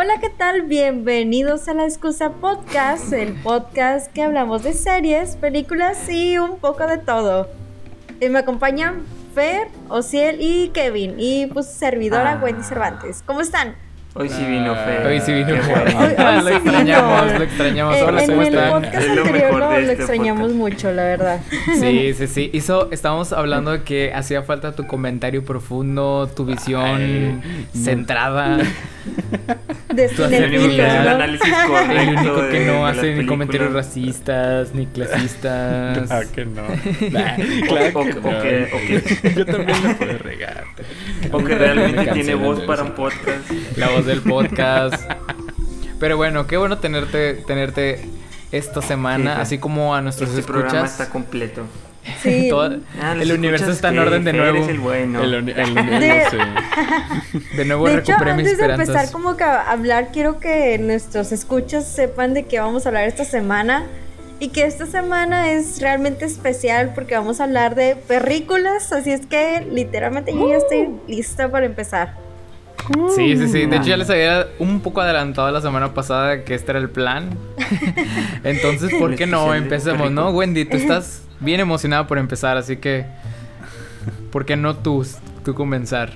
Hola, 0.00 0.20
¿qué 0.20 0.28
tal? 0.30 0.62
Bienvenidos 0.62 1.66
a 1.66 1.74
la 1.74 1.82
Excusa 1.82 2.30
Podcast, 2.34 3.12
el 3.12 3.34
podcast 3.34 4.12
que 4.12 4.22
hablamos 4.22 4.62
de 4.62 4.72
series, 4.72 5.34
películas 5.34 6.08
y 6.08 6.38
un 6.38 6.60
poco 6.60 6.86
de 6.86 6.98
todo. 6.98 7.48
Y 8.20 8.28
me 8.28 8.38
acompañan 8.38 9.04
Fer, 9.34 9.66
Ociel 9.88 10.36
y 10.40 10.68
Kevin 10.68 11.16
y 11.18 11.46
pues 11.46 11.66
servidora 11.66 12.34
Ah. 12.34 12.40
Wendy 12.40 12.62
Cervantes. 12.62 13.24
¿Cómo 13.26 13.40
están? 13.40 13.74
Hoy 14.14 14.28
sí 14.30 14.42
vino 14.44 14.72
Ah, 14.72 14.84
Fer. 14.84 15.06
Hoy 15.06 15.20
sí 15.20 15.32
vino 15.32 15.48
Fer. 15.62 15.62
bueno. 15.62 15.98
Hoy- 16.00 16.06
hoy 16.18 16.42
lo 16.42 16.48
sí 16.48 16.54
extrañamos, 16.54 17.24
vino. 17.26 17.38
lo 17.38 17.44
extrañamos. 17.44 17.96
Eh, 17.96 18.02
Hola, 18.02 18.22
en 18.22 18.28
¿cómo 18.30 18.42
el 18.42 18.48
están? 18.48 18.70
podcast 18.70 18.94
Es 19.04 19.08
anterior 19.10 19.52
lo, 19.52 19.58
lo 19.58 19.74
este 19.76 19.92
extrañamos 19.92 20.40
podcast. 20.52 20.58
mucho, 20.58 20.92
la 20.92 21.02
verdad. 21.04 21.40
Sí, 21.78 22.14
sí, 22.14 22.26
sí. 22.26 22.50
Hizo, 22.52 22.88
estábamos 22.90 23.32
hablando 23.32 23.70
de 23.70 23.82
que 23.82 24.12
hacía 24.12 24.42
falta 24.42 24.72
tu 24.72 24.86
comentario 24.86 25.44
profundo, 25.44 26.28
tu 26.34 26.44
visión 26.46 26.82
Ay, 26.84 27.40
centrada. 27.74 28.58
De 29.94 30.06
Tú 30.10 30.24
El 30.24 30.44
único 30.60 30.76
que 30.76 30.82
hace 30.82 30.98
el 30.98 31.04
¿no? 31.04 31.10
análisis 31.10 31.54
correcto. 31.66 31.92
El 31.98 32.08
único 32.18 32.48
que 32.50 32.60
de 32.60 32.66
no 32.66 32.86
hace 32.86 32.96
ni 32.96 33.02
películas. 33.06 33.28
comentarios 33.28 33.72
racistas, 33.72 34.74
ni 34.74 34.86
clasistas. 34.86 36.10
Ah, 36.10 36.20
que 36.34 36.44
no. 36.44 36.62
O, 36.62 37.66
Claro 37.68 37.98
o- 38.00 38.04
que 38.04 38.12
o 38.12 38.14
no. 38.20 38.42
que, 38.42 38.68
o 38.72 38.78
que- 39.22 39.34
Yo 39.34 39.46
también 39.46 39.82
lo 39.82 39.96
puedo 39.96 40.18
regar. 40.18 40.64
o 41.32 41.38
que 41.38 41.44
Me 41.44 41.54
realmente 41.58 42.06
tiene 42.12 42.34
voz 42.34 42.60
para 42.60 42.82
un 42.82 42.90
podcast. 42.92 43.50
La 43.76 43.88
voz 43.88 43.97
del 44.06 44.20
podcast. 44.22 44.94
Pero 46.00 46.16
bueno, 46.16 46.46
qué 46.46 46.56
bueno 46.56 46.78
tenerte, 46.78 47.34
tenerte 47.46 48.08
esta 48.52 48.80
semana, 48.82 49.30
Sí, 49.32 49.36
sí. 49.36 49.42
así 49.42 49.58
como 49.58 49.94
a 49.94 50.00
nuestros 50.02 50.30
Este 50.30 50.42
programa 50.42 50.78
escuchas. 50.78 50.92
está 51.00 51.10
completo. 51.12 51.62
Sí. 52.22 52.46
Todo- 52.50 52.78
Ah, 53.02 53.14
el 53.20 53.32
universo 53.32 53.70
está 53.70 53.88
en 53.88 53.98
orden 53.98 54.24
de 54.24 54.32
nuevo. 54.32 54.58
es 54.58 54.68
el 54.68 54.78
bueno. 54.78 55.22
El, 55.22 55.34
el, 55.34 55.44
uni- 55.78 55.98
De- 55.98 56.22
sí. 56.30 57.36
De 57.56 57.64
nuevo 57.64 57.86
De 57.86 57.94
hecho, 57.94 58.12
recuperé 58.12 58.34
mis 58.34 58.46
antes 58.46 58.58
de 58.58 58.72
empezar 58.72 59.10
como 59.10 59.36
que 59.36 59.44
a 59.44 59.70
hablar, 59.70 60.08
quiero 60.12 60.38
que 60.38 60.78
nuestros 60.78 61.32
escuchas 61.32 61.86
sepan 61.86 62.32
de 62.32 62.44
qué 62.46 62.60
vamos 62.60 62.86
a 62.86 62.90
hablar 62.90 63.04
esta 63.04 63.24
semana. 63.24 63.84
Y 64.40 64.50
que 64.50 64.62
esta 64.64 64.86
semana 64.86 65.50
es 65.50 65.80
realmente 65.80 66.24
especial 66.24 66.92
porque 66.94 67.16
vamos 67.16 67.40
a 67.40 67.44
hablar 67.44 67.74
de 67.74 67.96
perrículas. 67.96 68.92
Así 68.92 69.10
es 69.10 69.26
que 69.26 69.66
literalmente 69.68 70.32
yo 70.32 70.48
ya 70.48 70.58
estoy 70.58 70.90
lista 71.08 71.50
para 71.50 71.66
empezar. 71.66 72.14
Sí, 73.14 73.36
sí, 73.36 73.48
sí. 73.48 73.66
De 73.66 73.76
hecho, 73.76 73.88
ya 73.88 73.96
les 73.96 74.08
había 74.08 74.48
un 74.58 74.80
poco 74.80 75.00
adelantado 75.00 75.50
la 75.50 75.60
semana 75.60 75.92
pasada 75.94 76.44
que 76.44 76.54
este 76.54 76.72
era 76.72 76.80
el 76.80 76.88
plan. 76.88 77.30
Entonces, 78.44 78.92
¿por 78.98 79.14
qué 79.14 79.26
no 79.26 79.54
empecemos, 79.54 80.10
no? 80.10 80.30
Wendy, 80.30 80.64
tú 80.64 80.76
estás 80.76 81.22
bien 81.40 81.60
emocionada 81.60 82.06
por 82.06 82.18
empezar, 82.18 82.56
así 82.56 82.76
que. 82.76 83.06
¿Por 84.30 84.44
qué 84.44 84.56
no 84.56 84.76
tú, 84.76 85.06
tú 85.44 85.54
comenzar? 85.54 86.12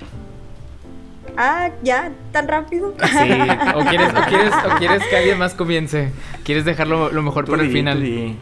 Ah, 1.35 1.69
ya, 1.81 2.11
tan 2.31 2.47
rápido. 2.47 2.93
Sí. 2.99 3.31
¿O 3.75 3.79
quieres, 3.85 4.09
o 4.09 4.29
quieres, 4.29 4.53
o 4.53 4.77
quieres 4.77 5.03
que 5.07 5.17
alguien 5.17 5.39
más 5.39 5.53
comience? 5.55 6.11
¿Quieres 6.43 6.63
dejarlo 6.63 7.11
lo 7.11 7.21
mejor 7.23 7.45
Tú 7.45 7.51
para 7.51 7.63
el 7.63 7.71
final? 7.71 8.01
di. 8.01 8.37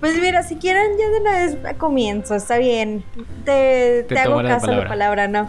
Pues 0.00 0.20
mira, 0.20 0.42
si 0.42 0.56
quieren, 0.56 0.98
ya 0.98 1.08
de 1.08 1.20
una 1.20 1.30
vez 1.30 1.76
comienzo, 1.78 2.34
está 2.34 2.58
bien. 2.58 3.04
Te, 3.44 4.04
Te 4.08 4.14
te 4.14 4.18
hago 4.20 4.42
caso 4.42 4.70
a 4.70 4.74
la 4.74 4.88
palabra, 4.88 5.28
¿no? 5.28 5.48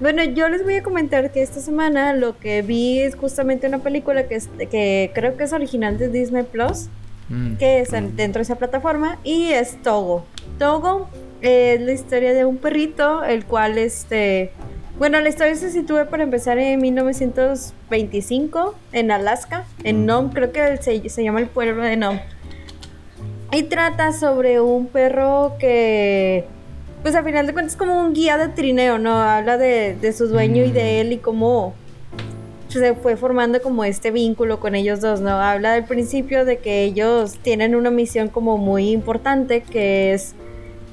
Bueno, 0.00 0.24
yo 0.24 0.48
les 0.48 0.64
voy 0.64 0.74
a 0.76 0.82
comentar 0.82 1.30
que 1.30 1.42
esta 1.42 1.60
semana 1.60 2.14
lo 2.14 2.38
que 2.38 2.62
vi 2.62 3.00
es 3.00 3.14
justamente 3.16 3.66
una 3.66 3.78
película 3.80 4.26
que, 4.28 4.36
es- 4.36 4.48
que 4.70 5.10
creo 5.14 5.36
que 5.36 5.44
es 5.44 5.52
original 5.52 5.98
de 5.98 6.08
Disney 6.08 6.42
Plus, 6.44 6.88
Mm. 7.28 7.56
que 7.56 7.80
es 7.80 7.92
en- 7.92 8.16
dentro 8.16 8.40
de 8.40 8.44
esa 8.44 8.56
plataforma, 8.56 9.18
y 9.24 9.50
es 9.52 9.80
Togo. 9.82 10.24
Togo 10.58 11.08
es 11.42 11.80
la 11.80 11.92
historia 11.92 12.32
de 12.32 12.44
un 12.44 12.56
perrito, 12.56 13.22
el 13.24 13.44
cual, 13.44 13.76
este... 13.78 14.52
Bueno, 14.98 15.20
la 15.20 15.28
historia 15.30 15.54
se 15.54 15.70
sitúa 15.70 16.06
para 16.06 16.22
empezar 16.24 16.58
en 16.58 16.80
1925, 16.80 18.74
en 18.92 19.10
Alaska, 19.10 19.64
en 19.84 20.04
Nome, 20.06 20.30
creo 20.34 20.52
que 20.52 20.76
se, 20.78 21.08
se 21.08 21.22
llama 21.24 21.40
el 21.40 21.46
pueblo 21.46 21.82
de 21.82 21.96
Nome. 21.96 22.22
Y 23.52 23.62
trata 23.64 24.12
sobre 24.12 24.60
un 24.60 24.86
perro 24.88 25.54
que, 25.58 26.44
pues 27.02 27.14
a 27.14 27.22
final 27.22 27.46
de 27.46 27.52
cuentas 27.52 27.74
es 27.74 27.78
como 27.78 28.00
un 28.00 28.12
guía 28.12 28.36
de 28.36 28.48
trineo, 28.48 28.98
¿no? 28.98 29.22
Habla 29.22 29.56
de, 29.58 29.96
de 30.00 30.12
su 30.12 30.26
dueño 30.28 30.64
y 30.64 30.72
de 30.72 31.00
él 31.00 31.12
y 31.12 31.18
cómo 31.18 31.74
se 32.68 32.94
fue 32.94 33.16
formando 33.16 33.60
como 33.60 33.84
este 33.84 34.10
vínculo 34.10 34.60
con 34.60 34.74
ellos 34.74 35.00
dos, 35.00 35.20
¿no? 35.20 35.30
Habla 35.30 35.72
del 35.72 35.84
principio 35.84 36.44
de 36.44 36.58
que 36.58 36.84
ellos 36.84 37.38
tienen 37.42 37.74
una 37.74 37.90
misión 37.90 38.28
como 38.28 38.58
muy 38.58 38.90
importante 38.90 39.62
que 39.62 40.12
es 40.12 40.34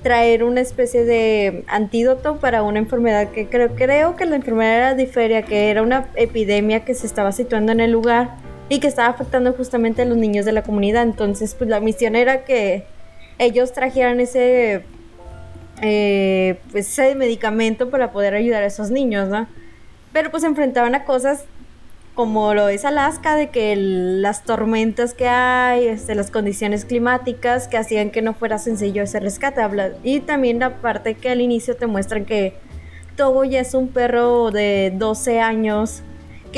traer 0.02 0.44
una 0.44 0.62
especie 0.62 1.04
de 1.04 1.64
antídoto 1.68 2.38
para 2.38 2.64
una 2.64 2.80
enfermedad 2.80 3.30
que 3.30 3.48
creo, 3.48 3.76
creo 3.76 4.16
que 4.16 4.26
la 4.26 4.38
enfermedad 4.38 4.78
era 4.78 4.96
diferia, 4.96 5.42
que 5.42 5.70
era 5.70 5.82
una 5.82 6.08
epidemia 6.16 6.86
que 6.86 6.94
se 6.94 7.06
estaba 7.06 7.32
situando 7.32 7.72
en 7.72 7.80
el 7.80 7.92
lugar 7.92 8.38
y 8.70 8.80
que 8.80 8.88
estaba 8.88 9.10
afectando 9.10 9.54
justamente 9.54 10.02
a 10.02 10.06
los 10.06 10.18
niños 10.18 10.46
de 10.46 10.52
la 10.52 10.64
comunidad. 10.64 11.04
Entonces, 11.04 11.56
pues 11.56 11.70
la 11.70 11.80
misión 11.80 12.16
era 12.16 12.44
que 12.44 12.86
ellos 13.40 13.74
trajeran 13.74 14.20
ese, 14.20 14.84
eh, 15.82 16.60
pues, 16.72 16.88
ese 16.88 17.16
medicamento 17.16 17.90
para 17.90 18.12
poder 18.12 18.34
ayudar 18.34 18.64
a 18.64 18.68
esos 18.68 18.92
niños, 18.92 19.30
¿no? 19.30 19.48
Pero 20.14 20.32
pues 20.32 20.42
se 20.42 20.48
enfrentaban 20.48 20.96
a 20.96 21.04
cosas 21.04 21.46
como 22.18 22.56
lo 22.56 22.68
es 22.68 22.84
Alaska, 22.84 23.36
de 23.36 23.52
que 23.52 23.76
las 23.76 24.44
tormentas 24.44 25.14
que 25.14 25.28
hay, 25.28 25.88
este, 25.88 26.16
las 26.16 26.32
condiciones 26.32 26.84
climáticas 26.84 27.68
que 27.68 27.78
hacían 27.78 28.10
que 28.10 28.24
no 28.24 28.34
fuera 28.34 28.58
sencillo 28.58 29.04
ese 29.04 29.20
rescate. 29.20 29.62
Y 30.04 30.22
también 30.22 30.58
la 30.58 30.82
parte 30.82 31.14
que 31.14 31.30
al 31.30 31.42
inicio 31.42 31.76
te 31.76 31.86
muestran 31.86 32.26
que 32.26 32.56
Togo 33.16 33.44
ya 33.44 33.60
es 33.60 33.76
un 33.76 33.90
perro 33.90 34.50
de 34.50 34.92
12 34.96 35.42
años 35.42 36.02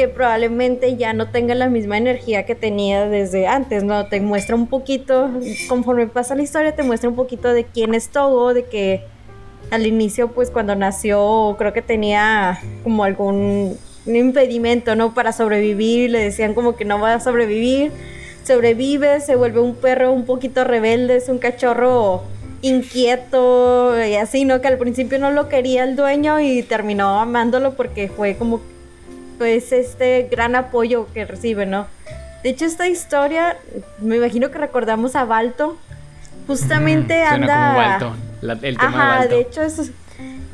probablemente 0.08 0.96
ya 0.96 1.14
no 1.14 1.30
tenga 1.30 1.56
la 1.56 1.70
misma 1.70 1.98
energía 1.98 2.46
que 2.46 2.56
tenía 2.56 3.08
desde 3.08 3.48
antes, 3.48 3.84
¿no? 3.84 4.08
Te 4.08 4.22
muestra 4.22 4.56
un 4.56 4.68
poquito, 4.68 5.30
conforme 5.68 6.08
pasa 6.08 6.36
la 6.36 6.44
historia, 6.44 6.76
te 6.76 6.84
muestra 6.84 7.10
un 7.10 7.16
poquito 7.16 7.52
de 7.52 7.66
quién 7.66 7.94
es 7.94 8.10
Togo, 8.10 8.54
de 8.54 8.66
que 8.66 9.04
al 9.72 9.86
inicio, 9.86 10.30
pues 10.30 10.50
cuando 10.50 10.76
nació, 10.76 11.56
creo 11.58 11.74
que 11.74 11.82
tenía 11.82 12.60
como 12.84 13.04
algún 13.04 13.78
impedimento, 14.06 14.96
¿no? 14.96 15.14
Para 15.14 15.32
sobrevivir, 15.32 16.10
le 16.12 16.20
decían 16.20 16.54
como 16.54 16.76
que 16.76 16.86
no 16.86 17.00
va 17.00 17.16
a 17.16 17.20
sobrevivir, 17.20 17.92
sobrevive, 18.44 19.20
se 19.20 19.36
vuelve 19.36 19.60
un 19.60 19.76
perro 19.76 20.12
un 20.12 20.26
poquito 20.26 20.64
rebelde, 20.64 21.18
es 21.18 21.30
un 21.30 21.38
cachorro 21.38 22.24
inquieto 22.62 23.96
y 24.04 24.16
así, 24.16 24.46
¿no? 24.46 24.62
Que 24.62 24.68
al 24.68 24.78
principio 24.78 25.20
no 25.20 25.31
lo 25.31 25.50
quería 25.50 25.84
el 25.84 25.96
dueño 25.96 26.40
y 26.40 26.64
terminó 26.64 27.20
amándolo 27.20 27.74
porque 27.74 28.10
fue 28.10 28.36
como, 28.36 28.62
pues, 29.40 29.72
este 29.72 30.28
gran 30.30 30.56
apoyo 30.56 31.08
que 31.14 31.26
recibe, 31.26 31.66
¿no? 31.66 31.88
De 32.44 32.50
hecho, 32.52 32.66
esta 32.66 32.88
historia, 32.88 33.58
me 34.00 34.18
imagino 34.18 34.52
que 34.52 34.60
recordamos 34.60 35.16
a 35.16 35.26
Balto, 35.26 35.78
justamente 36.46 37.16
Suena 37.28 37.34
anda... 37.34 37.56
como 37.56 37.78
Balto, 37.78 38.16
la- 38.42 38.54
el 38.54 38.78
tema 38.78 38.88
Ajá, 38.88 39.12
de 39.14 39.18
Balto. 39.20 39.36
de 39.36 39.42
hecho 39.42 39.62
es, 39.64 39.92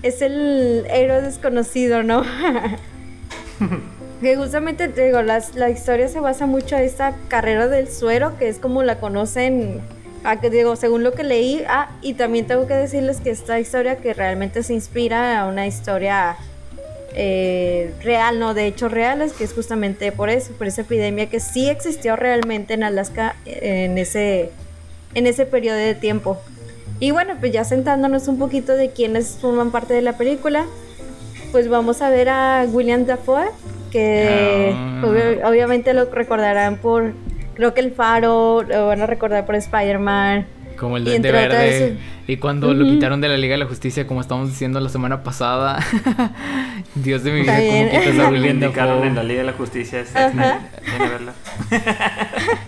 es 0.02 0.22
el 0.22 0.86
héroe 0.90 1.22
desconocido, 1.22 2.02
¿no? 2.04 2.24
que 4.22 4.36
justamente 4.38 4.88
te 4.88 5.06
digo, 5.06 5.22
las- 5.22 5.56
la 5.56 5.70
historia 5.70 6.08
se 6.08 6.20
basa 6.20 6.46
mucho 6.46 6.76
en 6.76 6.84
esta 6.84 7.14
carrera 7.28 7.68
del 7.68 7.90
suero, 7.90 8.38
que 8.38 8.48
es 8.50 8.58
como 8.60 8.82
la 8.84 9.00
conocen, 9.00 9.82
ah, 10.24 10.40
que 10.40 10.50
digo, 10.50 10.76
según 10.76 11.04
lo 11.04 11.14
que 11.14 11.24
leí, 11.24 11.64
ah, 11.68 11.90
y 12.02 12.14
también 12.16 12.48
tengo 12.48 12.66
que 12.68 12.74
decirles 12.76 13.20
que 13.22 13.30
esta 13.32 13.60
historia 13.60 13.98
que 13.98 14.14
realmente 14.14 14.64
se 14.64 14.74
inspira 14.74 15.40
a 15.40 15.48
una 15.48 15.68
historia 15.68 16.38
eh, 17.18 17.94
real, 18.04 18.40
no 18.40 18.54
de 18.54 18.68
hechos 18.68 18.92
reales, 18.92 19.32
que 19.34 19.44
es 19.46 19.54
justamente 19.54 20.12
por 20.12 20.30
eso, 20.30 20.52
por 20.54 20.68
esa 20.68 20.82
epidemia 20.82 21.28
que 21.30 21.40
sí 21.40 21.70
existió 21.70 22.16
realmente 22.16 22.74
en 22.74 22.84
Alaska 22.84 23.36
en 23.46 23.98
ese, 23.98 24.52
en 25.14 25.26
ese 25.28 25.46
periodo 25.46 25.78
de 25.78 25.96
tiempo. 25.96 26.38
Y 27.00 27.12
bueno, 27.12 27.36
pues 27.40 27.52
ya 27.52 27.64
sentándonos 27.64 28.28
un 28.28 28.38
poquito 28.40 28.74
de 28.74 28.90
quienes 28.92 29.38
forman 29.42 29.72
parte 29.72 29.94
de 29.94 30.02
la 30.02 30.18
película, 30.18 30.66
pues 31.52 31.68
vamos 31.70 32.02
a 32.02 32.10
ver 32.10 32.30
a 32.30 32.66
William 32.70 33.06
Dafoe, 33.06 33.46
que 33.92 34.72
Ah. 34.74 35.02
obvi- 35.04 35.42
obviamente 35.46 35.94
lo 35.94 36.06
recordarán 36.06 36.78
por, 36.78 37.14
creo 37.54 37.74
que 37.74 37.82
el 37.82 37.92
faro, 37.94 38.62
lo 38.64 38.88
van 38.88 39.02
a 39.02 39.06
recordar 39.06 39.46
por 39.46 39.56
Spider-Man. 39.56 40.48
Como 40.78 40.98
el 40.98 41.04
Duende 41.06 41.32
Verde. 41.32 41.98
Y 42.28 42.38
cuando 42.38 42.74
lo 42.74 42.86
quitaron 42.86 43.22
de 43.22 43.30
la 43.30 43.38
Liga 43.38 43.54
de 43.54 43.60
la 43.60 43.66
Justicia, 43.68 44.08
como 44.08 44.22
estábamos 44.22 44.50
diciendo 44.50 44.80
la 44.80 44.90
semana 44.90 45.24
pasada. 45.24 45.80
Dios 46.96 47.24
de 47.24 47.32
mi 47.32 47.42
vida, 47.42 47.60
Está 47.60 47.68
¿cómo 47.78 47.90
bien. 47.92 48.02
quitas 48.02 48.20
a 48.20 48.24
Lo 48.24 48.30
William 48.38 48.60
Dafoe? 48.60 49.08
en 49.08 49.16
la 49.16 49.24
Liga 49.24 49.40
de 49.42 49.46
la 49.46 49.54
Justicia. 49.54 50.00
Es 50.02 50.14
verla. 50.14 51.34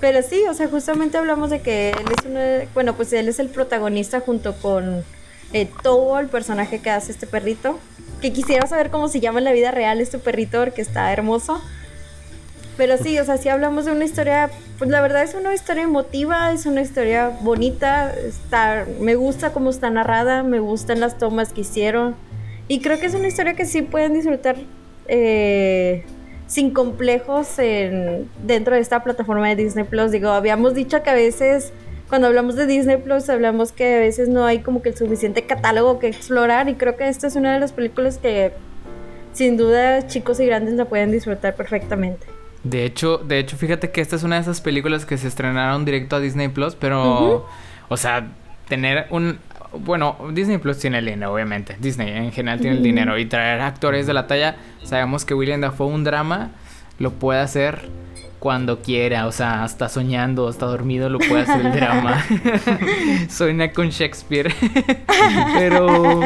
Pero 0.00 0.20
sí, 0.22 0.42
o 0.50 0.54
sea, 0.54 0.68
justamente 0.68 1.16
hablamos 1.16 1.50
de 1.50 1.60
que 1.60 1.90
él 1.90 2.04
es 2.18 2.26
uno 2.26 2.38
de- 2.38 2.68
bueno, 2.74 2.94
pues 2.94 3.12
él 3.12 3.28
es 3.28 3.38
el 3.38 3.48
protagonista 3.48 4.20
junto 4.20 4.54
con 4.56 5.02
eh, 5.52 5.68
Togo, 5.82 6.18
el 6.18 6.26
personaje 6.28 6.80
que 6.80 6.90
hace 6.90 7.12
este 7.12 7.26
perrito. 7.26 7.78
Que 8.20 8.32
quisiera 8.32 8.66
saber 8.66 8.90
cómo 8.90 9.08
se 9.08 9.20
llama 9.20 9.38
en 9.38 9.44
la 9.44 9.52
vida 9.52 9.70
real 9.70 10.00
este 10.00 10.18
perrito 10.18 10.58
porque 10.62 10.82
está 10.82 11.12
hermoso. 11.12 11.62
Pero 12.76 12.96
sí, 12.98 13.18
o 13.18 13.24
sea, 13.24 13.36
sí 13.36 13.48
hablamos 13.48 13.84
de 13.84 13.92
una 13.92 14.04
historia, 14.04 14.50
pues 14.78 14.90
la 14.90 15.00
verdad 15.00 15.22
es 15.22 15.34
una 15.34 15.54
historia 15.54 15.84
emotiva, 15.84 16.52
es 16.52 16.66
una 16.66 16.82
historia 16.82 17.28
bonita, 17.40 18.12
está, 18.12 18.84
me 19.00 19.14
gusta 19.14 19.52
cómo 19.52 19.70
está 19.70 19.90
narrada, 19.90 20.42
me 20.42 20.58
gustan 20.58 20.98
las 20.98 21.16
tomas 21.16 21.52
que 21.52 21.60
hicieron. 21.60 22.16
Y 22.66 22.80
creo 22.80 22.98
que 22.98 23.06
es 23.06 23.14
una 23.14 23.28
historia 23.28 23.54
que 23.54 23.64
sí 23.64 23.82
pueden 23.82 24.14
disfrutar 24.14 24.56
eh, 25.06 26.04
sin 26.46 26.72
complejos 26.72 27.58
en, 27.58 28.28
dentro 28.42 28.74
de 28.74 28.80
esta 28.80 29.04
plataforma 29.04 29.48
de 29.48 29.56
Disney 29.56 29.84
Plus. 29.84 30.10
Digo, 30.10 30.30
habíamos 30.30 30.74
dicho 30.74 31.02
que 31.04 31.10
a 31.10 31.14
veces, 31.14 31.72
cuando 32.08 32.26
hablamos 32.26 32.56
de 32.56 32.66
Disney 32.66 32.96
Plus, 32.96 33.28
hablamos 33.28 33.70
que 33.70 33.96
a 33.96 33.98
veces 34.00 34.28
no 34.28 34.46
hay 34.46 34.60
como 34.60 34.82
que 34.82 34.88
el 34.88 34.96
suficiente 34.96 35.46
catálogo 35.46 36.00
que 36.00 36.08
explorar. 36.08 36.68
Y 36.68 36.74
creo 36.74 36.96
que 36.96 37.08
esta 37.08 37.28
es 37.28 37.36
una 37.36 37.54
de 37.54 37.60
las 37.60 37.72
películas 37.72 38.18
que, 38.18 38.52
sin 39.32 39.56
duda, 39.56 40.06
chicos 40.08 40.40
y 40.40 40.46
grandes 40.46 40.74
la 40.74 40.86
pueden 40.86 41.12
disfrutar 41.12 41.54
perfectamente. 41.54 42.33
De 42.64 42.86
hecho, 42.86 43.18
de 43.18 43.38
hecho, 43.38 43.56
fíjate 43.56 43.90
que 43.90 44.00
esta 44.00 44.16
es 44.16 44.22
una 44.22 44.36
de 44.36 44.42
esas 44.42 44.60
películas 44.62 45.04
que 45.04 45.18
se 45.18 45.28
estrenaron 45.28 45.84
directo 45.84 46.16
a 46.16 46.20
Disney 46.20 46.48
Plus, 46.48 46.74
pero, 46.74 47.46
o 47.88 47.96
sea, 47.96 48.26
tener 48.68 49.06
un, 49.10 49.38
bueno, 49.78 50.16
Disney 50.32 50.56
Plus 50.56 50.78
tiene 50.78 50.98
el 50.98 51.04
dinero, 51.04 51.34
obviamente. 51.34 51.76
Disney 51.78 52.08
en 52.16 52.32
general 52.32 52.60
tiene 52.60 52.76
el 52.76 52.82
dinero 52.82 53.18
y 53.18 53.26
traer 53.26 53.60
actores 53.60 54.06
de 54.06 54.14
la 54.14 54.26
talla, 54.26 54.56
sabemos 54.82 55.26
que 55.26 55.34
William 55.34 55.60
Dafoe 55.60 55.88
un 55.88 56.04
drama 56.04 56.52
lo 56.98 57.12
puede 57.12 57.40
hacer 57.40 57.88
cuando 58.38 58.80
quiera, 58.80 59.26
o 59.26 59.32
sea, 59.32 59.64
hasta 59.64 59.88
soñando, 59.88 60.48
hasta 60.48 60.66
dormido 60.66 61.08
lo 61.08 61.18
puede 61.18 61.42
hacer 61.42 61.64
el 61.64 61.72
drama. 61.72 62.24
Sueña 63.28 63.72
con 63.72 63.90
Shakespeare. 63.90 64.54
pero 65.54 66.20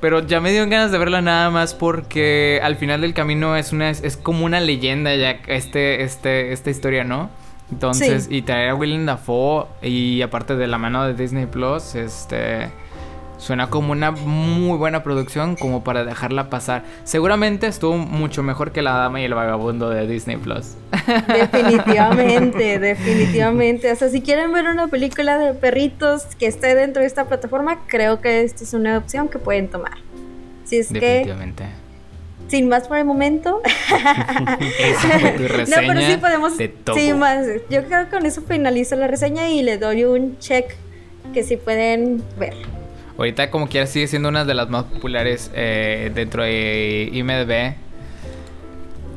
pero 0.00 0.26
ya 0.26 0.40
me 0.40 0.52
dio 0.52 0.66
ganas 0.68 0.92
de 0.92 0.98
verla 0.98 1.22
nada 1.22 1.50
más 1.50 1.74
porque 1.74 2.60
al 2.62 2.76
final 2.76 3.00
del 3.00 3.14
camino 3.14 3.56
es 3.56 3.72
una 3.72 3.90
es, 3.90 4.16
como 4.16 4.44
una 4.44 4.60
leyenda 4.60 5.14
ya 5.14 5.40
este 5.46 6.02
este 6.02 6.52
esta 6.52 6.70
historia, 6.70 7.04
¿no? 7.04 7.30
Entonces, 7.70 8.28
y 8.30 8.42
traer 8.42 8.70
a 8.70 8.74
Willem 8.76 9.06
Dafoe 9.06 9.66
y 9.82 10.22
aparte 10.22 10.54
de 10.54 10.68
la 10.68 10.78
mano 10.78 11.04
de 11.04 11.14
Disney 11.14 11.46
Plus, 11.46 11.96
este 11.96 12.70
suena 13.38 13.68
como 13.70 13.92
una 13.92 14.10
muy 14.10 14.78
buena 14.78 15.02
producción 15.02 15.56
como 15.56 15.84
para 15.84 16.04
dejarla 16.04 16.50
pasar. 16.50 16.84
Seguramente 17.04 17.66
estuvo 17.66 17.96
mucho 17.96 18.42
mejor 18.42 18.72
que 18.72 18.82
La 18.82 18.92
Dama 18.92 19.20
y 19.20 19.24
el 19.24 19.34
Vagabundo 19.34 19.90
de 19.90 20.06
Disney 20.06 20.36
Plus. 20.36 20.74
Definitivamente, 21.28 22.78
definitivamente. 22.80 23.92
O 23.92 23.96
sea, 23.96 24.08
si 24.08 24.20
quieren 24.20 24.52
ver 24.52 24.66
una 24.66 24.88
película 24.88 25.38
de 25.38 25.54
perritos 25.54 26.24
que 26.38 26.46
esté 26.46 26.74
dentro 26.74 27.02
de 27.02 27.06
esta 27.06 27.26
plataforma, 27.26 27.80
creo 27.86 28.20
que 28.20 28.42
esta 28.42 28.64
es 28.64 28.74
una 28.74 28.98
opción 28.98 29.28
que 29.28 29.38
pueden 29.38 29.68
tomar. 29.68 29.98
Si 30.64 30.78
es 30.78 30.92
Definitivamente. 30.92 31.64
que 31.64 31.86
sin 32.48 32.68
más 32.68 32.88
por 32.88 32.98
el 32.98 33.04
momento. 33.04 33.60
Esa 33.64 35.18
fue 35.18 35.30
tu 35.32 35.48
reseña 35.48 35.82
no, 35.82 35.88
pero 35.88 36.00
sí 36.00 36.16
podemos. 36.16 36.52
Sí, 36.94 37.12
más. 37.12 37.46
Yo 37.70 37.84
creo 37.84 38.04
que 38.04 38.10
con 38.10 38.26
eso 38.26 38.42
finalizo 38.42 38.96
la 38.96 39.06
reseña 39.06 39.48
y 39.48 39.62
le 39.62 39.78
doy 39.78 40.04
un 40.04 40.38
check 40.38 40.74
que 41.32 41.42
sí 41.42 41.56
pueden 41.56 42.22
ver. 42.38 42.54
Ahorita, 43.18 43.50
como 43.50 43.68
quiera, 43.68 43.86
sigue 43.86 44.06
siendo 44.08 44.28
una 44.28 44.44
de 44.44 44.54
las 44.54 44.68
más 44.68 44.84
populares 44.84 45.50
eh, 45.54 46.10
dentro 46.14 46.42
de 46.42 47.08
IMDb. 47.12 47.74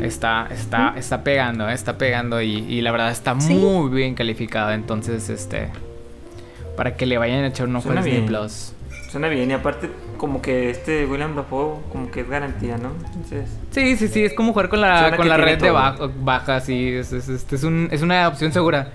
Está, 0.03 0.47
está, 0.51 0.93
está 0.95 1.23
pegando, 1.23 1.67
eh, 1.67 1.73
está 1.73 1.97
pegando 1.97 2.41
y, 2.41 2.79
la 2.81 2.91
verdad 2.91 3.11
está 3.11 3.33
muy 3.33 3.89
bien 3.89 4.15
calificada. 4.15 4.73
Entonces, 4.73 5.29
este. 5.29 5.69
Para 6.77 6.95
que 6.95 7.05
le 7.05 7.17
vayan 7.17 7.43
a 7.43 7.47
echar 7.47 7.67
un 7.67 7.75
ojo 7.75 7.91
a 7.91 8.01
Disney 8.01 8.25
Plus. 8.25 8.73
Suena 9.11 9.27
bien, 9.27 9.49
y 9.49 9.53
aparte 9.53 9.89
como 10.17 10.41
que 10.41 10.69
este 10.69 11.05
William 11.05 11.35
Dafoe 11.35 11.79
como 11.91 12.11
que 12.11 12.21
es 12.21 12.29
garantía, 12.29 12.77
¿no? 12.77 12.91
Entonces... 13.07 13.49
Sí, 13.71 13.95
sí, 13.95 14.07
sí, 14.07 14.23
es 14.23 14.33
como 14.33 14.53
jugar 14.53 14.69
con 14.69 14.81
la, 14.81 15.15
con 15.17 15.27
la 15.27 15.37
red 15.37 15.59
de 15.59 15.71
bajas 15.71 16.69
y 16.69 16.89
es, 16.89 17.11
es, 17.11 17.27
es, 17.27 17.51
es, 17.51 17.63
un, 17.63 17.89
es 17.91 18.03
una 18.03 18.27
opción 18.27 18.51
segura. 18.51 18.91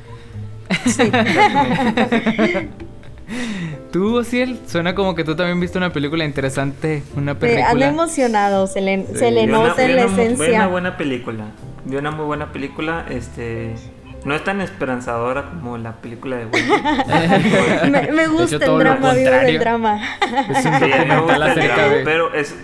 Sí. 0.86 1.10
tú, 3.94 4.16
Ociel, 4.16 4.58
suena 4.66 4.92
como 4.96 5.14
que 5.14 5.22
tú 5.22 5.36
también 5.36 5.60
viste 5.60 5.78
una 5.78 5.92
película 5.92 6.24
interesante, 6.24 7.04
una 7.14 7.38
película. 7.38 7.66
Sí, 7.66 7.72
anda 7.74 7.86
emocionado, 7.86 8.66
se 8.66 8.80
le, 8.80 9.06
se 9.06 9.30
le 9.30 9.46
nota 9.46 9.84
en 9.84 9.94
la 9.94 10.02
esencia. 10.06 10.48
Vi 10.48 10.54
una 10.56 10.66
buena 10.66 10.96
película, 10.96 11.44
vi 11.84 11.94
una 11.94 12.10
muy 12.10 12.26
buena 12.26 12.50
película, 12.52 13.06
este... 13.08 13.76
No 14.24 14.34
es 14.34 14.42
tan 14.42 14.60
esperanzadora 14.62 15.50
como 15.50 15.78
la 15.78 15.92
película 15.92 16.36
de 16.36 16.46
Wendy. 16.46 16.72
me, 17.90 18.12
me, 18.12 18.26
gusta 18.26 18.56
el 18.56 18.78
drama, 18.78 19.12
vivo 19.12 19.30
del 19.30 19.58
drama. 19.60 20.00
Es 20.50 20.64
un 20.64 20.72
documental 20.72 21.42
acerca 21.44 21.88
de... 21.88 22.04
Pero 22.04 22.34
es, 22.34 22.56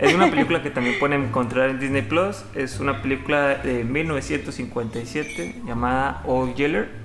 es 0.00 0.14
una 0.14 0.30
película 0.30 0.62
que 0.64 0.70
también 0.70 0.98
pueden 0.98 1.22
encontrar 1.22 1.70
en 1.70 1.78
Disney 1.78 2.02
Plus. 2.02 2.44
Es 2.56 2.80
una 2.80 3.02
película 3.02 3.54
de 3.56 3.84
1957 3.84 5.62
llamada 5.64 6.22
Old 6.24 6.56
Yeller. 6.56 7.01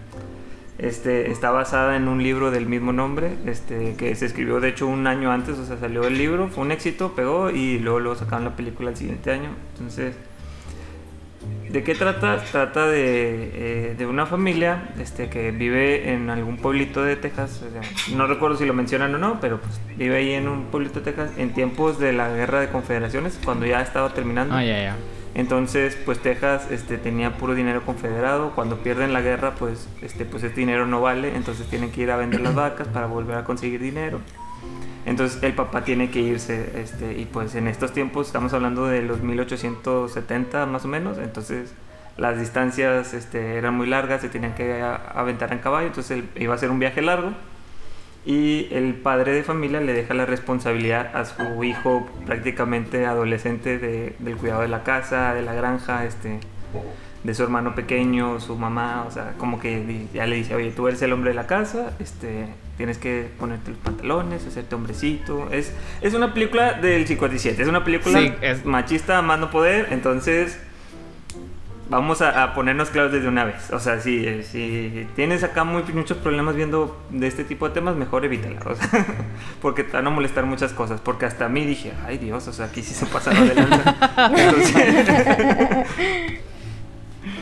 Este, 0.77 1.31
está 1.31 1.49
basada 1.49 1.95
en 1.95 2.07
un 2.07 2.21
libro 2.21 2.51
del 2.51 2.67
mismo 2.67 2.93
nombre, 2.93 3.31
este, 3.47 3.95
que 3.95 4.13
se 4.15 4.27
escribió 4.27 4.59
de 4.59 4.69
hecho 4.69 4.85
un 4.85 5.07
año 5.07 5.31
antes, 5.31 5.57
o 5.57 5.65
sea, 5.65 5.77
salió 5.77 6.05
el 6.05 6.17
libro, 6.17 6.49
fue 6.49 6.63
un 6.63 6.71
éxito, 6.71 7.13
pegó 7.15 7.49
y 7.49 7.79
luego, 7.79 8.13
sacaron 8.15 8.45
la 8.45 8.55
película 8.55 8.91
el 8.91 8.95
siguiente 8.95 9.31
año. 9.31 9.49
Entonces, 9.73 10.15
¿De 11.69 11.83
qué 11.83 11.95
trata? 11.95 12.41
Trata 12.51 12.87
de, 12.87 13.95
eh, 13.99 14.05
una 14.05 14.25
familia 14.25 14.89
este, 14.99 15.29
que 15.29 15.51
vive 15.51 16.13
en 16.13 16.29
algún 16.29 16.57
pueblito 16.57 17.03
de 17.03 17.17
Texas. 17.17 17.61
no 18.15 18.25
recuerdo 18.25 18.57
si 18.57 18.65
lo 18.65 18.73
mencionan 18.73 19.13
o 19.15 19.17
no, 19.17 19.39
pero 19.41 19.59
pues 19.59 19.79
vive 19.97 20.17
ahí 20.17 20.33
en 20.33 20.47
un 20.47 20.65
pueblito 20.65 20.99
de 20.99 21.11
Texas 21.11 21.31
en 21.37 21.53
tiempos 21.53 21.99
de 21.99 22.13
la 22.13 22.29
guerra 22.29 22.61
de 22.61 22.69
confederaciones, 22.69 23.39
cuando 23.43 23.65
ya 23.65 23.81
estaba 23.81 24.13
terminando. 24.13 24.55
Ah, 24.55 24.63
ya, 24.63 24.81
ya. 24.81 24.95
Entonces, 25.37 25.95
pues 26.03 26.19
Texas 26.19 26.67
este, 26.71 26.97
tenía 26.97 27.37
puro 27.37 27.53
dinero 27.53 27.85
confederado. 27.85 28.55
Cuando 28.55 28.77
pierden 28.77 29.13
la 29.13 29.21
guerra, 29.21 29.53
pues 29.53 29.87
este, 30.01 30.25
pues 30.25 30.43
este 30.43 30.59
dinero 30.59 30.87
no 30.87 30.99
vale. 30.99 31.35
Entonces 31.35 31.67
tienen 31.67 31.91
que 31.91 32.01
ir 32.01 32.09
a 32.09 32.17
vender 32.17 32.41
las 32.41 32.55
vacas 32.55 32.87
para 32.87 33.05
volver 33.05 33.37
a 33.37 33.43
conseguir 33.43 33.79
dinero. 33.79 34.19
Entonces 35.05 35.41
el 35.43 35.53
papá 35.53 35.83
tiene 35.83 36.09
que 36.09 36.19
irse, 36.19 36.81
este, 36.81 37.17
y 37.17 37.25
pues 37.25 37.53
en 37.53 37.67
estos 37.67 37.93
tiempos 37.93 38.27
estamos 38.27 38.51
hablando 38.51 38.87
de 38.87 39.03
los 39.03 39.21
1870 39.21 40.65
más 40.65 40.83
o 40.83 40.89
menos, 40.89 41.17
entonces 41.17 41.73
las 42.17 42.37
distancias 42.37 43.13
este, 43.13 43.55
eran 43.55 43.73
muy 43.73 43.87
largas, 43.87 44.19
se 44.19 44.27
tenían 44.27 44.53
que 44.53 44.81
aventar 44.81 45.53
en 45.53 45.59
caballo, 45.59 45.87
entonces 45.87 46.25
iba 46.35 46.53
a 46.53 46.57
ser 46.57 46.71
un 46.71 46.79
viaje 46.79 47.01
largo 47.01 47.31
y 48.27 48.67
el 48.71 48.93
padre 48.93 49.31
de 49.31 49.41
familia 49.41 49.79
le 49.79 49.93
deja 49.93 50.13
la 50.13 50.25
responsabilidad 50.25 51.15
a 51.15 51.23
su 51.23 51.63
hijo 51.63 52.05
prácticamente 52.25 53.05
adolescente 53.05 53.79
de, 53.79 54.17
del 54.19 54.35
cuidado 54.35 54.63
de 54.63 54.67
la 54.67 54.83
casa, 54.83 55.33
de 55.33 55.41
la 55.41 55.53
granja, 55.53 56.03
este, 56.03 56.41
de 57.23 57.33
su 57.33 57.43
hermano 57.43 57.73
pequeño, 57.73 58.41
su 58.41 58.57
mamá, 58.57 59.05
o 59.07 59.11
sea, 59.11 59.35
como 59.37 59.61
que 59.61 60.07
ya 60.13 60.27
le 60.27 60.35
dice, 60.35 60.55
oye, 60.55 60.71
tú 60.71 60.89
eres 60.89 61.01
el 61.03 61.13
hombre 61.13 61.29
de 61.29 61.35
la 61.35 61.47
casa, 61.47 61.93
este, 61.99 62.47
tienes 62.75 62.97
que 62.97 63.29
ponerte 63.39 63.71
los 63.71 63.79
pantalones, 63.79 64.45
hacerte 64.45 64.75
hombrecito. 64.75 65.49
Es, 65.49 65.73
es 66.01 66.13
una 66.13 66.33
película 66.33 66.73
del 66.73 67.07
57, 67.07 67.61
es 67.61 67.69
una 67.69 67.85
película 67.85 68.19
es... 68.41 68.65
machista 68.65 69.21
más 69.21 69.39
no 69.39 69.49
poder, 69.51 69.87
entonces 69.91 70.59
vamos 71.89 72.21
a, 72.21 72.53
ponernos 72.53 72.89
claros 72.89 73.11
desde 73.11 73.27
una 73.27 73.43
vez. 73.45 73.71
O 73.71 73.79
sea, 73.79 73.99
si, 73.99 74.43
si 74.43 75.07
tienes 75.15 75.43
acá 75.43 75.63
muy, 75.63 75.83
muchos 75.93 76.17
problemas 76.17 76.55
viendo 76.55 76.99
de 77.09 77.27
este 77.27 77.43
tipo 77.43 77.67
de 77.67 77.73
temas, 77.73 77.95
mejor 77.95 78.25
evítala. 78.25 78.59
O 78.65 78.75
sea, 78.75 78.89
porque 79.61 79.83
te 79.83 79.93
van 79.93 80.07
a 80.07 80.09
molestar 80.09 80.45
muchas 80.45 80.73
cosas. 80.73 81.01
Porque 81.01 81.25
hasta 81.25 81.45
a 81.45 81.49
mí 81.49 81.65
dije, 81.65 81.93
ay 82.05 82.17
Dios, 82.17 82.47
o 82.47 82.53
sea, 82.53 82.65
aquí 82.65 82.81
sí 82.81 82.93
se 82.93 83.05
pasaron 83.05 83.47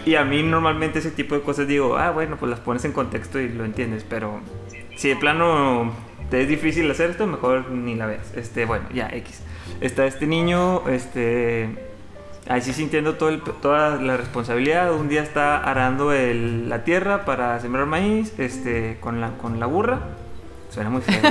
y 0.06 0.16
a 0.16 0.24
mí 0.24 0.44
normalmente 0.44 1.00
ese 1.00 1.12
tipo 1.12 1.36
de 1.36 1.42
cosas 1.42 1.68
digo, 1.68 1.98
ah, 1.98 2.12
bueno, 2.12 2.38
pues 2.38 2.50
las 2.50 2.60
pones 2.60 2.86
en 2.86 2.92
contexto 2.92 3.40
y 3.40 3.50
lo 3.50 3.66
entiendes. 3.66 4.06
Pero 4.08 4.40
si 4.96 5.10
de 5.10 5.16
plano 5.16 5.92
te 6.30 6.42
es 6.42 6.48
difícil 6.48 6.90
hacer 6.90 7.12
esto, 7.12 7.28
mejor 7.28 7.70
ni 7.72 7.96
la 7.96 8.06
veas. 8.06 8.34
Este, 8.36 8.66
bueno, 8.66 8.86
ya, 8.94 9.10
X. 9.10 9.42
Está 9.82 10.06
este 10.06 10.28
niño, 10.28 10.88
este, 10.88 11.95
así 12.48 12.74
sintiendo 12.74 13.16
todo 13.16 13.38
toda 13.40 13.96
la 13.98 14.18
responsabilidad. 14.18 14.94
Un 14.94 15.10
día 15.10 15.24
está 15.24 15.58
arando 15.58 16.12
la 16.14 16.84
tierra 16.84 17.26
para 17.26 17.60
sembrar 17.60 17.86
maíz, 17.86 18.34
este, 18.38 18.98
con 19.00 19.22
la, 19.22 19.38
con 19.38 19.60
la 19.60 19.66
burra. 19.66 20.00
Suena 20.70 20.90
muy 20.90 21.02
feo. 21.02 21.22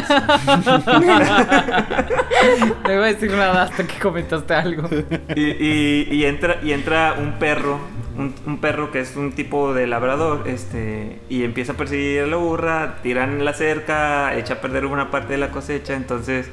No 2.85 2.93
iba 2.93 3.05
a 3.05 3.07
decir 3.07 3.31
nada 3.33 3.63
hasta 3.65 3.87
que 3.87 3.99
comentaste 3.99 4.55
algo. 4.55 4.89
y, 5.37 6.25
entra, 6.25 6.61
y 6.63 6.73
entra 6.73 7.15
un 7.19 7.33
perro 7.33 7.79
un, 8.17 8.59
perro 8.59 8.91
que 8.91 9.01
es 9.01 9.17
un 9.17 9.33
tipo 9.33 9.75
de 9.75 9.87
labrador, 9.87 10.45
este, 10.47 11.19
y 11.29 11.45
empieza 11.45 11.73
a 11.73 11.77
perseguir 11.77 12.23
a 12.23 12.27
la 12.27 12.37
burra, 12.37 12.97
tiran 13.03 13.45
la 13.45 13.53
cerca, 13.55 14.37
echa 14.37 14.55
a 14.55 14.61
perder 14.61 14.87
una 14.87 15.11
parte 15.11 15.33
de 15.33 15.39
la 15.39 15.51
cosecha, 15.51 15.95
entonces 15.95 16.49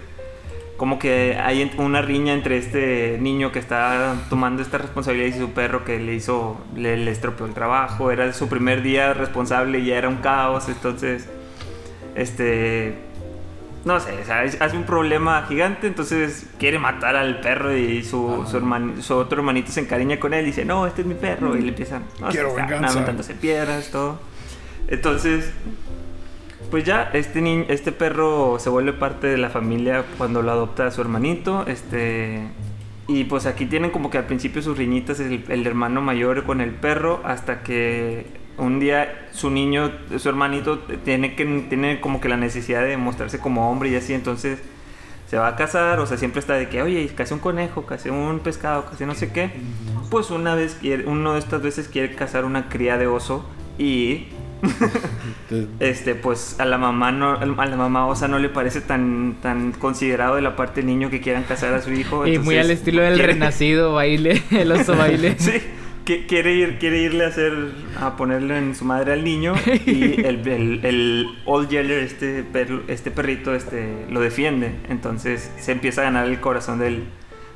como 0.82 0.98
que 0.98 1.38
hay 1.40 1.72
una 1.78 2.02
riña 2.02 2.34
entre 2.34 2.58
este 2.58 3.20
niño 3.22 3.52
que 3.52 3.60
está 3.60 4.16
tomando 4.32 4.64
esta 4.64 4.80
responsabilidad 4.80 5.28
y 5.28 5.40
su 5.40 5.52
perro 5.52 5.86
que 5.86 6.00
le 6.00 6.16
hizo, 6.16 6.60
le, 6.76 6.98
le 6.98 7.12
estropeó 7.12 7.46
el 7.46 7.54
trabajo, 7.54 8.10
era 8.10 8.34
su 8.34 8.50
primer 8.50 8.82
día 8.82 9.14
responsable 9.14 9.78
y 9.78 9.86
ya 9.86 9.98
era 10.00 10.10
un 10.10 10.16
caos, 10.16 10.70
entonces, 10.70 11.30
este, 12.16 12.98
no 13.86 14.00
sé, 14.00 14.24
hace 14.32 14.76
un 14.76 14.86
problema 14.86 15.46
gigante, 15.48 15.86
entonces 15.86 16.48
quiere 16.58 16.80
matar 16.80 17.16
al 17.16 17.42
perro 17.42 17.78
y 17.78 18.04
su, 18.04 18.44
su, 18.48 19.14
otro 19.14 19.38
hermanito 19.38 19.72
se 19.72 19.82
encariña 19.82 20.20
con 20.20 20.34
él 20.34 20.46
y 20.46 20.48
dice, 20.48 20.66
no, 20.66 20.88
este 20.88 21.02
es 21.02 21.08
mi 21.08 21.14
perro, 21.14 21.56
y 21.56 21.62
le 21.62 21.70
empiezan, 21.70 22.06
no, 22.20 22.30
Quiero 22.30 22.56
se 23.22 23.36
piedras, 23.36 23.92
todo. 23.92 24.20
Entonces, 24.88 25.54
pues 26.72 26.86
ya, 26.86 27.12
este, 27.14 27.42
niño, 27.42 27.66
este 27.68 27.92
perro 27.92 28.58
se 28.58 28.70
vuelve 28.70 28.94
parte 28.94 29.28
de 29.28 29.38
la 29.38 29.50
familia 29.50 30.06
cuando 30.18 30.42
lo 30.42 30.52
adopta 30.52 30.88
a 30.88 30.92
su 30.92 31.02
hermanito, 31.02 31.66
este... 31.68 32.48
Y 33.08 33.26
pues 33.26 33.46
aquí 33.46 33.66
tienen 33.66 33.92
como 33.92 34.10
que 34.10 34.18
al 34.18 34.26
principio 34.26 34.62
sus 34.62 34.78
riñitas 34.78 35.20
el, 35.20 35.44
el 35.50 35.68
hermano 35.68 36.02
mayor 36.02 36.46
con 36.46 36.62
el 36.62 36.72
perro 36.72 37.20
hasta 37.26 37.62
que 37.62 38.26
un 38.58 38.80
día 38.80 39.28
su 39.32 39.50
niño, 39.50 39.92
su 40.18 40.30
hermanito 40.30 40.80
tiene 40.80 41.36
que 41.36 41.46
tiene 41.68 42.00
como 42.00 42.22
que 42.22 42.30
la 42.30 42.38
necesidad 42.38 42.84
de 42.84 42.96
mostrarse 42.96 43.40
como 43.40 43.70
hombre 43.70 43.90
y 43.90 43.96
así, 43.96 44.14
entonces 44.14 44.60
se 45.28 45.38
va 45.38 45.48
a 45.48 45.56
casar, 45.56 46.00
o 46.00 46.06
sea, 46.06 46.18
siempre 46.18 46.42
está 46.42 46.56
de 46.56 46.68
que, 46.68 46.82
oye, 46.82 47.08
casi 47.16 47.34
un 47.34 47.40
conejo, 47.40 47.86
casi 47.86 48.10
un 48.10 48.40
pescado, 48.40 48.86
casi 48.86 49.06
no 49.06 49.16
sé 49.16 49.32
qué. 49.32 49.50
Pues 50.10 50.30
una 50.30 50.56
vez 50.56 50.76
quiere, 50.76 51.06
uno 51.06 51.34
de 51.34 51.40
estas 51.40 51.62
veces 51.62 51.88
quiere 51.88 52.16
cazar 52.16 52.44
una 52.44 52.68
cría 52.68 52.98
de 52.98 53.08
oso 53.08 53.46
y 53.78 54.28
este 55.80 56.16
pues 56.16 56.60
a 56.60 56.66
la 56.66 56.78
mamá 56.78 57.12
no 57.12 57.34
a 57.34 57.46
la 57.66 57.76
mamá 57.76 58.06
osa 58.08 58.28
no 58.28 58.40
le 58.40 58.50
parece 58.50 58.82
tan 58.82 59.38
tan 59.42 59.72
considerado 59.74 60.36
de 60.36 60.42
la 60.42 60.56
parte 60.56 60.82
del 60.82 60.88
niño 60.88 61.10
que 61.10 61.22
quieran 61.22 61.44
casar 61.44 61.74
a 61.74 61.82
su 61.82 61.92
hijo 61.92 62.26
y 62.28 62.38
muy 62.40 62.56
al 62.56 62.62
entonces 62.62 62.80
estilo 62.80 63.02
del 63.02 63.16
quiere- 63.16 63.34
renacido 63.34 63.94
baile, 63.94 64.42
el 64.52 64.72
oso 64.72 64.96
baile. 64.96 65.36
sí 65.40 65.54
que 66.06 66.26
quiere 66.26 66.56
ir 66.56 66.80
quiere 66.80 67.00
irle 67.00 67.26
a 67.26 67.28
hacer 67.28 67.54
a 68.00 68.16
ponerle 68.18 68.58
en 68.58 68.74
su 68.76 68.86
madre 68.86 69.14
al 69.14 69.24
niño 69.24 69.54
y 69.86 70.20
el, 70.26 70.48
el, 70.48 70.80
el 70.84 71.28
Old 71.46 71.70
Yeller 71.70 72.00
este 72.04 72.44
perro- 72.44 72.82
este 72.88 73.12
perrito 73.12 73.54
este 73.54 74.06
lo 74.10 74.20
defiende 74.20 74.72
entonces 74.90 75.52
se 75.60 75.72
empieza 75.72 76.02
a 76.02 76.06
ganar 76.06 76.28
el 76.28 76.40
corazón 76.40 76.80
del 76.80 77.04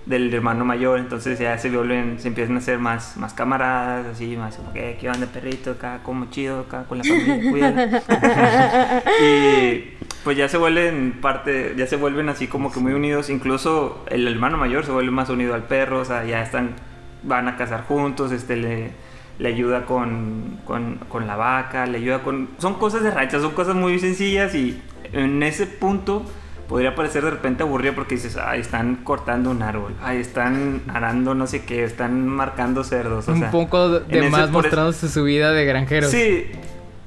del 0.05 0.31
hermano 0.33 0.65
mayor, 0.65 0.99
entonces 0.99 1.39
ya 1.39 1.57
se 1.57 1.69
vuelven, 1.69 2.19
se 2.19 2.27
empiezan 2.27 2.55
a 2.55 2.59
hacer 2.59 2.77
más, 2.77 3.17
más 3.17 3.33
camaradas, 3.33 4.05
así, 4.05 4.37
más 4.37 4.55
como 4.55 4.71
que, 4.71 4.97
¿qué 4.99 5.09
onda 5.09 5.25
perrito? 5.25 5.71
Acá 5.71 6.01
como 6.03 6.29
chido, 6.29 6.61
acá 6.61 6.83
con 6.83 6.99
la 6.99 7.03
familia, 7.03 7.51
cuídala". 7.51 9.01
y 9.21 9.95
pues 10.23 10.37
ya 10.37 10.47
se 10.47 10.57
vuelven 10.57 11.19
parte, 11.21 11.73
ya 11.75 11.87
se 11.87 11.95
vuelven 11.95 12.29
así 12.29 12.47
como 12.47 12.71
que 12.71 12.79
muy 12.79 12.93
unidos, 12.93 13.31
incluso 13.31 14.03
el 14.07 14.27
hermano 14.27 14.57
mayor 14.57 14.85
se 14.85 14.91
vuelve 14.91 15.11
más 15.11 15.29
unido 15.29 15.55
al 15.55 15.63
perro, 15.63 16.01
o 16.01 16.05
sea, 16.05 16.23
ya 16.23 16.43
están, 16.43 16.75
van 17.23 17.47
a 17.47 17.57
cazar 17.57 17.83
juntos, 17.85 18.31
este 18.31 18.57
le, 18.57 18.91
le 19.39 19.49
ayuda 19.49 19.87
con, 19.87 20.59
con, 20.65 20.99
con 21.09 21.25
la 21.25 21.35
vaca, 21.35 21.87
le 21.87 21.97
ayuda 21.97 22.21
con, 22.21 22.49
son 22.59 22.75
cosas 22.75 23.01
de 23.01 23.09
rancho, 23.09 23.41
son 23.41 23.53
cosas 23.53 23.75
muy 23.75 23.97
sencillas 23.97 24.53
y 24.53 24.79
en 25.13 25.41
ese 25.41 25.65
punto 25.65 26.25
podría 26.67 26.95
parecer 26.95 27.23
de 27.23 27.31
repente 27.31 27.63
aburrido 27.63 27.93
porque 27.95 28.15
dices, 28.15 28.37
ay, 28.37 28.61
están 28.61 28.95
cortando 29.03 29.51
un 29.51 29.61
árbol, 29.61 29.93
ay, 30.01 30.17
están 30.19 30.81
arando 30.87 31.35
no 31.35 31.47
sé 31.47 31.63
qué, 31.65 31.83
están 31.83 32.27
marcando 32.27 32.83
cerdos, 32.83 33.27
o 33.27 33.33
Un 33.33 33.39
sea, 33.39 33.51
poco 33.51 33.99
de 33.99 34.29
más 34.29 34.49
mostrándose 34.51 35.09
su 35.09 35.23
vida 35.23 35.51
de 35.51 35.65
granjeros. 35.65 36.09
Sí, 36.11 36.47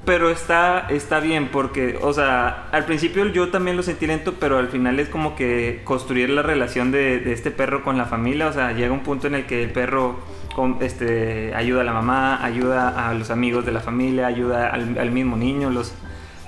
pero 0.05 0.29
está, 0.29 0.87
está 0.89 1.19
bien 1.19 1.49
porque, 1.51 1.99
o 2.01 2.13
sea, 2.13 2.67
al 2.71 2.85
principio 2.85 3.25
yo 3.27 3.49
también 3.49 3.75
lo 3.77 3.83
sentí 3.83 4.07
lento, 4.07 4.35
pero 4.39 4.57
al 4.57 4.69
final 4.69 4.99
es 4.99 5.09
como 5.09 5.35
que 5.35 5.81
construir 5.83 6.29
la 6.29 6.41
relación 6.41 6.91
de, 6.91 7.19
de 7.19 7.33
este 7.33 7.51
perro 7.51 7.83
con 7.83 7.97
la 7.97 8.05
familia, 8.05 8.47
o 8.47 8.53
sea, 8.53 8.71
llega 8.71 8.91
un 8.93 9.01
punto 9.01 9.27
en 9.27 9.35
el 9.35 9.45
que 9.45 9.61
el 9.63 9.71
perro 9.71 10.17
con- 10.55 10.77
este, 10.81 11.53
ayuda 11.53 11.81
a 11.81 11.83
la 11.83 11.93
mamá, 11.93 12.43
ayuda 12.43 13.09
a 13.09 13.13
los 13.13 13.29
amigos 13.29 13.65
de 13.65 13.71
la 13.73 13.81
familia, 13.81 14.25
ayuda 14.27 14.69
al, 14.69 14.97
al 14.97 15.11
mismo 15.11 15.35
niño, 15.37 15.69
los, 15.69 15.93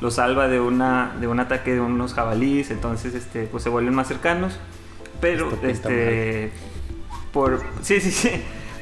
los 0.01 0.15
salva 0.15 0.47
de, 0.47 0.59
una, 0.59 1.15
de 1.19 1.27
un 1.27 1.39
ataque 1.39 1.73
de 1.73 1.79
unos 1.79 2.13
jabalíes, 2.13 2.71
entonces 2.71 3.13
este, 3.15 3.43
pues 3.43 3.63
se 3.63 3.69
vuelven 3.69 3.93
más 3.93 4.07
cercanos, 4.07 4.59
pero 5.21 5.49
este, 5.71 6.51
por, 7.31 7.61
sí, 7.81 8.01
sí, 8.01 8.11
sí, 8.11 8.29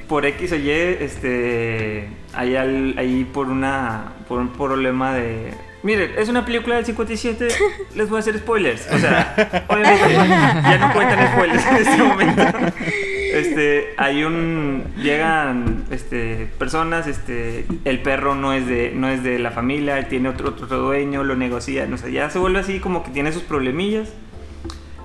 por 0.08 0.26
X 0.26 0.54
o 0.54 0.56
Y, 0.56 0.70
este, 0.72 2.10
hay 2.34 2.56
al- 2.56 2.96
ahí 2.98 3.26
por 3.32 3.48
una, 3.48 4.14
por 4.28 4.40
un 4.40 4.50
problema 4.54 5.14
de, 5.14 5.54
miren, 5.84 6.12
es 6.18 6.30
una 6.30 6.46
película 6.46 6.76
del 6.76 6.86
57, 6.86 7.48
les 7.96 8.10
voy 8.10 8.18
a 8.18 8.20
hacer 8.20 8.38
spoilers, 8.38 8.88
o 8.92 8.98
sea, 8.98 9.66
obviamente 9.68 10.14
ya 10.14 10.78
no 10.80 10.94
cuentan 10.94 11.28
spoilers 11.34 11.66
en 11.66 11.76
este 11.76 12.04
momento. 12.04 12.44
Este, 13.34 13.94
hay 13.98 14.24
un 14.24 14.84
llegan 14.98 15.86
este 15.92 16.50
personas, 16.58 17.08
este 17.08 17.66
el 17.86 18.02
perro 18.02 18.34
no 18.36 18.54
es 18.54 18.66
de 18.66 18.92
no 18.96 19.08
es 19.08 19.24
de 19.24 19.38
la 19.38 19.52
familia, 19.52 20.08
tiene 20.08 20.30
otro 20.30 20.50
otro 20.50 20.80
dueño, 20.80 21.24
lo 21.24 21.36
negocia, 21.36 21.86
no 21.86 21.98
sé, 21.98 22.12
ya 22.12 22.30
se 22.30 22.40
vuelve 22.40 22.60
así 22.60 22.80
como 22.80 23.04
que 23.04 23.12
tiene 23.12 23.32
sus 23.32 23.44
problemillas. 23.44 24.10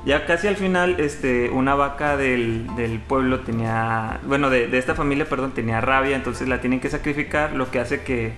Ya 0.07 0.27
casi 0.27 0.49
al 0.49 0.57
final, 0.57 0.97
este, 0.99 1.49
una 1.49 1.75
vaca 1.75 2.19
del, 2.19 2.67
del 2.77 2.99
pueblo 2.99 3.41
tenía, 3.41 4.21
bueno, 4.27 4.51
de, 4.51 4.67
de 4.67 4.77
esta 4.77 4.95
familia, 4.95 5.25
perdón, 5.25 5.53
tenía 5.53 5.81
rabia, 5.81 6.15
entonces 6.15 6.47
la 6.47 6.61
tienen 6.61 6.81
que 6.81 6.91
sacrificar, 6.91 7.55
lo 7.55 7.71
que 7.71 7.81
hace 7.81 8.03
que 8.03 8.35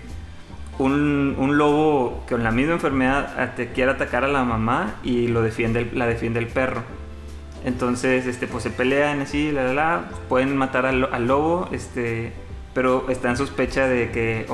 un, 0.78 1.34
un 1.38 1.56
lobo 1.58 2.24
con 2.28 2.42
la 2.44 2.50
misma 2.50 2.74
enfermedad 2.74 3.54
te 3.54 3.68
quiera 3.72 3.92
atacar 3.92 4.24
a 4.24 4.28
la 4.28 4.44
mamá 4.44 4.96
y 5.02 5.28
lo 5.28 5.42
defiende 5.42 5.80
el- 5.80 5.98
la 5.98 6.06
defiende 6.06 6.38
el 6.40 6.46
perro. 6.48 6.82
Entonces, 7.64 8.26
este, 8.26 8.46
pues 8.46 8.62
se 8.62 8.70
pelean 8.70 9.20
así, 9.20 9.50
la, 9.50 9.64
la, 9.64 9.72
la, 9.74 10.04
pueden 10.28 10.56
matar 10.56 10.86
al, 10.86 11.08
al 11.12 11.26
lobo, 11.26 11.68
este, 11.72 12.32
pero 12.74 13.06
está 13.08 13.30
en 13.30 13.36
sospecha 13.36 13.88
de 13.88 14.10
que, 14.10 14.46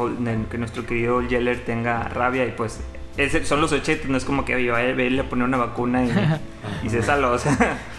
que 0.50 0.58
nuestro 0.58 0.86
querido 0.86 1.20
Yeller 1.22 1.64
tenga 1.64 2.04
rabia 2.08 2.46
y 2.46 2.52
pues 2.52 2.80
ese- 3.18 3.44
son 3.44 3.60
los 3.60 3.72
80, 3.72 4.08
no 4.08 4.16
es 4.16 4.24
como 4.24 4.44
que 4.44 4.54
a 4.54 4.78
verle 4.94 5.20
a 5.20 5.28
poner 5.28 5.44
una 5.46 5.58
vacuna 5.58 6.04
y, 6.04 6.10
y 6.86 6.88
se 6.90 7.02
salva, 7.02 7.30
o 7.32 7.38
sea, 7.38 7.56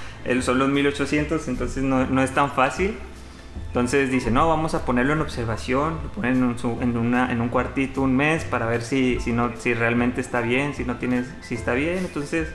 son 0.42 0.58
los 0.58 0.70
1800, 0.70 1.48
entonces 1.48 1.84
no, 1.84 2.06
no 2.08 2.24
es 2.24 2.32
tan 2.32 2.50
fácil. 2.51 2.96
Entonces 3.67 4.12
dice, 4.12 4.29
no, 4.29 4.48
vamos 4.48 4.75
a 4.75 4.86
ponerlo 4.86 5.13
en 5.13 5.22
observación, 5.22 5.98
lo 6.03 6.10
ponen 6.10 6.36
en 6.36 6.43
un, 6.43 6.55
en 6.81 6.95
una, 6.98 7.31
en 7.31 7.41
un 7.41 7.50
cuartito 7.50 8.03
un 8.03 8.15
mes 8.15 8.43
para 8.43 8.67
ver 8.67 8.83
si, 8.83 9.19
si, 9.19 9.31
no, 9.31 9.51
si 9.57 9.74
realmente 9.74 10.22
está 10.22 10.41
bien, 10.41 10.75
si 10.75 10.83
no 10.86 10.98
tienes, 10.98 11.25
si 11.41 11.55
está 11.55 11.74
bien. 11.74 11.98
Entonces, 11.98 12.50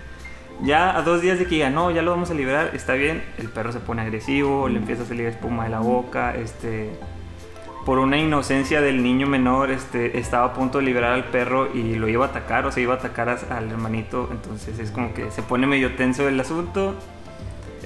ya 0.63 0.97
a 0.97 1.03
dos 1.03 1.21
días 1.21 1.39
de 1.41 1.47
que 1.47 1.57
diga, 1.57 1.71
no, 1.71 1.91
ya 1.91 2.03
lo 2.03 2.13
vamos 2.13 2.31
a 2.31 2.35
liberar, 2.35 2.71
está 2.73 2.93
bien, 2.95 3.25
el 3.39 3.49
perro 3.49 3.73
se 3.73 3.81
pone 3.81 4.03
agresivo, 4.03 4.69
le 4.69 4.79
empieza 4.79 5.03
a 5.03 5.07
salir 5.07 5.27
espuma 5.27 5.65
de 5.65 5.71
la 5.71 5.81
boca, 5.81 6.35
este, 6.37 6.91
por 7.85 7.99
una 7.99 8.17
inocencia 8.17 8.81
del 8.81 9.03
niño 9.03 9.27
menor, 9.27 9.71
este, 9.73 10.19
estaba 10.19 10.47
a 10.47 10.53
punto 10.53 10.79
de 10.79 10.85
liberar 10.85 11.15
al 11.15 11.25
perro 11.25 11.69
y 11.75 11.95
lo 11.97 12.07
iba 12.09 12.27
a 12.27 12.29
atacar, 12.29 12.65
o 12.67 12.71
se 12.73 12.81
iba 12.81 12.95
a 12.95 12.97
atacar 12.99 13.29
a- 13.29 13.57
al 13.57 13.71
hermanito, 13.71 14.29
entonces 14.31 14.79
es 14.79 14.91
como 14.91 15.15
que 15.15 15.31
se 15.31 15.43
pone 15.43 15.67
medio 15.67 15.95
tenso 15.97 16.29
el 16.29 16.39
asunto 16.39 16.95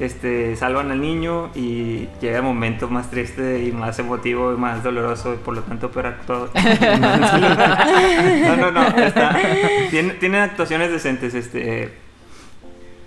este, 0.04 0.56
salvan 0.56 0.90
al 0.90 1.00
niño 1.00 1.50
y 1.54 2.08
llega 2.20 2.38
el 2.38 2.42
momento 2.42 2.88
más 2.88 3.10
triste 3.10 3.62
y 3.64 3.72
más 3.72 3.98
emotivo 3.98 4.52
y 4.52 4.56
más 4.56 4.82
doloroso 4.82 5.34
y 5.34 5.36
por 5.36 5.54
lo 5.54 5.62
tanto 5.62 5.90
peor 5.90 6.06
actuado. 6.06 6.50
no, 8.46 8.56
no, 8.56 8.70
no, 8.70 8.86
está, 8.98 9.36
tiene, 9.90 10.14
tiene 10.14 10.40
actuaciones 10.40 10.90
decentes, 10.90 11.34
este, 11.34 11.92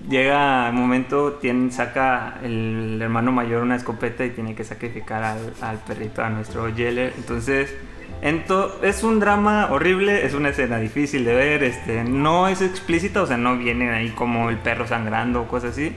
llega 0.10 0.68
el 0.68 0.74
momento, 0.74 1.34
tiene, 1.34 1.72
saca 1.72 2.40
el 2.44 3.00
hermano 3.02 3.32
mayor 3.32 3.64
una 3.64 3.76
escopeta 3.76 4.26
y 4.26 4.30
tiene 4.32 4.56
que 4.56 4.64
sacrificar 4.64 5.24
al, 5.24 5.54
al 5.62 5.78
perrito, 5.80 6.24
a 6.24 6.30
nuestro 6.30 6.70
Yeller, 6.70 7.14
entonces... 7.18 7.74
ento- 8.22 8.72
es 8.82 9.04
un 9.04 9.20
drama 9.20 9.68
horrible, 9.72 10.26
es 10.26 10.34
una 10.34 10.50
escena 10.50 10.78
difícil 10.78 11.26
de 11.26 11.36
ver, 11.36 11.64
este, 11.64 12.04
no 12.04 12.48
es 12.48 12.62
explícita, 12.62 13.22
o 13.22 13.28
sea, 13.28 13.38
no 13.38 13.58
viene 13.58 13.92
ahí 13.92 14.10
como 14.10 14.50
el 14.50 14.58
perro 14.58 14.88
sangrando 14.88 15.42
o 15.42 15.48
cosas 15.48 15.72
así, 15.72 15.94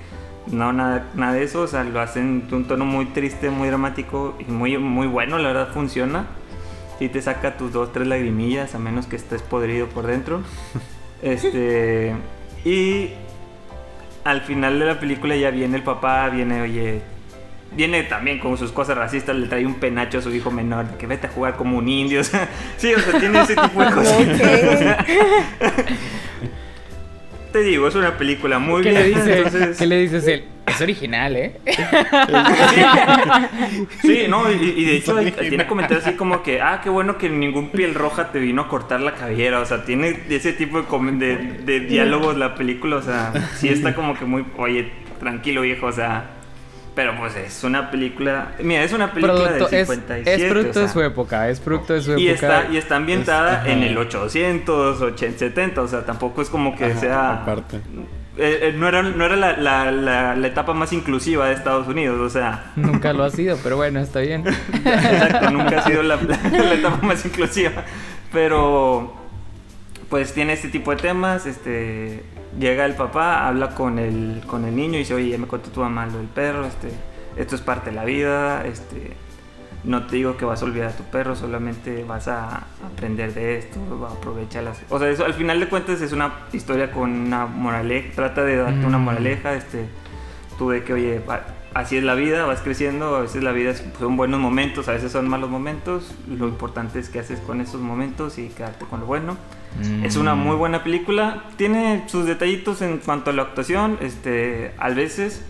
no, 0.50 0.72
nada, 0.72 1.06
nada 1.14 1.34
de 1.34 1.44
eso, 1.44 1.62
o 1.62 1.66
sea, 1.66 1.84
lo 1.84 2.00
hacen 2.00 2.48
de 2.48 2.56
un 2.56 2.64
tono 2.64 2.84
muy 2.84 3.06
triste, 3.06 3.50
muy 3.50 3.68
dramático 3.68 4.36
y 4.38 4.50
muy, 4.50 4.78
muy 4.78 5.06
bueno, 5.06 5.38
la 5.38 5.48
verdad 5.48 5.68
funciona. 5.72 6.26
Y 7.00 7.08
te 7.08 7.22
saca 7.22 7.56
tus 7.56 7.72
dos, 7.72 7.92
tres 7.92 8.06
lagrimillas, 8.08 8.74
a 8.74 8.78
menos 8.78 9.06
que 9.06 9.16
estés 9.16 9.42
podrido 9.42 9.88
por 9.88 10.06
dentro. 10.06 10.42
Este. 11.20 12.14
Y 12.64 13.10
al 14.22 14.42
final 14.42 14.78
de 14.78 14.86
la 14.86 15.00
película 15.00 15.34
ya 15.34 15.50
viene 15.50 15.76
el 15.76 15.82
papá, 15.82 16.28
viene, 16.28 16.62
oye. 16.62 17.02
Viene 17.72 18.04
también 18.04 18.38
con 18.38 18.56
sus 18.56 18.70
cosas 18.70 18.96
racistas, 18.96 19.34
le 19.34 19.48
trae 19.48 19.66
un 19.66 19.74
penacho 19.74 20.18
a 20.18 20.22
su 20.22 20.32
hijo 20.32 20.52
menor, 20.52 20.86
que 20.96 21.08
vete 21.08 21.26
a 21.26 21.30
jugar 21.30 21.56
como 21.56 21.76
un 21.76 21.88
indio. 21.88 22.20
O 22.20 22.24
sea, 22.24 22.48
sí, 22.76 22.94
o 22.94 23.00
sea, 23.00 23.18
tiene 23.18 23.40
ese 23.42 23.56
tipo 23.56 23.84
de 23.84 23.90
cosas. 23.94 24.16
te 27.52 27.60
digo, 27.62 27.88
es 27.88 27.94
una 27.94 28.16
película 28.16 28.58
muy 28.58 28.82
¿Qué 28.82 28.90
bien. 28.90 29.02
le 29.02 29.08
dice? 29.08 29.36
entonces- 29.38 29.78
¿Qué 29.78 29.86
le 29.86 29.98
dices 30.00 30.26
él? 30.26 30.44
Es 30.66 30.80
original, 30.82 31.34
¿eh? 31.36 31.52
Sí, 34.02 34.26
no, 34.28 34.50
y, 34.50 34.54
y 34.76 34.84
de 34.84 34.96
hecho 34.96 35.16
tiene 35.38 35.66
comentarios 35.66 36.06
así 36.06 36.16
como 36.16 36.42
que, 36.42 36.60
ah, 36.60 36.80
qué 36.82 36.90
bueno 36.90 37.16
que 37.18 37.28
ningún 37.28 37.70
piel 37.70 37.94
roja 37.94 38.30
te 38.32 38.38
vino 38.38 38.62
a 38.62 38.68
cortar 38.68 39.00
la 39.00 39.14
cabellera, 39.14 39.60
o 39.60 39.64
sea, 39.66 39.84
tiene 39.84 40.18
ese 40.28 40.52
tipo 40.52 40.82
de, 40.82 41.12
de, 41.12 41.36
de 41.64 41.80
diálogos 41.80 42.36
la 42.36 42.54
película, 42.54 42.96
o 42.96 43.02
sea, 43.02 43.32
sí 43.56 43.68
está 43.68 43.94
como 43.94 44.18
que 44.18 44.24
muy, 44.24 44.44
oye, 44.56 44.90
tranquilo 45.20 45.62
viejo, 45.62 45.86
o 45.86 45.92
sea, 45.92 46.30
pero 46.98 47.16
pues 47.16 47.36
es 47.36 47.62
una 47.62 47.92
película, 47.92 48.56
mira, 48.60 48.82
es 48.82 48.92
una 48.92 49.12
película 49.12 49.34
Producto- 49.50 49.68
del 49.68 49.80
es, 49.82 49.88
57, 49.88 50.34
es 50.46 50.50
producto 50.50 50.70
o 50.70 50.72
sea, 50.72 50.82
de 50.82 50.88
su 50.88 51.00
época, 51.02 51.48
es 51.48 51.60
producto 51.60 51.92
de 51.92 52.02
su 52.02 52.10
época. 52.10 52.20
y 52.24 52.28
está, 52.28 52.66
y 52.72 52.76
está 52.76 52.96
ambientada 52.96 53.62
Es- 53.64 53.70
en 53.72 53.84
el 53.84 53.96
800, 53.96 55.00
80, 55.00 55.38
70, 55.38 55.80
o 55.82 55.86
sea, 55.86 56.04
tampoco 56.04 56.42
es 56.42 56.50
como 56.50 56.74
que 56.74 56.86
Ajá, 56.86 56.98
sea... 56.98 57.32
aparte. 57.34 57.76
eh, 58.36 58.58
eh, 58.62 58.74
no 58.76 58.88
era, 58.88 59.02
no 59.04 59.24
era 59.24 59.36
la, 59.36 59.56
la- 59.56 59.92
la- 59.92 60.34
la 60.34 60.46
etapa 60.48 60.74
más 60.74 60.92
inclusiva 60.92 61.46
de 61.46 61.54
Estados 61.54 61.86
Unidos, 61.86 62.18
o 62.18 62.28
sea... 62.30 62.72
Nunca 62.76 63.12
lo 63.12 63.22
ha 63.22 63.30
sido, 63.30 63.56
pero 63.62 63.76
bueno, 63.76 64.00
está 64.00 64.18
bien. 64.18 64.42
Exacto, 64.84 65.50
nunca 65.52 65.78
ha 65.78 65.82
sido 65.82 66.02
la, 66.02 66.16
la- 66.16 66.48
la 66.50 66.74
etapa 66.74 66.98
más 67.06 67.24
inclusiva. 67.24 67.84
Pero, 68.32 69.14
pues 70.08 70.34
tiene 70.34 70.52
este 70.54 70.66
tipo 70.68 70.90
de 70.90 70.96
temas. 70.96 71.46
Este, 71.46 72.24
llega 72.58 72.84
el 72.84 72.94
papá, 72.94 73.46
habla 73.46 73.70
con 73.74 73.98
el, 73.98 74.42
con 74.46 74.64
el 74.64 74.74
niño 74.76 74.94
y 74.94 74.98
dice, 74.98 75.14
oye, 75.14 75.30
ya 75.30 75.38
me 75.38 75.46
contó 75.46 75.70
tu 75.70 75.80
mamá 75.80 76.06
lo 76.06 76.18
del 76.18 76.26
perro. 76.28 76.64
Este, 76.66 76.90
esto 77.36 77.54
es 77.54 77.60
parte 77.60 77.90
de 77.90 77.96
la 77.96 78.04
vida, 78.04 78.66
este, 78.66 79.12
no 79.84 80.06
te 80.06 80.16
digo 80.16 80.36
que 80.36 80.44
vas 80.44 80.60
a 80.62 80.64
olvidar 80.64 80.88
a 80.88 80.96
tu 80.96 81.04
perro, 81.04 81.36
solamente 81.36 82.04
vas 82.04 82.26
a 82.28 82.64
aprender 82.84 83.32
de 83.32 83.58
esto, 83.58 83.78
aprovecharlas. 84.10 84.80
O 84.90 84.98
sea, 84.98 85.08
eso 85.08 85.24
al 85.24 85.34
final 85.34 85.60
de 85.60 85.68
cuentas 85.68 86.00
es 86.00 86.12
una 86.12 86.32
historia 86.52 86.90
con 86.90 87.10
una 87.12 87.46
moraleja, 87.46 88.08
trata 88.14 88.42
de 88.44 88.56
darte 88.56 88.84
una 88.84 88.98
Mm. 88.98 89.04
moraleja, 89.04 89.54
este, 89.54 89.84
tú 90.58 90.70
de 90.70 90.82
que, 90.82 90.94
oye, 90.94 91.20
va- 91.20 91.42
así 91.74 91.96
es 91.96 92.02
la 92.02 92.14
vida, 92.16 92.44
vas 92.44 92.60
creciendo, 92.60 93.14
a 93.14 93.20
veces 93.20 93.44
la 93.44 93.52
vida 93.52 93.72
son 94.00 94.16
buenos 94.16 94.40
momentos, 94.40 94.88
a 94.88 94.92
veces 94.92 95.12
son 95.12 95.28
malos 95.28 95.48
momentos, 95.48 96.12
lo 96.28 96.48
importante 96.48 96.98
es 96.98 97.08
qué 97.08 97.20
haces 97.20 97.38
con 97.38 97.60
esos 97.60 97.80
momentos 97.80 98.38
y 98.38 98.48
quedarte 98.48 98.84
con 98.86 98.98
lo 99.00 99.06
bueno. 99.06 99.36
Es 100.02 100.16
una 100.16 100.34
muy 100.34 100.56
Mm. 100.56 100.58
buena 100.58 100.82
película. 100.84 101.44
Tiene 101.56 102.04
sus 102.08 102.26
detallitos 102.26 102.82
en 102.82 102.98
cuanto 102.98 103.30
a 103.30 103.32
la 103.32 103.42
actuación. 103.42 103.96
Este, 104.00 104.72
a 104.78 104.88
veces 104.90 105.44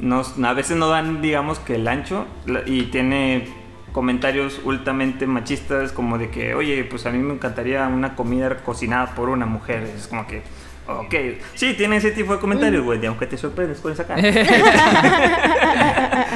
no, 0.00 0.22
a 0.44 0.52
veces 0.54 0.76
no 0.76 0.88
dan, 0.88 1.22
digamos 1.22 1.60
que 1.60 1.76
el 1.76 1.86
ancho 1.86 2.26
y 2.66 2.86
tiene 2.86 3.46
comentarios 3.92 4.60
ultramente 4.64 5.24
machistas 5.28 5.92
como 5.92 6.18
de 6.18 6.30
que, 6.30 6.54
oye, 6.56 6.82
pues 6.84 7.06
a 7.06 7.10
mí 7.10 7.18
me 7.18 7.34
encantaría 7.34 7.86
una 7.86 8.16
comida 8.16 8.56
cocinada 8.64 9.14
por 9.14 9.28
una 9.28 9.46
mujer. 9.46 9.84
Es 9.96 10.08
como 10.08 10.26
que, 10.26 10.42
ok, 10.88 11.14
sí, 11.54 11.74
tiene 11.74 11.98
ese 11.98 12.10
tipo 12.10 12.32
de 12.34 12.40
comentarios, 12.40 12.82
güey, 12.84 13.00
y 13.00 13.06
aunque 13.06 13.28
te 13.28 13.38
sorprendes 13.38 13.78
con 13.78 13.92
esa 13.92 14.04
cara. 14.04 14.20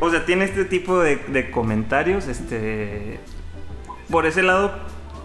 o 0.00 0.10
sea, 0.10 0.24
tiene 0.24 0.46
este 0.46 0.64
tipo 0.64 0.98
de, 1.00 1.16
de 1.16 1.50
comentarios, 1.50 2.28
este, 2.28 3.18
por 4.10 4.26
ese 4.26 4.42
lado 4.42 4.72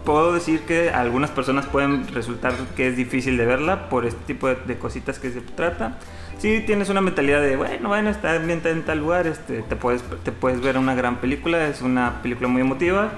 puedo 0.04 0.32
decir 0.32 0.60
que 0.60 0.90
algunas 0.90 1.30
personas 1.30 1.66
pueden 1.66 2.08
resultar 2.08 2.54
que 2.76 2.88
es 2.88 2.96
difícil 2.96 3.36
de 3.36 3.46
verla 3.46 3.88
por 3.88 4.06
este 4.06 4.20
tipo 4.26 4.48
de, 4.48 4.56
de 4.56 4.78
cositas 4.78 5.18
que 5.18 5.30
se 5.30 5.40
trata. 5.40 5.98
Si 6.38 6.60
tienes 6.60 6.88
una 6.88 7.00
mentalidad 7.00 7.40
de, 7.40 7.56
bueno, 7.56 7.88
bueno, 7.88 8.10
está 8.10 8.34
ambientada 8.34 8.74
en 8.74 8.82
tal 8.82 8.98
lugar, 8.98 9.26
este, 9.28 9.62
te, 9.62 9.76
puedes, 9.76 10.02
te 10.24 10.32
puedes 10.32 10.60
ver 10.60 10.76
una 10.76 10.94
gran 10.94 11.16
película, 11.20 11.68
es 11.68 11.82
una 11.82 12.20
película 12.20 12.48
muy 12.48 12.62
emotiva. 12.62 13.12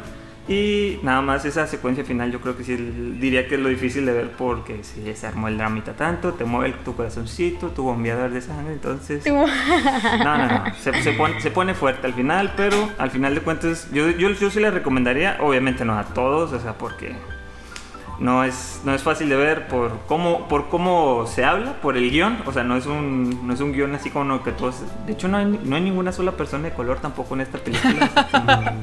Y 0.46 0.98
nada 1.02 1.22
más 1.22 1.44
esa 1.46 1.66
secuencia 1.66 2.04
final 2.04 2.30
yo 2.30 2.40
creo 2.40 2.54
que 2.54 2.64
sí 2.64 2.76
diría 2.76 3.48
que 3.48 3.54
es 3.54 3.60
lo 3.60 3.70
difícil 3.70 4.04
de 4.04 4.12
ver 4.12 4.32
porque 4.32 4.84
si 4.84 5.14
se 5.14 5.26
armó 5.26 5.48
el 5.48 5.56
dramita 5.56 5.94
tanto, 5.94 6.34
te 6.34 6.44
mueve 6.44 6.74
tu 6.84 6.94
corazoncito, 6.94 7.68
tu 7.68 7.84
bombeador 7.84 8.30
de 8.30 8.42
sangre, 8.42 8.74
entonces... 8.74 9.24
No, 9.26 9.46
no, 10.36 10.46
no. 10.46 10.64
Se, 10.74 11.02
se 11.02 11.12
pone, 11.12 11.40
se 11.40 11.50
pone 11.50 11.72
fuerte 11.72 12.06
al 12.06 12.12
final, 12.12 12.52
pero 12.56 12.90
al 12.98 13.10
final 13.10 13.34
de 13.34 13.40
cuentas, 13.40 13.88
yo, 13.90 14.10
yo, 14.10 14.30
yo 14.30 14.50
sí 14.50 14.60
le 14.60 14.70
recomendaría, 14.70 15.38
obviamente 15.40 15.84
no 15.86 15.98
a 15.98 16.04
todos, 16.04 16.52
o 16.52 16.60
sea, 16.60 16.76
porque 16.76 17.14
no 18.18 18.44
es, 18.44 18.80
no 18.84 18.94
es 18.94 19.02
fácil 19.02 19.28
de 19.28 19.36
ver 19.36 19.66
por 19.66 20.00
cómo, 20.06 20.46
por 20.48 20.68
cómo 20.68 21.26
se 21.26 21.44
habla, 21.44 21.74
por 21.80 21.96
el 21.96 22.10
guion. 22.10 22.38
O 22.46 22.52
sea, 22.52 22.62
no 22.62 22.76
es 22.76 22.86
un, 22.86 23.46
no 23.46 23.52
es 23.52 23.60
un 23.60 23.72
guion 23.72 23.94
así 23.94 24.10
como 24.10 24.42
que 24.42 24.52
todos. 24.52 24.82
De 25.06 25.12
hecho, 25.12 25.28
no 25.28 25.38
hay, 25.38 25.60
no 25.64 25.76
hay 25.76 25.82
ninguna 25.82 26.12
sola 26.12 26.32
persona 26.32 26.68
de 26.68 26.74
color 26.74 26.98
tampoco 27.00 27.34
en 27.34 27.40
esta 27.42 27.58
película. 27.58 28.10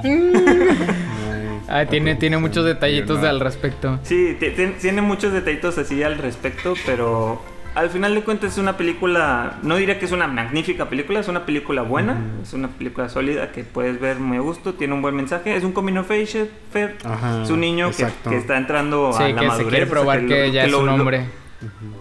Ah, 1.67 1.85
tiene, 1.85 2.15
tiene 2.15 2.37
muchos 2.37 2.65
detallitos 2.65 3.21
no. 3.21 3.27
al 3.27 3.39
respecto. 3.39 3.99
Sí, 4.03 4.35
ti- 4.39 4.49
ti- 4.51 4.73
tiene 4.81 5.01
muchos 5.01 5.31
detallitos 5.33 5.77
así 5.77 6.01
al 6.03 6.17
respecto, 6.17 6.73
pero 6.85 7.41
al 7.73 7.89
final 7.89 8.13
de 8.13 8.21
cuentas 8.21 8.51
es 8.53 8.57
una 8.57 8.75
película, 8.75 9.57
no 9.63 9.77
diría 9.77 9.97
que 9.97 10.05
es 10.05 10.11
una 10.11 10.27
magnífica 10.27 10.89
película, 10.89 11.21
es 11.21 11.27
una 11.29 11.45
película 11.45 11.81
buena, 11.83 12.17
es 12.43 12.51
una 12.53 12.67
película 12.67 13.07
sólida 13.07 13.51
que 13.53 13.63
puedes 13.63 13.99
ver 14.01 14.17
muy 14.19 14.37
a 14.37 14.41
gusto, 14.41 14.73
tiene 14.73 14.93
un 14.93 15.01
buen 15.01 15.15
mensaje, 15.15 15.55
es 15.55 15.63
un 15.63 15.71
coming 15.71 15.95
of 15.97 16.11
age, 16.11 16.49
Fer, 16.73 16.97
Ajá, 17.05 17.43
es 17.43 17.49
un 17.49 17.61
niño 17.61 17.89
que, 17.91 18.35
está 18.35 18.57
entrando 18.57 19.13
Sí, 19.13 19.23
a 19.23 19.29
la 19.29 19.39
que 19.41 19.47
madurez. 19.47 19.57
se 19.57 19.69
quiere 19.69 19.83
o 19.83 19.87
sea, 19.87 19.91
probar 19.93 20.19
que, 20.27 20.47
lo- 20.47 20.53
ya 20.53 20.65
es 20.65 20.71
lo- 20.71 20.79
un 20.81 20.85
lo- 20.87 20.97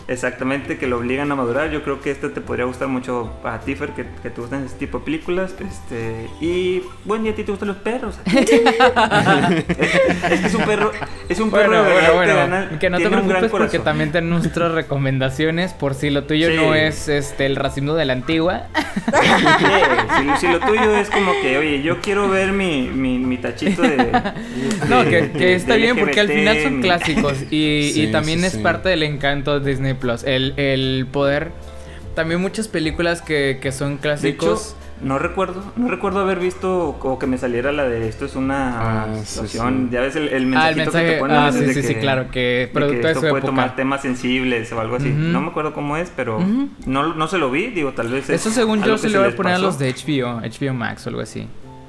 Exactamente, 0.09 0.79
que 0.79 0.87
lo 0.87 0.99
obligan 0.99 1.31
a 1.31 1.35
madurar. 1.37 1.71
Yo 1.71 1.83
creo 1.83 2.00
que 2.00 2.11
este 2.11 2.29
te 2.31 2.40
podría 2.40 2.64
gustar 2.64 2.88
mucho 2.88 3.33
a 3.45 3.61
ti, 3.61 3.75
Fer, 3.75 3.90
que, 3.90 4.07
que 4.23 4.31
te 4.31 4.40
gustan 4.40 4.64
ese 4.64 4.76
tipo 4.76 4.99
de 4.99 5.04
películas. 5.04 5.54
Este, 5.61 6.28
y 6.41 6.82
bueno, 7.04 7.26
y 7.26 7.28
a 7.30 7.35
ti 7.35 7.45
te 7.45 7.52
gustan 7.52 7.69
los 7.69 7.76
perros. 7.78 8.19
es, 8.26 8.50
es 10.30 10.41
que 10.41 10.47
es 10.47 10.54
un 10.54 10.63
perro, 10.65 10.93
es 11.28 11.41
un 11.41 11.50
perro 11.50 11.69
Bueno, 11.69 11.85
de 11.85 11.93
bueno, 11.93 12.15
verdad 12.15 12.15
bueno. 12.17 12.35
gana- 12.37 12.78
que 12.78 12.91
no 12.91 12.99
te 12.99 13.08
preocupes 13.11 13.50
porque 13.50 13.78
también 13.78 14.13
tenemos 14.13 14.41
nuestras 14.43 14.73
recomendaciones 14.73 15.73
por 15.75 15.95
si 15.95 16.11
lo 16.11 16.25
tuyo 16.25 16.49
Sí. 16.50 16.56
no 16.56 16.75
es 16.75 17.08
este 17.08 17.47
el 17.47 17.56
racismo 17.56 17.95
de 17.95 18.04
la 18.04 18.13
antigua. 18.15 18.65
Sí, 19.06 20.26
si, 20.35 20.47
si 20.47 20.52
lo 20.52 20.61
tuyo 20.61 20.97
es 20.97 21.11
como 21.11 21.32
que, 21.43 21.58
oye, 21.58 21.82
yo 21.82 22.00
quiero 22.00 22.28
ver 22.28 22.52
mi, 22.52 22.89
mi, 22.89 23.19
mi 23.19 23.37
tachito 23.39 23.82
de. 23.82 23.97
No, 24.89 25.04
de- 25.04 25.11
que, 25.11 25.21
de- 25.23 25.32
que 25.32 25.54
está 25.54 25.75
de 25.75 25.80
bien 25.80 25.97
porque 25.99 26.21
al 26.21 26.28
final 26.28 26.63
son 26.63 26.76
mi- 26.76 26.82
clásicos 26.82 27.43
y, 27.50 27.91
Sí, 27.95 28.02
y 28.04 28.13
también 28.13 28.41
sí, 28.41 28.47
es 28.47 28.52
sí. 28.54 28.58
parte 28.58 28.89
del 28.89 29.02
encanto 29.02 29.50
Disney 29.58 29.95
Plus. 29.95 30.23
El, 30.23 30.54
el 30.58 31.06
poder. 31.10 31.50
También 32.15 32.41
muchas 32.41 32.69
películas 32.69 33.23
que, 33.23 33.58
que 33.60 33.73
son 33.73 33.89
De 33.91 33.95
hecho, 33.95 34.02
clásicos. 34.02 34.76
no 35.00 35.19
recuerdo, 35.19 35.63
no 35.76 35.89
recuerdo 35.89 36.19
haber 36.21 36.39
visto 36.41 36.89
o 37.00 37.19
que 37.21 37.26
me 37.28 37.39
saliera 37.39 37.71
la 37.73 37.84
de 37.89 38.08
esto 38.08 38.25
es 38.26 38.34
una 38.36 39.04
Ah, 39.04 39.06
sí, 39.21 39.26
situación. 39.26 39.86
sí. 39.89 39.95
Ya 39.95 40.00
ves 40.00 40.17
el, 40.17 40.28
el 40.28 40.43
ah, 40.43 40.47
mensajito 40.47 40.69
el 40.69 40.75
que 40.75 40.82
mensaje. 40.84 41.13
te 41.13 41.19
ponen 41.21 41.36
Ah, 41.36 41.52
sí, 41.52 41.60
de 41.60 41.73
sí, 41.75 41.82
sí, 41.82 41.95
que- 41.95 42.00
claro, 42.00 42.30
que 42.30 42.41
de 42.41 42.69
producto 42.69 42.97
que 43.00 43.06
de 43.06 43.13
esto 43.13 43.21
su 43.23 43.28
puede 43.30 43.43
tomar 43.45 43.67
época. 43.67 43.76
temas 43.76 44.02
sensibles 44.02 44.71
o 44.73 44.80
algo 44.80 44.97
así. 44.97 45.08
No 45.08 45.41
me 45.41 45.49
acuerdo 45.49 45.73
cómo 45.73 45.97
es, 45.97 46.10
pero 46.15 46.41
no, 46.84 47.15
no 47.15 47.28
se 47.28 47.39
lo 47.39 47.50
vi, 47.50 47.69
digo, 47.69 47.93
tal 47.93 48.08
vez 48.08 48.28
es 48.28 48.41
Eso 48.41 48.50
según 48.50 48.80
algo 48.82 48.89
yo 48.89 48.93
que 48.97 48.99
se 49.02 49.08
le 49.10 49.19
va 49.19 49.28
a 49.28 49.30
poner 49.30 49.54
a 49.54 49.58
los 49.58 49.78
de 49.78 49.93
HBO, 49.95 50.41
HBO 50.43 50.75
Max 50.75 51.06
o 51.06 51.10
algo 51.10 51.23
así. 51.23 51.47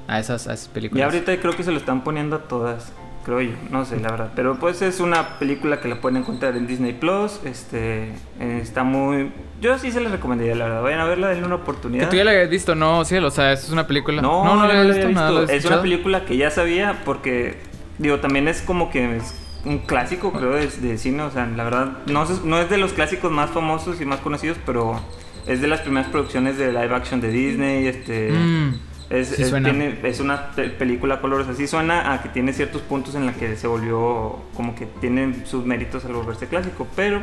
A 0.08 0.18
esas, 0.20 0.46
a 0.46 0.54
esas 0.54 0.68
películas. 0.68 1.00
Y 1.00 1.02
ahorita 1.02 1.36
creo 1.40 1.56
que 1.56 1.62
se 1.64 1.70
lo 1.72 1.78
están 1.78 2.02
poniendo 2.04 2.36
a 2.36 2.40
todas, 2.40 2.92
creo 3.24 3.40
yo, 3.40 3.52
no 3.70 3.84
sé, 3.84 3.98
la 4.00 4.10
verdad. 4.10 4.32
Pero 4.34 4.56
pues 4.58 4.82
es 4.82 5.00
una 5.00 5.38
película 5.38 5.80
que 5.80 5.88
la 5.88 6.00
pueden 6.00 6.18
encontrar 6.18 6.56
en 6.56 6.66
Disney 6.66 6.92
Plus. 6.92 7.40
Este 7.44 8.04
eh, 8.40 8.60
está 8.62 8.82
muy. 8.84 9.32
Yo 9.60 9.78
sí 9.78 9.92
se 9.92 10.00
la 10.00 10.08
recomendaría, 10.10 10.54
la 10.54 10.64
verdad. 10.64 10.82
Vayan 10.82 11.00
a 11.00 11.04
verla, 11.04 11.28
denle 11.28 11.46
una 11.46 11.56
Que 11.56 11.62
oportunidad. 11.62 12.08
tú 12.10 12.16
ya 12.16 12.24
la 12.24 12.32
habías 12.32 12.50
visto, 12.50 12.74
no, 12.74 13.04
sí, 13.04 13.16
o 13.16 13.30
sea, 13.30 13.52
es 13.52 13.70
una 13.70 13.86
película. 13.86 14.20
No, 14.22 14.44
no, 14.44 14.56
no, 14.56 14.66
la 14.66 14.74
la 14.74 14.80
había 14.80 14.92
visto, 14.94 15.08
nada, 15.10 15.30
la 15.30 15.52
Es 15.52 15.64
una 15.64 15.80
película 15.82 16.24
que 16.24 16.36
ya 16.36 16.50
sabía 16.50 17.02
porque, 17.04 17.58
digo, 17.98 18.18
también 18.20 18.48
es 18.48 18.60
como 18.62 18.90
que 18.90 19.16
es 19.16 19.34
un 19.64 19.78
clásico, 19.78 20.32
creo, 20.32 20.52
de, 20.54 20.66
de 20.66 20.98
cine. 20.98 21.22
O 21.22 21.30
sea, 21.30 21.46
la 21.46 21.64
verdad, 21.64 21.98
no, 22.06 22.24
es- 22.24 22.44
no 22.44 22.58
es 22.58 22.68
de 22.68 22.78
los 22.78 22.92
clásicos 22.92 23.30
más 23.30 23.50
famosos 23.50 24.00
y 24.00 24.04
más 24.04 24.18
conocidos, 24.20 24.58
pero 24.66 25.00
es 25.46 25.60
de 25.60 25.68
las 25.68 25.80
primeras 25.80 26.08
producciones 26.10 26.58
de 26.58 26.72
live 26.72 26.94
action 26.94 27.20
de 27.20 27.28
Disney. 27.30 27.86
Este. 27.86 28.30
Mm, 28.32 28.74
Es, 29.12 29.28
Sí 29.28 29.42
es- 29.42 29.48
suena. 29.50 29.68
tiene- 29.70 29.98
es 30.02 30.20
una 30.20 30.48
pe- 30.52 30.70
película 30.70 31.16
a 31.16 31.20
colores. 31.20 31.46
Así 31.48 31.66
suena 31.66 32.12
a 32.12 32.22
que 32.22 32.28
tiene 32.30 32.52
ciertos 32.52 32.82
puntos 32.82 33.14
en 33.14 33.26
la 33.26 33.32
que 33.34 33.56
se 33.56 33.66
volvió 33.66 34.38
como 34.54 34.74
que 34.74 34.86
tiene 34.86 35.44
sus 35.46 35.64
méritos 35.66 36.04
al 36.04 36.12
volverse 36.14 36.46
clásico 36.48 36.86
pero 36.96 37.20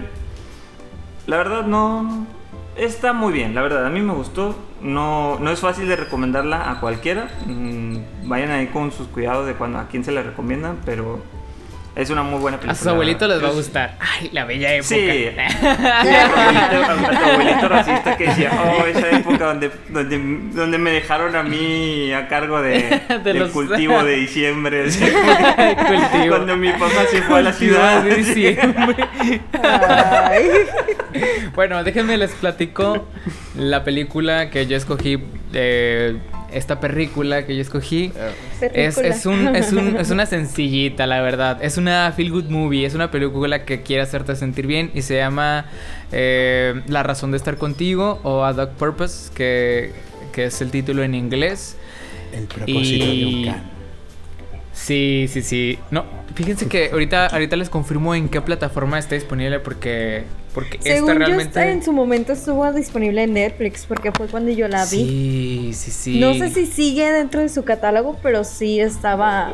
la 1.27 1.37
verdad 1.37 1.65
no 1.65 2.25
está 2.77 3.13
muy 3.13 3.33
bien 3.33 3.55
la 3.55 3.61
verdad. 3.61 3.85
A 3.85 3.89
mí 3.89 4.01
me 4.01 4.13
gustó. 4.13 4.55
No, 4.81 5.37
no 5.39 5.51
es 5.51 5.59
fácil 5.59 5.87
de 5.89 5.95
recomendarla 5.97 6.71
a 6.71 6.79
cualquiera. 6.79 7.27
Mm, 7.45 7.97
vayan 8.29 8.51
ahí 8.51 8.67
con 8.67 8.91
sus 8.91 9.07
cuidados 9.07 9.45
de 9.45 9.53
cuando 9.53 9.79
a 9.79 9.87
quién 9.87 10.03
se 10.05 10.11
la 10.13 10.21
recomiendan 10.23 10.77
pero 10.85 11.19
es 11.99 12.09
una 12.09 12.23
muy 12.23 12.39
buena 12.39 12.57
película 12.57 12.73
a 12.73 12.75
sus 12.75 12.87
abuelitos 12.87 13.27
les 13.29 13.43
va 13.43 13.47
a 13.47 13.51
gustar. 13.51 13.95
Ay, 13.99 14.29
la 14.31 14.45
bella 14.45 14.73
época. 14.73 14.87
Sí. 14.89 14.95
Sí, 14.95 15.35
a 15.37 17.09
tu 17.09 17.29
abuelito, 17.31 17.67
racista 17.69 18.17
que 18.17 18.27
decía, 18.27 18.51
oh, 18.63 18.85
esa 18.85 19.09
época 19.11 19.45
donde, 19.45 19.71
donde, 19.89 20.17
donde 20.53 20.77
me 20.77 20.91
dejaron 20.91 21.35
a 21.35 21.43
mí 21.43 22.11
a 22.13 22.27
cargo 22.27 22.61
de, 22.61 23.01
De 23.09 23.19
del 23.23 23.39
los- 23.39 23.51
cultivo 23.51 24.01
de 24.03 24.15
diciembre. 24.17 24.83
Cultivo. 24.89 26.27
Cuando 26.29 26.55
mi 26.57 26.71
papá 26.71 27.05
se 27.11 27.21
fue 27.21 27.39
a 27.39 27.41
la 27.41 27.53
ciudad. 27.53 28.03
de 28.03 28.15
diciembre. 28.15 28.95
Ay. 29.61 30.45
Bueno, 31.55 31.83
déjenme 31.83 32.17
les 32.17 32.31
platico 32.31 33.07
la 33.55 33.83
película 33.83 34.49
que 34.49 34.67
yo 34.67 34.77
escogí. 34.77 35.17
eh, 35.53 36.17
esta 36.51 36.79
película 36.79 37.45
que 37.45 37.55
yo 37.55 37.61
escogí. 37.61 38.11
Es, 38.61 38.95
Película. 38.95 39.07
es, 39.07 39.25
un, 39.25 39.55
es, 39.55 39.71
un- 39.73 39.97
es 39.99 40.09
una 40.11 40.25
sencillita, 40.25 41.07
la 41.07 41.21
verdad. 41.21 41.59
Es 41.63 41.77
una 41.77 42.11
feel 42.15 42.31
good 42.31 42.45
movie. 42.49 42.85
Es 42.85 42.95
una 42.95 43.11
película 43.11 43.65
que 43.65 43.81
quiere 43.81 44.03
hacerte 44.03 44.35
sentir 44.35 44.67
bien 44.67 44.91
y 44.93 45.01
se 45.01 45.15
llama 45.17 45.65
eh, 46.11 46.81
La 46.87 47.03
razón 47.03 47.31
de 47.31 47.37
estar 47.37 47.57
contigo 47.57 48.19
o 48.23 48.43
A 48.43 48.53
Dog 48.53 48.71
Purpose, 48.71 49.31
que, 49.33 49.91
que 50.33 50.45
es 50.45 50.61
el 50.61 50.71
título 50.71 51.03
en 51.03 51.15
inglés. 51.15 51.75
El 52.33 52.45
propósito 52.45 53.05
de 53.05 53.25
un 53.25 53.45
can. 53.45 53.78
Sí, 54.79 55.27
sí, 55.29 55.41
sí. 55.41 55.77
No, 55.91 56.05
fíjense 56.35 56.67
que 56.67 56.89
ahorita, 56.91 57.27
ahorita 57.27 57.55
les 57.57 57.69
confirmo 57.69 58.15
en 58.15 58.29
qué 58.29 58.41
plataforma 58.41 58.97
está 58.97 59.15
disponible 59.15 59.59
porque, 59.59 60.23
porque 60.53 60.79
Según 60.81 61.09
esta 61.09 61.13
yo, 61.13 61.19
realmente. 61.19 61.43
está 61.47 61.69
en 61.69 61.83
su 61.83 61.91
momento 61.91 62.31
estuvo 62.33 62.71
disponible 62.71 63.23
en 63.23 63.33
Netflix 63.33 63.85
porque 63.85 64.11
fue 64.13 64.27
cuando 64.27 64.51
yo 64.51 64.67
la 64.69 64.85
vi. 64.85 64.89
Sí, 64.89 65.71
sí, 65.73 65.91
sí. 65.91 66.19
No 66.19 66.33
sé 66.33 66.49
si 66.49 66.65
sigue 66.65 67.11
dentro 67.11 67.41
de 67.41 67.49
su 67.49 67.63
catálogo, 67.65 68.17
pero 68.23 68.43
sí 68.45 68.79
estaba. 68.79 69.53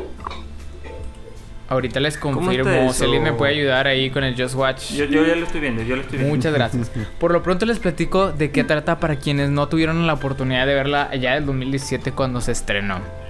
Ahorita 1.67 1.99
les 1.99 2.17
¿Cómo 2.17 2.51
está 2.51 2.61
confirmo. 2.63 2.93
Si 2.93 3.03
alguien 3.03 3.23
me 3.23 3.33
puede 3.33 3.53
ayudar 3.53 3.87
ahí 3.87 4.11
con 4.11 4.23
el 4.23 4.39
Just 4.39 4.53
Watch. 4.53 4.91
Yo, 4.91 5.05
yo 5.05 5.25
ya 5.25 5.35
lo 5.35 5.47
estoy 5.47 5.59
viendo, 5.59 5.81
yo 5.81 5.95
lo 5.95 6.03
estoy 6.03 6.19
viendo. 6.19 6.35
Muchas 6.35 6.53
gracias. 6.53 6.91
Por 7.19 7.31
lo 7.31 7.41
pronto 7.41 7.65
les 7.65 7.79
platico 7.79 8.31
de 8.31 8.51
qué 8.51 8.63
trata 8.63 8.99
para 8.99 9.15
quienes 9.15 9.49
no 9.49 9.67
tuvieron 9.67 10.05
la 10.05 10.13
oportunidad 10.13 10.67
de 10.67 10.75
verla 10.75 11.09
allá 11.11 11.33
del 11.33 11.47
2017 11.47 12.11
cuando 12.11 12.41
se 12.41 12.51
estrenó. 12.51 13.24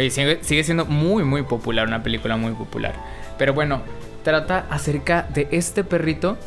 Oye, 0.00 0.08
sigue, 0.08 0.38
sigue 0.40 0.64
siendo 0.64 0.86
muy, 0.86 1.24
muy 1.24 1.42
popular, 1.42 1.86
una 1.86 2.02
película 2.02 2.38
muy 2.38 2.52
popular. 2.52 2.94
Pero 3.36 3.52
bueno, 3.52 3.82
trata 4.24 4.64
acerca 4.70 5.28
de 5.34 5.46
este 5.50 5.84
perrito 5.84 6.38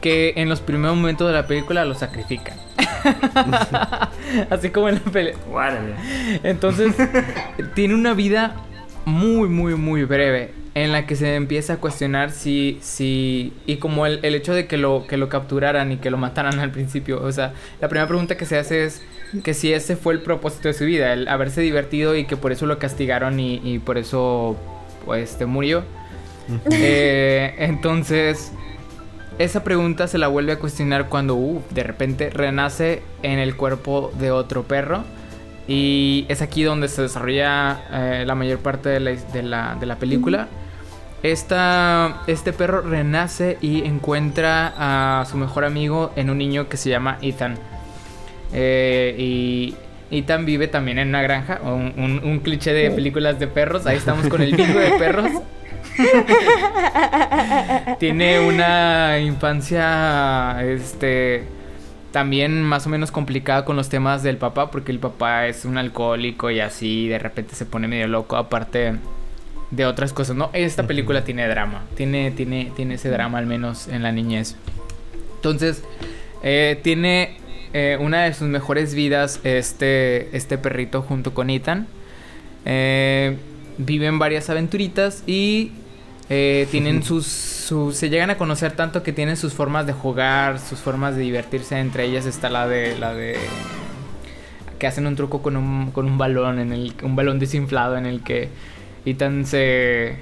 que 0.00 0.32
en 0.36 0.48
los 0.48 0.62
primeros 0.62 0.96
momentos 0.96 1.26
de 1.26 1.34
la 1.34 1.46
película 1.46 1.84
lo 1.84 1.94
sacrifican. 1.94 2.56
Así 4.50 4.70
como 4.70 4.88
en 4.88 4.94
la 4.94 5.00
pelea. 5.02 5.36
Guárale. 5.50 5.96
Entonces, 6.42 6.94
tiene 7.74 7.94
una 7.94 8.14
vida 8.14 8.56
muy, 9.04 9.50
muy, 9.50 9.74
muy 9.74 10.04
breve 10.04 10.54
en 10.74 10.90
la 10.90 11.04
que 11.04 11.14
se 11.14 11.34
empieza 11.34 11.74
a 11.74 11.76
cuestionar 11.76 12.30
si, 12.30 12.78
si, 12.80 13.52
y 13.66 13.76
como 13.76 14.06
el, 14.06 14.20
el 14.22 14.34
hecho 14.34 14.54
de 14.54 14.66
que 14.66 14.78
lo, 14.78 15.06
que 15.06 15.18
lo 15.18 15.28
capturaran 15.28 15.92
y 15.92 15.98
que 15.98 16.10
lo 16.10 16.16
mataran 16.16 16.58
al 16.58 16.70
principio, 16.70 17.22
o 17.22 17.32
sea, 17.32 17.52
la 17.82 17.88
primera 17.88 18.08
pregunta 18.08 18.38
que 18.38 18.46
se 18.46 18.56
hace 18.56 18.84
es 18.84 19.02
que 19.42 19.54
si 19.54 19.72
ese 19.72 19.96
fue 19.96 20.14
el 20.14 20.20
propósito 20.20 20.68
de 20.68 20.74
su 20.74 20.84
vida, 20.84 21.12
el 21.12 21.28
haberse 21.28 21.60
divertido 21.60 22.16
y 22.16 22.24
que 22.24 22.36
por 22.36 22.52
eso 22.52 22.66
lo 22.66 22.78
castigaron 22.78 23.38
y, 23.40 23.60
y 23.62 23.78
por 23.78 23.98
eso, 23.98 24.56
pues, 25.04 25.30
este, 25.30 25.46
murió. 25.46 25.84
Eh, 26.70 27.54
entonces, 27.58 28.52
esa 29.38 29.62
pregunta 29.64 30.08
se 30.08 30.16
la 30.18 30.28
vuelve 30.28 30.52
a 30.52 30.58
cuestionar 30.58 31.08
cuando 31.08 31.34
uh, 31.34 31.62
de 31.70 31.82
repente 31.82 32.30
renace 32.30 33.02
en 33.22 33.38
el 33.38 33.54
cuerpo 33.54 34.10
de 34.18 34.30
otro 34.30 34.64
perro. 34.64 35.04
Y 35.68 36.24
es 36.28 36.40
aquí 36.40 36.62
donde 36.62 36.88
se 36.88 37.02
desarrolla 37.02 37.82
eh, 37.92 38.24
la 38.26 38.34
mayor 38.34 38.58
parte 38.60 38.88
de 38.88 39.00
la, 39.00 39.10
de 39.12 39.42
la, 39.42 39.76
de 39.78 39.86
la 39.86 39.96
película. 39.96 40.48
Esta, 41.22 42.22
este 42.26 42.52
perro 42.52 42.80
renace 42.80 43.58
y 43.60 43.84
encuentra 43.84 44.72
a 44.78 45.24
su 45.26 45.36
mejor 45.36 45.64
amigo 45.64 46.12
en 46.16 46.30
un 46.30 46.38
niño 46.38 46.68
que 46.68 46.76
se 46.76 46.88
llama 46.88 47.18
Ethan. 47.20 47.58
Eh, 48.52 49.14
y 49.18 49.74
Ethan 50.10 50.46
vive 50.46 50.68
también 50.68 50.98
en 50.98 51.08
una 51.08 51.22
granja, 51.22 51.60
un, 51.62 51.92
un- 51.96 52.20
un 52.24 52.38
cliché 52.40 52.72
de 52.72 52.90
películas 52.90 53.38
de 53.38 53.46
perros. 53.46 53.86
Ahí 53.86 53.96
estamos 53.96 54.26
con 54.28 54.42
el 54.42 54.54
bingo 54.56 54.78
de 54.78 54.90
perros. 54.92 55.30
Tiene 57.98 58.40
una 58.40 59.18
infancia, 59.20 60.62
este, 60.64 61.44
también 62.12 62.62
más 62.62 62.86
o 62.86 62.90
menos 62.90 63.10
complicada 63.10 63.64
con 63.64 63.76
los 63.76 63.88
temas 63.88 64.22
del 64.22 64.36
papá, 64.36 64.70
porque 64.70 64.92
el 64.92 64.98
papá 64.98 65.46
es 65.46 65.64
un 65.64 65.78
alcohólico 65.78 66.50
y 66.50 66.60
así 66.60 67.08
de 67.08 67.18
repente 67.18 67.54
se 67.54 67.66
pone 67.66 67.88
medio 67.88 68.08
loco, 68.08 68.36
aparte 68.36 68.94
de 69.70 69.86
otras 69.86 70.12
cosas, 70.12 70.36
¿no? 70.36 70.50
Esta 70.52 70.86
película 70.86 71.24
tiene 71.24 71.46
drama, 71.48 71.82
tiene, 71.96 72.30
tiene, 72.30 72.72
tiene 72.76 72.94
ese 72.94 73.10
drama 73.10 73.38
al 73.38 73.46
menos 73.46 73.88
en 73.88 74.02
la 74.02 74.12
niñez. 74.12 74.56
Entonces, 75.36 75.82
eh, 76.42 76.78
tiene 76.82 77.36
eh, 77.72 77.96
una 78.00 78.24
de 78.24 78.34
sus 78.34 78.48
mejores 78.48 78.94
vidas 78.94 79.40
este, 79.44 80.34
este 80.36 80.58
perrito 80.58 81.02
junto 81.02 81.34
con 81.34 81.50
Ethan. 81.50 81.86
Eh, 82.64 83.36
viven 83.78 84.18
varias 84.18 84.50
aventuritas 84.50 85.22
y 85.26 85.72
eh, 86.28 86.66
tienen 86.70 87.02
sus, 87.02 87.26
sus- 87.26 87.96
Se 87.96 88.10
llegan 88.10 88.30
a 88.30 88.36
conocer 88.36 88.72
tanto 88.72 89.02
que 89.02 89.12
tienen 89.12 89.36
sus 89.36 89.54
formas 89.54 89.86
de 89.86 89.92
jugar, 89.92 90.58
sus 90.58 90.78
formas 90.80 91.16
de 91.16 91.22
divertirse. 91.22 91.78
Entre 91.78 92.04
ellas 92.04 92.26
está 92.26 92.48
la 92.50 92.66
de. 92.68 92.98
La 92.98 93.14
de 93.14 93.36
que 94.78 94.86
hacen 94.86 95.06
un 95.08 95.16
truco 95.16 95.42
con 95.42 95.56
un, 95.56 95.90
con 95.90 96.06
un 96.06 96.18
balón, 96.18 96.60
en 96.60 96.72
el, 96.72 96.94
un 97.02 97.16
balón 97.16 97.38
desinflado 97.40 97.96
en 97.96 98.06
el 98.06 98.22
que 98.22 98.48
Ethan 99.06 99.44
se. 99.46 100.16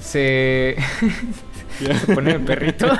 Se. 0.00 0.76
se 2.06 2.14
pone 2.14 2.32
el 2.32 2.40
perrito. 2.40 2.90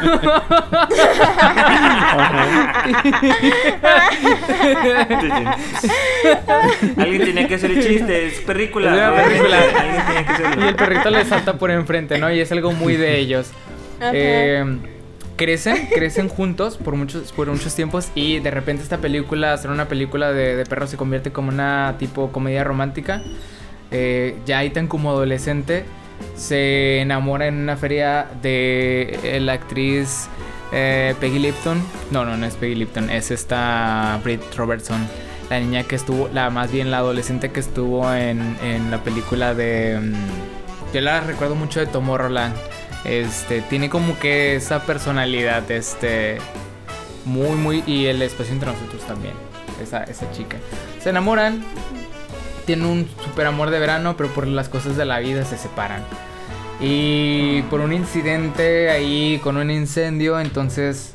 Alguien 6.97 7.25
tenía 7.25 7.49
que 7.49 7.55
hacer 7.55 7.71
el 7.73 7.83
chiste, 7.83 8.27
es 8.27 8.41
película. 8.41 8.91
Es 8.91 8.97
una 8.97 9.23
película. 9.25 9.59
Alguien 9.59 10.07
tenía 10.07 10.27
que 10.27 10.33
hacerlo. 10.33 10.65
Y 10.65 10.69
el 10.69 10.77
perrito 10.77 11.11
le 11.11 11.25
salta 11.25 11.55
por 11.55 11.71
enfrente, 11.71 12.19
¿no? 12.19 12.31
Y 12.33 12.41
es 12.41 12.53
algo 12.53 12.73
muy 12.73 12.97
de 12.97 13.19
ellos. 13.19 13.51
Eh, 14.01 14.65
crecen, 15.37 15.89
crecen 15.93 16.29
juntos 16.29 16.77
por 16.77 16.95
muchos, 16.95 17.33
por 17.33 17.49
muchos 17.49 17.75
tiempos 17.75 18.11
y 18.15 18.39
de 18.39 18.51
repente 18.51 18.85
esta 18.85 18.99
película, 18.99 19.53
hacer 19.53 19.71
una 19.71 19.89
película 19.89 20.33
de, 20.33 20.55
de 20.55 20.65
perros 20.67 20.91
se 20.91 20.97
convierte 20.97 21.33
como 21.33 21.49
una 21.49 21.97
tipo 21.99 22.31
comedia 22.31 22.65
romántica. 22.65 23.23
Eh, 23.91 24.37
ya 24.45 24.63
Ethan 24.63 24.87
como 24.87 25.11
adolescente 25.11 25.85
se 26.37 27.01
enamora 27.01 27.47
en 27.47 27.57
una 27.57 27.77
feria 27.77 28.29
de 28.43 29.19
eh, 29.23 29.41
la 29.41 29.55
actriz 29.55 30.29
eh, 30.73 31.15
Peggy 31.21 31.39
Lipton. 31.39 31.83
No, 32.11 32.25
no, 32.25 32.37
no 32.37 32.47
es 32.47 32.55
Peggy 32.55 32.75
Lipton, 32.75 33.11
es 33.11 33.31
esta 33.31 34.21
Britt 34.23 34.43
Robertson. 34.57 35.07
La 35.51 35.59
niña 35.61 35.83
que 35.85 35.97
estuvo, 35.97 36.29
la 36.29 36.51
más 36.51 36.71
bien 36.71 36.91
la 36.91 36.99
adolescente 36.99 37.51
que 37.51 37.61
estuvo 37.61 38.13
en, 38.13 38.57
en 38.63 38.91
la 38.91 39.03
película 39.03 39.55
de... 39.55 39.99
mm, 39.99 40.93
yo 40.93 41.01
la 41.01 41.21
recuerdo 41.21 41.55
mucho 41.55 41.81
de 41.81 41.87
Tomorrowland. 41.87 42.55
Este, 43.05 43.63
tiene 43.63 43.89
como 43.89 44.19
que 44.19 44.57
esa 44.57 44.83
personalidad, 44.85 45.71
este, 45.71 46.39
muy, 47.25 47.57
muy, 47.57 47.83
y 47.87 48.07
el 48.07 48.21
espacio 48.21 48.53
entre 48.53 48.71
nosotros 48.73 49.07
también, 49.07 49.35
esa, 49.83 50.03
esa 50.05 50.31
chica. 50.33 50.59
Se 51.01 51.11
enamoran, 51.11 51.65
tienen 52.69 52.85
un 52.85 53.09
super 53.25 53.47
amor 53.47 53.71
de 53.71 53.79
verano, 53.79 54.15
pero 54.19 54.29
por 54.29 54.47
las 54.47 54.69
cosas 54.69 54.95
de 54.99 55.07
la 55.07 55.21
vida 55.21 55.43
se 55.47 55.57
separan. 55.57 56.03
Y 56.83 57.63
por 57.71 57.81
un 57.81 57.95
incidente 57.95 58.91
ahí 58.91 59.41
con 59.43 59.57
un 59.57 59.71
incendio, 59.71 60.39
entonces, 60.39 61.15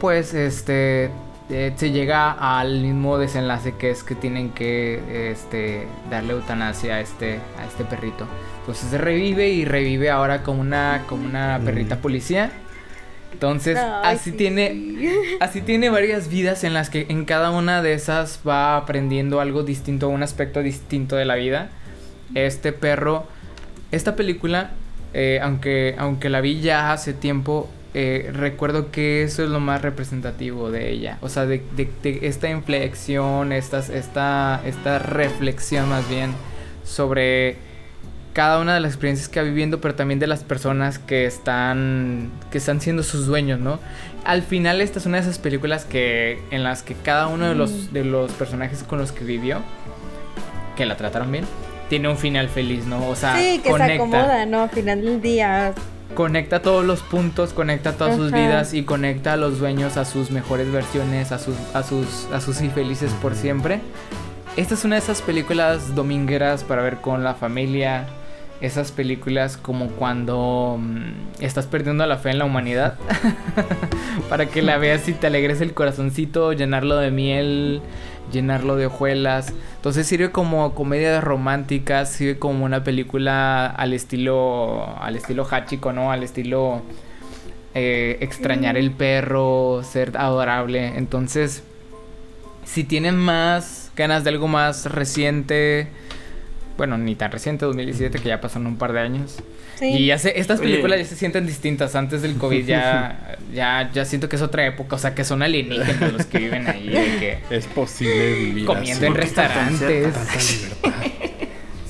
pues, 0.00 0.34
este, 0.34 1.10
eh, 1.50 1.72
se 1.74 1.90
llega 1.90 2.30
al 2.30 2.80
mismo 2.80 3.18
desenlace 3.18 3.74
que 3.74 3.90
es 3.90 4.04
que 4.04 4.14
tienen 4.14 4.50
que, 4.50 5.32
este, 5.32 5.88
darle 6.12 6.34
eutanasia 6.34 6.94
a 6.94 7.00
este, 7.00 7.40
a 7.58 7.66
este 7.66 7.84
perrito. 7.84 8.28
Entonces 8.60 8.88
se 8.88 8.98
revive 8.98 9.48
y 9.48 9.64
revive 9.64 10.10
ahora 10.10 10.44
como 10.44 10.60
una, 10.60 11.02
como 11.08 11.26
una 11.26 11.60
perrita 11.64 11.96
policía. 11.96 12.52
Entonces, 13.34 13.76
así 14.02 14.30
sí. 14.30 14.36
tiene, 14.36 15.10
así 15.40 15.60
tiene 15.60 15.90
varias 15.90 16.28
vidas 16.28 16.64
en 16.64 16.72
las 16.72 16.88
que 16.90 17.06
en 17.08 17.24
cada 17.24 17.50
una 17.50 17.82
de 17.82 17.92
esas 17.92 18.40
va 18.46 18.76
aprendiendo 18.76 19.40
algo 19.40 19.62
distinto, 19.62 20.08
un 20.08 20.22
aspecto 20.22 20.60
distinto 20.62 21.16
de 21.16 21.24
la 21.24 21.34
vida. 21.34 21.68
Este 22.34 22.72
perro, 22.72 23.26
esta 23.92 24.16
película, 24.16 24.70
eh, 25.12 25.40
aunque, 25.42 25.94
aunque 25.98 26.28
la 26.30 26.40
vi 26.40 26.60
ya 26.60 26.92
hace 26.92 27.12
tiempo, 27.12 27.68
eh, 27.92 28.30
recuerdo 28.32 28.90
que 28.90 29.22
eso 29.22 29.44
es 29.44 29.50
lo 29.50 29.60
más 29.60 29.82
representativo 29.82 30.70
de 30.70 30.90
ella. 30.90 31.18
O 31.20 31.28
sea, 31.28 31.46
de, 31.46 31.62
de- 31.76 31.90
de 32.02 32.20
esta 32.26 32.48
inflexión, 32.50 33.52
estas- 33.52 33.90
esta, 33.90 34.60
esta 34.64 34.98
reflexión 34.98 35.88
más 35.88 36.08
bien 36.08 36.32
sobre 36.84 37.56
cada 38.34 38.58
una 38.58 38.74
de 38.74 38.80
las 38.80 38.90
experiencias 38.90 39.28
que 39.28 39.40
va 39.40 39.46
viviendo, 39.46 39.80
pero 39.80 39.94
también 39.94 40.18
de 40.18 40.26
las 40.26 40.42
personas 40.42 40.98
que 40.98 41.24
están 41.24 42.30
que 42.50 42.58
están 42.58 42.80
siendo 42.80 43.02
sus 43.02 43.26
dueños, 43.26 43.60
¿no? 43.60 43.78
Al 44.24 44.42
final 44.42 44.80
esta 44.80 44.98
es 44.98 45.06
una 45.06 45.18
de 45.18 45.22
esas 45.22 45.38
películas 45.38 45.84
que 45.84 46.42
en 46.50 46.64
las 46.64 46.82
que 46.82 46.94
cada 46.94 47.28
uno 47.28 47.48
de 47.48 47.54
los 47.54 47.92
de 47.92 48.04
los 48.04 48.32
personajes 48.32 48.82
con 48.82 48.98
los 48.98 49.12
que 49.12 49.24
vivió 49.24 49.60
que 50.76 50.84
la 50.84 50.96
trataron 50.96 51.30
bien 51.30 51.44
tiene 51.88 52.08
un 52.08 52.18
final 52.18 52.48
feliz, 52.48 52.86
¿no? 52.86 53.08
O 53.08 53.14
sea, 53.14 53.36
sí, 53.36 53.58
que 53.58 53.64
se 53.64 53.70
conecta 53.70 53.94
acomoda, 53.94 54.46
¿no? 54.46 54.62
Al 54.62 54.70
final 54.70 55.00
del 55.00 55.20
día. 55.22 55.72
conecta 56.16 56.60
todos 56.60 56.84
los 56.84 57.02
puntos, 57.02 57.52
conecta 57.52 57.92
todas 57.92 58.16
sus 58.16 58.32
vidas 58.32 58.74
y 58.74 58.82
conecta 58.82 59.34
a 59.34 59.36
los 59.36 59.60
dueños 59.60 59.96
a 59.96 60.04
sus 60.04 60.32
mejores 60.32 60.72
versiones, 60.72 61.30
a 61.30 61.38
sus 61.38 61.54
a 61.72 61.84
sus 61.84 62.26
a 62.32 62.40
sus 62.40 62.62
infelices 62.62 63.12
por 63.22 63.36
siempre. 63.36 63.80
Esta 64.56 64.74
es 64.74 64.84
una 64.84 64.96
de 64.96 65.02
esas 65.02 65.22
películas 65.22 65.94
domingueras 65.94 66.64
para 66.64 66.82
ver 66.82 66.96
con 66.96 67.22
la 67.22 67.34
familia. 67.34 68.06
Esas 68.64 68.92
películas 68.92 69.56
como 69.56 69.88
cuando 69.88 70.78
mm, 70.80 71.42
estás 71.42 71.66
perdiendo 71.66 72.06
la 72.06 72.16
fe 72.16 72.30
en 72.30 72.38
la 72.38 72.44
humanidad. 72.44 72.94
para 74.28 74.46
que 74.46 74.62
la 74.62 74.78
veas 74.78 75.08
y 75.08 75.12
te 75.12 75.26
alegres 75.26 75.60
el 75.60 75.74
corazoncito, 75.74 76.52
llenarlo 76.52 76.96
de 76.96 77.10
miel, 77.10 77.82
llenarlo 78.32 78.76
de 78.76 78.86
hojuelas. 78.86 79.52
Entonces 79.76 80.06
sirve 80.06 80.30
como 80.30 80.74
comedia 80.74 81.20
romántica, 81.20 82.06
sirve 82.06 82.38
como 82.38 82.64
una 82.64 82.84
película 82.84 83.66
al 83.66 83.92
estilo 83.92 84.96
al 84.98 85.16
estilo 85.16 85.46
Hachiko, 85.50 85.92
¿no? 85.92 86.10
Al 86.10 86.22
estilo 86.22 86.82
eh, 87.74 88.18
extrañar 88.20 88.76
el 88.76 88.92
perro, 88.92 89.82
ser 89.84 90.16
adorable. 90.16 90.96
Entonces, 90.96 91.62
si 92.64 92.84
tienen 92.84 93.16
más 93.16 93.90
ganas 93.96 94.24
de 94.24 94.30
algo 94.30 94.48
más 94.48 94.86
reciente, 94.86 95.88
bueno, 96.76 96.98
ni 96.98 97.14
tan 97.14 97.30
reciente, 97.30 97.64
2017, 97.66 98.18
que 98.18 98.28
ya 98.28 98.40
pasaron 98.40 98.66
un 98.66 98.76
par 98.76 98.92
de 98.92 99.00
años. 99.00 99.36
Sí. 99.76 99.86
Y 99.86 100.06
ya 100.06 100.18
se- 100.18 100.38
estas 100.38 100.60
Oye. 100.60 100.70
películas 100.70 100.98
ya 101.00 101.04
se 101.04 101.16
sienten 101.16 101.46
distintas. 101.46 101.94
Antes 101.94 102.22
del 102.22 102.36
COVID 102.36 102.64
ya, 102.66 103.36
ya, 103.52 103.90
ya 103.92 104.04
siento 104.04 104.28
que 104.28 104.36
es 104.36 104.42
otra 104.42 104.66
época. 104.66 104.96
O 104.96 104.98
sea, 104.98 105.14
que 105.14 105.24
son 105.24 105.42
alienígenas 105.42 106.12
los 106.12 106.26
que 106.26 106.38
viven 106.38 106.66
ahí. 106.68 106.88
De 106.88 107.16
que 107.18 107.38
Es 107.50 107.66
posible 107.66 108.34
vivir 108.34 108.64
comiendo 108.66 108.96
así. 108.98 109.06
en 109.06 109.12
¿Por 109.12 109.20
qué 109.20 109.26
están 109.26 109.48
tan 109.48 109.78
restaurantes. 109.78 110.14
Tanta 110.14 110.32
libertad. 110.92 111.12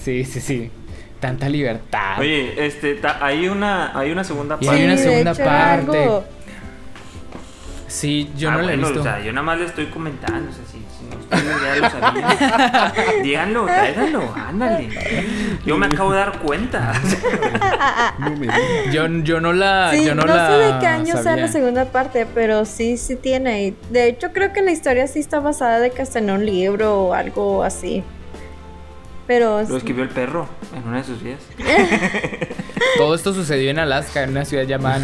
Sí, 0.03 0.25
sí, 0.25 0.41
sí. 0.41 0.71
Tanta 1.21 1.49
libertad. 1.49 2.19
Oye, 2.19 2.67
este, 2.67 2.95
ta- 2.97 3.19
hay 3.25 3.49
una, 3.49 3.99
hay 3.99 4.11
una 4.11 4.25
segunda 4.25 4.57
parte. 4.59 4.71
hay 4.71 4.85
una 4.85 4.97
de 4.97 5.03
segunda 5.03 5.31
hecho, 5.33 5.45
parte. 5.45 5.99
algo- 6.03 6.25
Sí, 7.87 8.31
yo 8.37 8.51
Ah, 8.51 8.55
no 8.55 8.59
la 8.59 8.65
he 8.65 8.77
bueno, 8.77 8.89
visto. 8.89 9.01
O 9.01 9.03
sea, 9.05 9.21
yo 9.23 9.33
nada 9.33 9.45
más 9.47 9.59
le 9.59 9.67
estoy 9.67 9.87
comentando. 9.87 10.51
O 10.51 10.53
sea, 10.53 10.65
ustedes 11.25 11.63
ya 11.63 11.77
lo 11.77 11.91
sabían. 11.91 13.23
Díganlo, 13.23 13.65
tráiganlo, 13.67 14.35
ándale. 14.35 14.89
Yo 15.65 15.77
me 15.77 15.87
acabo 15.87 16.13
de 16.13 16.19
dar 16.19 16.39
cuenta. 16.41 16.93
No 18.19 18.31
me 18.31 18.47
digas. 18.47 18.61
Yo, 18.93 19.07
yo 19.23 19.41
no 19.41 19.53
la. 19.53 19.91
Sí, 19.93 20.05
yo 20.05 20.15
no, 20.15 20.23
no, 20.23 20.35
la 20.35 20.47
sé 20.49 20.53
de 20.55 20.79
qué 20.79 20.87
año 20.87 21.17
sea 21.17 21.37
la 21.37 21.49
segunda 21.49 21.87
parte, 21.87 22.27
pero 22.27 22.65
sí, 22.65 22.97
sí 22.97 23.17
tiene. 23.17 23.65
Y 23.65 23.77
De 23.91 24.07
hecho, 24.07 24.33
creo 24.33 24.53
que 24.53 24.63
la 24.63 24.71
historia 24.71 25.07
sí 25.07 25.19
está 25.19 25.41
basada 25.41 25.81
de 25.81 25.91
que 25.91 26.03
hasta 26.03 26.19
en 26.19 26.31
un 26.31 26.47
libro 26.47 27.07
o 27.07 27.15
algo 27.15 27.65
así. 27.65 28.03
Pero 29.27 29.63
Lo 29.63 29.77
escribió 29.77 30.05
el 30.05 30.11
perro 30.11 30.47
en 30.75 30.87
una 30.87 30.99
de 30.99 31.05
sus 31.05 31.23
vidas. 31.23 31.41
Todo 32.97 33.15
esto 33.15 33.35
sucedió 33.35 33.71
en 33.71 33.79
Alaska, 33.79 34.23
en 34.23 34.31
una 34.31 34.45
ciudad 34.45 34.65
llamada 34.65 34.99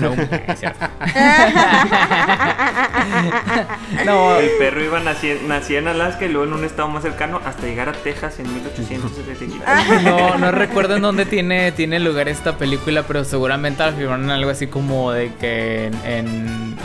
cierto. 0.56 0.78
no, 4.04 4.36
El 4.36 4.50
perro 4.58 4.84
iba 4.84 5.00
nací, 5.00 5.32
nacía 5.46 5.78
en 5.78 5.88
Alaska 5.88 6.26
y 6.26 6.28
luego 6.28 6.46
en 6.46 6.52
un 6.54 6.64
estado 6.64 6.88
más 6.88 7.02
cercano 7.02 7.40
hasta 7.44 7.66
llegar 7.66 7.88
a 7.88 7.92
Texas 7.92 8.38
en 8.38 8.52
1875. 8.54 9.64
no, 10.04 10.38
no 10.38 10.50
recuerdo 10.52 10.96
en 10.96 11.02
dónde 11.02 11.26
tiene, 11.26 11.72
tiene 11.72 11.98
lugar 12.00 12.28
esta 12.28 12.56
película, 12.56 13.02
pero 13.04 13.24
seguramente 13.24 13.82
la 13.84 13.92
filmaron 13.92 14.30
algo 14.30 14.50
así 14.50 14.66
como 14.66 15.12
de 15.12 15.32
que 15.34 15.86
en, 15.86 15.94
en, 16.04 16.26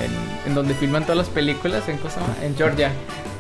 en- 0.02 0.36
en 0.46 0.54
donde 0.54 0.76
filman 0.76 1.04
todas 1.04 1.18
las 1.18 1.30
películas, 1.30 1.88
en 1.90 1.98
cosa, 1.98 2.20
en 2.44 2.56
Georgia. 2.56 2.92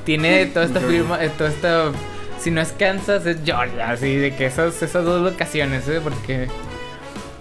Tiene 0.05 0.45
toda 0.47 0.65
esta 0.65 0.79
firma, 0.79 1.23
eh, 1.23 1.29
toda 1.38 1.49
esta 1.49 1.91
si 2.39 2.51
no 2.51 2.62
es 2.62 2.71
Kansas 2.73 3.25
es 3.25 3.38
Georgia, 3.45 3.89
así 3.91 4.15
de 4.15 4.36
que 4.36 4.45
esas, 4.47 4.81
esas 4.84 5.03
dos 5.05 5.21
locaciones, 5.21 5.88
¿eh? 5.88 5.99
porque 6.03 6.47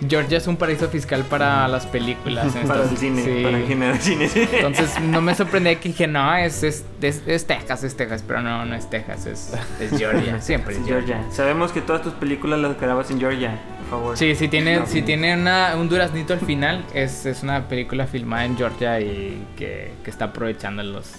Georgia 0.09 0.39
es 0.39 0.47
un 0.47 0.57
paraíso 0.57 0.89
fiscal 0.89 1.23
para 1.25 1.67
las 1.69 1.87
películas. 1.87 2.53
Para 2.67 2.83
el 2.83 2.97
cine, 2.97 3.23
sí. 3.23 3.43
para 3.45 3.59
el 3.59 3.67
género 3.67 3.95
de 3.95 4.01
cine. 4.01 4.29
sí. 4.29 4.47
Entonces 4.53 5.01
no 5.01 5.21
me 5.21 5.35
sorprendía 5.37 5.79
que 5.81 5.89
dije, 5.91 6.07
no, 6.07 6.35
es, 6.37 6.63
es, 6.63 6.85
es, 7.01 7.23
es 7.27 7.47
Texas, 7.47 7.85
es 7.85 7.97
Texas, 7.97 8.25
pero 8.27 8.43
no, 8.43 8.65
no 8.65 8.75
es 8.75 8.91
Texas, 8.91 9.27
es, 9.27 9.53
es 9.81 9.97
Georgia, 9.99 10.41
siempre 10.43 10.75
es 10.77 10.85
Georgia. 10.85 11.17
Georgia. 11.19 11.33
Sabemos 11.37 11.73
que 11.73 11.81
todas 11.81 12.03
tus 12.03 12.13
películas 12.15 12.59
las 12.61 12.79
grabas 12.81 13.11
en 13.11 13.21
Georgia, 13.21 13.59
por 13.83 13.91
favor. 14.01 14.19
Sí, 14.19 14.35
si 14.35 14.49
tiene, 14.49 14.81
No. 14.81 14.87
si 14.87 15.03
tiene 15.03 15.35
una, 15.35 15.77
un 15.77 15.89
duraznito 15.89 16.33
al 16.35 16.41
final, 16.41 16.85
es, 16.95 17.25
es 17.27 17.43
una 17.43 17.69
película 17.69 18.07
filmada 18.07 18.45
en 18.45 18.57
Georgia 18.57 19.01
y 19.01 19.47
que, 19.57 19.93
que 20.03 20.11
está 20.11 20.27
aprovechando 20.27 20.83
los, 20.83 21.11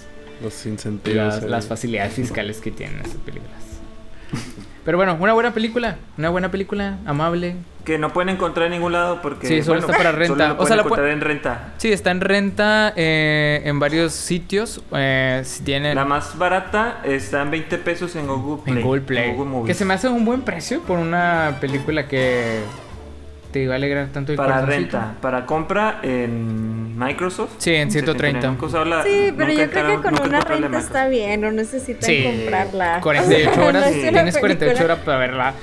Los 0.42 0.66
incentivos. 0.66 1.42
las 1.44 1.66
facilidades 1.66 2.12
fiscales 2.14 2.60
que 2.60 2.70
tienen 2.70 3.00
esas 3.00 3.16
películas. 3.16 3.62
Pero 4.86 4.96
bueno, 4.96 5.16
una 5.20 5.34
buena 5.34 5.52
película, 5.52 5.96
una 6.16 6.30
buena 6.30 6.50
película, 6.50 6.96
amable. 7.04 7.56
Que 7.84 7.98
no 7.98 8.12
pueden 8.12 8.30
encontrar 8.30 8.66
en 8.66 8.72
ningún 8.72 8.92
lado 8.92 9.20
porque. 9.20 9.46
Sí, 9.46 9.62
solo 9.62 9.80
bueno, 9.80 9.86
está 9.92 9.96
para 9.98 10.12
renta. 10.12 10.34
Solo 10.48 10.52
O 10.54 10.56
pueden 10.56 10.66
sea, 10.68 10.76
la 10.76 10.82
encontrar 10.82 11.08
pu- 11.08 11.12
en 11.12 11.20
renta. 11.20 11.68
Sí, 11.76 11.92
está 11.92 12.10
en 12.12 12.20
renta 12.20 12.92
eh, 12.96 13.62
en 13.64 13.78
varios 13.78 14.12
sitios. 14.12 14.80
eh, 14.92 15.42
si 15.44 15.62
tienen 15.64 15.94
La 15.96 16.04
más 16.04 16.38
barata 16.38 17.00
está 17.04 17.42
en 17.42 17.50
20 17.50 17.78
pesos 17.78 18.16
en 18.16 18.26
Google 18.26 18.62
Play. 18.64 18.76
en 18.78 18.82
Google 18.82 19.00
Play. 19.02 19.32
Google 19.34 19.66
que 19.66 19.74
se 19.74 19.84
me 19.84 19.92
hace 19.94 20.08
un 20.08 20.24
buen 20.24 20.40
precio 20.42 20.80
por 20.82 20.98
una 20.98 21.58
película 21.60 22.08
que 22.08 22.60
te 23.56 23.62
iba 23.62 23.72
a 23.72 23.76
alegrar 23.76 24.08
tanto 24.08 24.32
el 24.32 24.36
Para 24.36 24.60
corazoncito. 24.60 24.98
renta, 24.98 25.14
para 25.22 25.46
compra 25.46 26.00
en 26.02 26.98
Microsoft. 26.98 27.52
Sí, 27.56 27.74
en 27.74 27.90
130. 27.90 28.46
Nunca 28.48 28.64
he 28.64 28.68
usado 28.68 28.84
la- 28.84 29.02
Sí, 29.02 29.32
pero 29.34 29.50
yo 29.50 29.70
creo 29.70 30.02
que 30.02 30.08
con 30.10 30.28
una 30.28 30.40
renta 30.40 30.78
está 30.78 31.08
bien, 31.08 31.40
no 31.40 31.50
necesitan 31.52 32.02
Sí, 32.02 32.22
comprarla. 32.22 33.00
48 33.00 33.50
O 33.50 33.54
sea, 33.54 33.64
horas, 33.64 33.86
una 33.92 34.10
tienes 34.10 34.36
48 34.36 34.58
película. 34.76 34.84
horas 34.84 34.98
para 35.06 35.18
verla. 35.18 35.54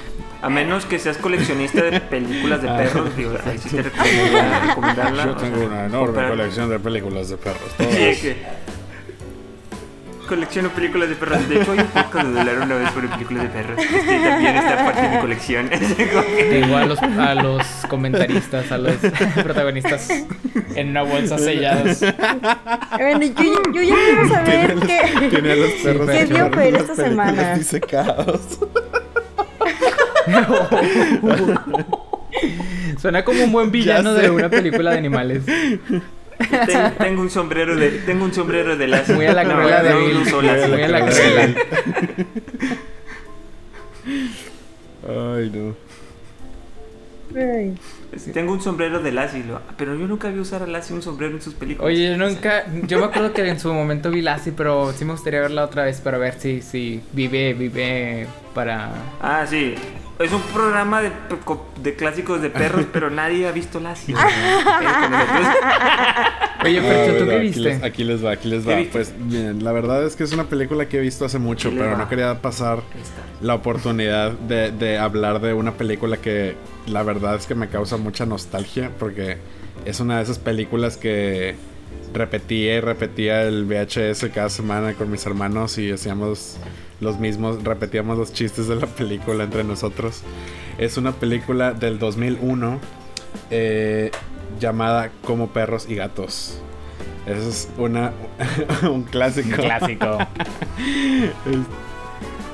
A 0.42 0.50
menos 0.50 0.86
que 0.88 0.98
seas 0.98 1.18
coleccionista 1.18 1.84
de 1.84 2.02
películas 2.02 2.62
Ah. 2.68 2.78
de 2.78 2.84
perros, 2.84 3.16
digo, 3.16 3.34
ahí 3.46 3.58
sí 3.60 3.70
te 3.70 3.82
recomendaría 3.84 4.60
recomendarla. 4.68 5.24
Yo 5.26 5.32
o 5.32 5.36
tengo 5.36 5.58
sea, 5.58 5.68
una 5.68 5.86
enorme 5.86 6.06
comprar- 6.08 6.30
colección 6.30 6.70
de 6.72 6.80
películas 6.80 7.30
de 7.30 7.38
perros. 7.38 7.62
Sí, 7.78 7.84
todas. 7.86 8.73
Colecciono 10.28 10.70
películas 10.70 11.10
de 11.10 11.16
perros. 11.16 11.48
De 11.50 11.62
hecho, 11.62 11.72
hay 11.72 11.80
un 11.80 11.88
podcast 11.88 12.28
de 12.28 12.40
hablar 12.40 12.60
una 12.62 12.76
vez 12.76 12.92
sobre 12.92 13.08
películas 13.10 13.44
de 13.44 13.50
perros. 13.50 13.80
Este 13.80 14.20
también 14.20 14.56
está 14.56 14.86
parte 14.86 15.02
de 15.02 15.10
mi 15.10 15.18
colección. 15.22 15.70
Tengo 16.50 16.78
a 16.78 16.86
los, 16.86 17.00
a 17.02 17.36
los 17.36 17.64
comentaristas, 17.90 18.72
a 18.72 18.78
los 18.78 18.96
protagonistas 19.44 20.10
en 20.76 20.90
una 20.90 21.04
bolsa 21.04 21.38
sellados. 21.38 22.00
Bueno, 22.98 23.26
yo, 23.26 23.72
yo 23.74 23.82
ya 23.82 23.96
quiero 23.96 24.30
saber 24.30 24.76
qué. 24.80 25.28
Tiene 25.30 25.52
a 25.52 25.56
los 25.56 25.72
perros 25.72 26.10
¿Qué 26.10 26.26
dio 26.26 26.36
llorando 26.38 26.58
Fer 26.58 26.76
esta 26.76 26.96
semana? 26.96 27.56
disecados. 27.56 28.42
Suena 33.00 33.24
como 33.24 33.44
un 33.44 33.52
buen 33.52 33.72
villano 33.72 34.14
de 34.14 34.30
una 34.30 34.50
película 34.50 34.92
de 34.92 34.98
animales. 34.98 35.44
Tengo, 36.66 36.92
tengo 36.98 37.22
un 37.22 37.30
sombrero 37.30 37.76
de 37.76 37.90
tengo 37.90 38.26
un 38.26 38.34
sombrero 38.34 38.76
de 38.76 38.88
las 38.88 39.10
Muy 39.10 39.26
a 39.26 39.34
la 39.34 39.44
de 39.44 39.90
no, 39.90 40.00
Vil. 40.00 40.14
no 40.14 40.22
uso 40.22 40.42
Muy 40.42 40.50
a 40.50 40.88
la 40.88 41.06
de 41.06 41.56
Ay, 45.08 45.52
no. 45.54 45.76
Ay. 47.36 47.76
Tengo 48.32 48.54
un 48.54 48.62
sombrero 48.62 49.02
de 49.02 49.12
Lassie, 49.12 49.44
pero 49.78 49.96
yo 49.96 50.08
nunca 50.08 50.30
vi 50.30 50.40
usar 50.40 50.62
a 50.62 50.68
Lassie 50.68 50.96
un 50.96 51.02
sombrero 51.02 51.36
en 51.36 51.42
sus 51.42 51.56
películas. 51.56 51.88
Oye, 51.88 52.10
yo 52.12 52.18
nunca. 52.18 52.66
Yo 52.86 53.00
me 53.00 53.06
acuerdo 53.06 53.34
que 53.34 53.48
en 53.48 53.60
su 53.60 53.74
momento 53.74 54.12
vi 54.12 54.22
Lassie, 54.22 54.54
pero 54.56 54.94
sí 54.94 55.04
me 55.04 55.14
gustaría 55.14 55.42
verla 55.42 55.66
otra 55.66 55.84
vez 55.84 56.00
para 56.00 56.18
ver 56.18 56.40
si, 56.40 56.62
si 56.62 57.02
vive, 57.12 57.54
vive 57.54 58.28
para. 58.54 58.92
Ah, 59.20 59.46
sí. 59.50 59.74
Es 60.20 60.32
un 60.32 60.42
programa 60.42 61.02
de, 61.02 61.12
de 61.82 61.96
clásicos 61.96 62.42
de 62.42 62.50
perros, 62.50 62.86
pero 62.94 63.10
nadie 63.10 63.48
ha 63.48 63.52
visto 63.52 63.80
Lassie. 63.80 64.16
Pero 64.16 64.92
con 65.02 65.12
nosotros- 65.12 65.48
Oye, 66.66 66.80
Ah, 66.80 66.84
Fercho, 66.84 67.18
¿tú 67.18 67.26
qué 67.26 67.34
aquí 67.36 67.42
viste? 67.42 67.60
les- 67.60 67.84
Aquí 67.84 68.04
les 68.06 68.24
va, 68.26 68.32
aquí 68.32 68.48
les 68.48 68.64
¿Qué 68.64 68.74
va. 68.86 68.90
Pues 68.92 69.14
bien, 69.18 69.64
la 69.64 69.72
verdad 69.74 70.06
es 70.06 70.16
que 70.16 70.24
es 70.24 70.32
una 70.32 70.46
película 70.46 70.88
que 70.88 70.98
he 70.98 71.02
visto 71.02 71.26
hace 71.26 71.38
mucho, 71.40 71.70
¿Qué 71.70 71.76
le 71.76 71.82
pero 71.82 71.94
va? 71.94 71.98
no 71.98 72.08
quería 72.10 72.42
pasar 72.42 72.80
la 73.42 73.56
oportunidad 73.56 74.32
de, 74.32 74.72
de 74.72 74.98
hablar 74.98 75.42
de 75.42 75.54
una 75.54 75.74
película 75.74 76.18
que 76.18 76.56
la 76.88 77.04
verdad 77.04 77.36
es 77.36 77.48
que 77.48 77.56
me 77.56 77.68
causa 77.68 77.98
mucha 77.98 78.26
nostalgia 78.26 78.92
porque 78.98 79.38
es 79.84 80.00
una 80.00 80.18
de 80.18 80.24
esas 80.24 80.40
películas 80.40 80.96
que 80.96 81.56
repetía 82.14 82.76
y 82.76 82.80
repetía 82.80 83.44
el 83.44 83.66
VHS 83.66 84.26
cada 84.34 84.50
semana 84.50 84.94
con 84.94 85.12
mis 85.12 85.26
hermanos 85.26 85.78
y 85.78 85.92
hacíamos 85.92 86.58
los 87.00 87.20
mismos, 87.20 87.64
repetíamos 87.64 88.18
los 88.18 88.32
chistes 88.34 88.68
de 88.68 88.76
la 88.76 88.88
película 88.88 89.44
entre 89.44 89.64
nosotros. 89.64 90.22
Es 90.78 90.98
una 90.98 91.12
película 91.12 91.74
del 91.74 92.00
2001 92.00 92.80
eh, 93.52 94.12
llamada 94.60 95.12
Como 95.24 95.50
perros 95.50 95.88
y 95.90 95.96
gatos. 95.96 96.62
Eso 97.26 97.50
es 97.50 97.70
una, 97.78 98.14
un 98.90 99.04
clásico. 99.04 99.62
Un 99.62 99.68
clásico. 99.68 100.18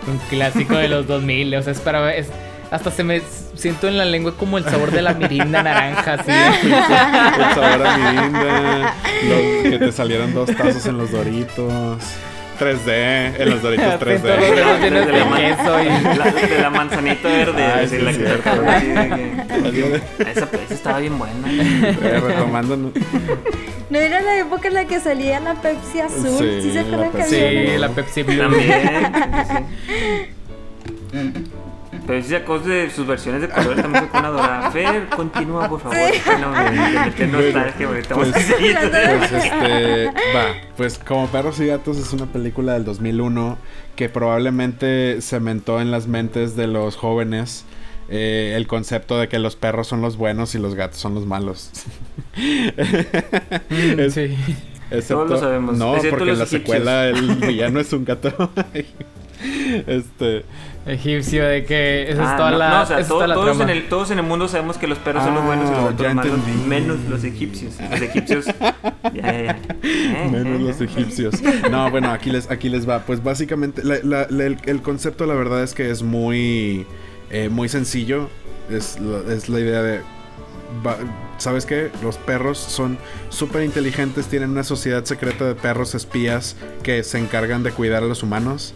Un 0.08 0.18
clásico 0.30 0.76
de 0.76 0.88
los 0.88 1.06
2000. 1.08 1.56
O 1.56 1.62
sea, 1.62 1.74
es 1.74 1.80
para. 1.82 2.16
Es, 2.16 2.30
hasta 2.72 2.92
se 2.92 3.04
me 3.04 3.22
siento 3.56 3.88
en 3.88 3.98
la 3.98 4.06
lengua 4.06 4.34
como 4.38 4.58
el 4.58 4.64
sabor 4.64 4.92
de 4.92 5.02
la 5.02 5.14
mirinda 5.14 5.64
naranja, 5.64 6.14
así. 6.14 6.32
El 6.32 7.56
sabor 7.56 7.88
a 7.88 7.98
mirinda, 7.98 8.94
los- 9.28 9.72
que 9.72 9.80
te 9.80 9.92
salieran 9.92 10.34
dos 10.34 10.50
tazos 10.56 10.86
en 10.86 10.98
los 10.98 11.12
doritos. 11.12 11.98
3D, 12.60 13.36
en 13.42 13.50
los 13.52 13.62
doritos 13.62 13.86
Siento 13.88 14.06
los 14.06 14.22
3D. 14.22 14.54
dedos 14.54 14.82
llenos 14.82 15.06
de 15.06 15.12
de 15.14 15.20
la 15.20 15.36
queso 15.38 15.82
y. 15.82 16.18
La- 16.18 16.32
de 16.32 16.60
la 16.62 16.70
manzanita 16.70 17.28
verde. 17.30 17.64
Así, 17.64 17.88
sí, 17.96 17.98
la 18.02 18.12
que 18.12 18.18
cierto. 18.18 18.52
que- 19.72 20.02
esa, 20.32 20.48
esa 20.66 20.74
estaba 20.74 21.00
bien 21.00 21.18
buena. 21.18 21.36
Eh, 21.50 22.20
retomando. 22.20 22.76
¿no? 22.76 22.92
¿No 23.90 23.98
era 23.98 24.20
la 24.20 24.38
época 24.40 24.68
en 24.68 24.74
la 24.74 24.84
que 24.86 25.00
salía 25.00 25.40
la 25.40 25.56
Pepsi 25.56 26.02
azul? 26.02 26.38
Sí, 26.38 26.62
¿Sí, 26.64 26.72
se 26.74 26.80
acuerdan 26.80 27.00
la 27.00 27.12
que 27.12 27.24
había 27.24 27.72
Sí, 27.74 27.78
la 27.78 27.90
Pepsi 27.90 28.24
Blue. 28.24 28.38
También. 28.38 28.82
sí, 29.48 31.32
sí. 31.34 31.44
Pero 32.10 32.24
si 32.24 32.30
sacó 32.30 32.58
de 32.58 32.90
sus 32.90 33.06
versiones 33.06 33.42
de 33.44 33.50
colores 33.50 33.82
también 33.84 34.06
sacó 34.06 34.18
una 34.18 34.30
dorada. 34.30 34.72
Fer, 34.72 35.08
continúa, 35.16 35.70
por 35.70 35.80
favor. 35.80 35.98
No, 36.42 36.48
ahorita 36.56 38.16
vamos 38.16 38.28
a 38.30 38.32
Pues-. 38.32 38.34
Pues 38.34 39.32
este, 39.32 40.06
va, 40.36 40.46
pues 40.76 40.98
como 40.98 41.28
Perros 41.28 41.60
y 41.60 41.68
Gatos 41.68 41.98
es 42.00 42.12
una 42.12 42.26
película 42.26 42.74
del 42.74 42.84
2001 42.84 43.58
que 43.96 44.10
probablemente 44.10 45.20
cementó 45.22 45.80
en 45.82 45.92
las 45.92 46.08
mentes 46.08 46.56
de 46.56 46.66
los 46.68 46.96
jóvenes 46.96 47.66
eh, 48.10 48.54
el 48.58 48.66
concepto 48.66 49.20
de 49.20 49.28
que 49.28 49.38
los 49.38 49.56
perros 49.56 49.88
son 49.88 50.02
los 50.02 50.18
buenos 50.18 50.56
y 50.56 50.58
los 50.58 50.74
gatos 50.74 50.98
son 51.00 51.14
los 51.14 51.28
malos. 51.28 51.70
Mm, 52.36 54.00
Es- 54.00 54.14
sí. 54.16 54.36
Excepto- 54.92 55.08
Todos 55.26 55.30
lo 55.30 55.38
sabemos, 55.40 55.78
No, 55.78 55.96
excepto 55.96 56.18
porque 56.18 56.32
en 56.32 56.40
la 56.40 56.46
secuela 56.48 57.06
el 57.08 57.36
villano 57.36 57.80
es 57.80 57.94
un 57.94 58.04
gato. 58.06 58.50
este, 59.88 60.44
Egipcio, 60.90 61.46
de 61.46 61.66
que 61.66 62.12
esa 62.12 62.22
Ah, 62.28 62.32
es 62.32 62.38
toda 62.38 62.52
no, 62.52 62.58
la, 62.58 62.70
no, 62.70 62.82
o 62.82 62.86
sea, 62.86 63.04
toda 63.08 63.28
la 63.28 63.36
todos, 63.36 63.60
en 63.60 63.70
el, 63.70 63.88
todos 63.90 64.12
en 64.12 64.20
el 64.20 64.26
mundo 64.26 64.48
sabemos 64.48 64.78
que 64.78 64.88
los 64.88 64.98
perros 64.98 65.24
son 65.24 65.36
los 65.36 65.44
buenos 65.46 65.70
y 65.70 65.74
los 65.74 65.80
Ah, 66.10 66.14
malos, 66.14 66.34
entendí. 66.34 66.68
menos 66.68 67.00
los 67.10 67.24
egipcios. 67.24 67.74
Los 67.92 68.02
egipcios. 68.02 68.46
Ya, 68.46 69.12
ya, 69.14 69.42
ya. 69.44 69.60
Eh, 69.84 70.30
Menos 70.32 70.60
eh, 70.60 70.64
los 70.64 70.82
eh. 70.82 70.84
egipcios. 70.86 71.36
No, 71.72 71.90
bueno, 71.92 72.12
aquí 72.12 72.30
les, 72.32 72.50
aquí 72.52 72.70
les 72.70 72.88
va. 72.88 73.00
Pues 73.06 73.24
básicamente, 73.24 73.84
la- 73.84 74.00
la- 74.04 74.28
la- 74.30 74.46
el, 74.46 74.58
el 74.66 74.82
concepto, 74.82 75.26
la 75.26 75.34
verdad 75.34 75.64
es 75.64 75.74
que 75.74 75.90
es 75.90 76.04
muy, 76.04 76.86
eh, 77.32 77.50
muy 77.50 77.70
sencillo. 77.70 78.30
Es, 78.70 79.00
la- 79.00 79.34
es 79.34 79.50
la 79.50 79.60
idea 79.60 79.82
de 79.82 80.02
va- 80.86 80.98
¿sabes 81.38 81.66
qué? 81.66 81.90
Los 82.04 82.18
perros 82.18 82.58
son 82.58 82.98
súper 83.30 83.64
inteligentes, 83.64 84.28
tienen 84.28 84.50
una 84.52 84.64
sociedad 84.64 85.04
secreta 85.06 85.46
de 85.46 85.56
perros 85.56 85.96
espías 85.96 86.56
que 86.84 87.04
se 87.04 87.18
encargan 87.18 87.64
de 87.64 87.72
cuidar 87.72 88.04
a 88.04 88.06
los 88.08 88.22
humanos 88.24 88.74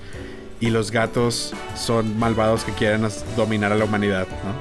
y 0.65 0.69
los 0.69 0.91
gatos 0.91 1.53
son 1.75 2.17
malvados 2.17 2.63
que 2.63 2.71
quieren 2.71 3.05
dominar 3.35 3.71
a 3.71 3.75
la 3.75 3.85
humanidad, 3.85 4.27
¿no? 4.43 4.53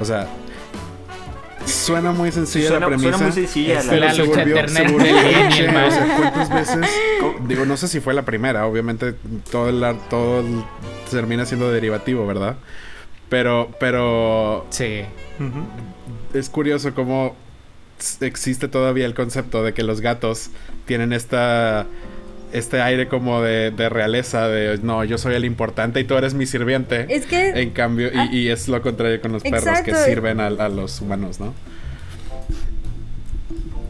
O 0.00 0.04
sea, 0.04 0.28
suena 1.66 2.12
muy 2.12 2.32
sencilla 2.32 2.68
Suena- 2.68 2.80
la 2.80 2.86
premisa. 2.88 3.10
suena 3.18 3.24
muy 3.26 3.32
sencilla 3.32 3.78
Es 3.78 3.86
la 3.86 3.96
la 3.96 4.12
se 4.12 4.18
lucha 4.24 4.40
volvió- 4.40 4.56
eterna 4.56 4.80
se 4.80 4.92
volvió 4.92 5.16
o 5.86 5.90
sea, 5.90 6.16
¿cuántas 6.16 6.50
veces? 6.50 6.90
Digo, 7.46 7.64
no 7.66 7.76
sé 7.76 7.88
si 7.88 8.00
fue 8.00 8.14
la 8.14 8.22
primera, 8.22 8.66
obviamente 8.66 9.14
todo 9.50 9.68
el 9.68 9.96
todo 10.08 10.40
el- 10.40 10.64
termina 11.10 11.44
siendo 11.44 11.70
derivativo, 11.70 12.26
¿verdad? 12.26 12.56
Pero, 13.28 13.70
pero 13.78 14.66
Sí. 14.70 15.02
Es 16.34 16.48
curioso 16.50 16.94
cómo 16.94 17.34
existe 18.20 18.68
todavía 18.68 19.04
el 19.06 19.14
concepto 19.14 19.62
de 19.62 19.74
que 19.74 19.82
los 19.82 20.00
gatos 20.00 20.50
tienen 20.86 21.12
esta 21.12 21.86
este 22.52 22.80
aire 22.80 23.08
como 23.08 23.42
de, 23.42 23.70
de 23.70 23.88
realeza, 23.88 24.48
de 24.48 24.78
no, 24.82 25.04
yo 25.04 25.18
soy 25.18 25.34
el 25.34 25.44
importante 25.44 26.00
y 26.00 26.04
tú 26.04 26.16
eres 26.16 26.34
mi 26.34 26.46
sirviente. 26.46 27.06
Es 27.08 27.26
que 27.26 27.50
En 27.50 27.70
cambio, 27.70 28.10
y, 28.12 28.38
y 28.38 28.48
es 28.48 28.68
lo 28.68 28.80
contrario 28.82 29.20
con 29.20 29.32
los 29.32 29.42
perros 29.42 29.80
que 29.84 29.94
sirven 29.94 30.40
a, 30.40 30.46
a 30.46 30.68
los 30.68 31.00
humanos, 31.00 31.40
¿no? 31.40 31.54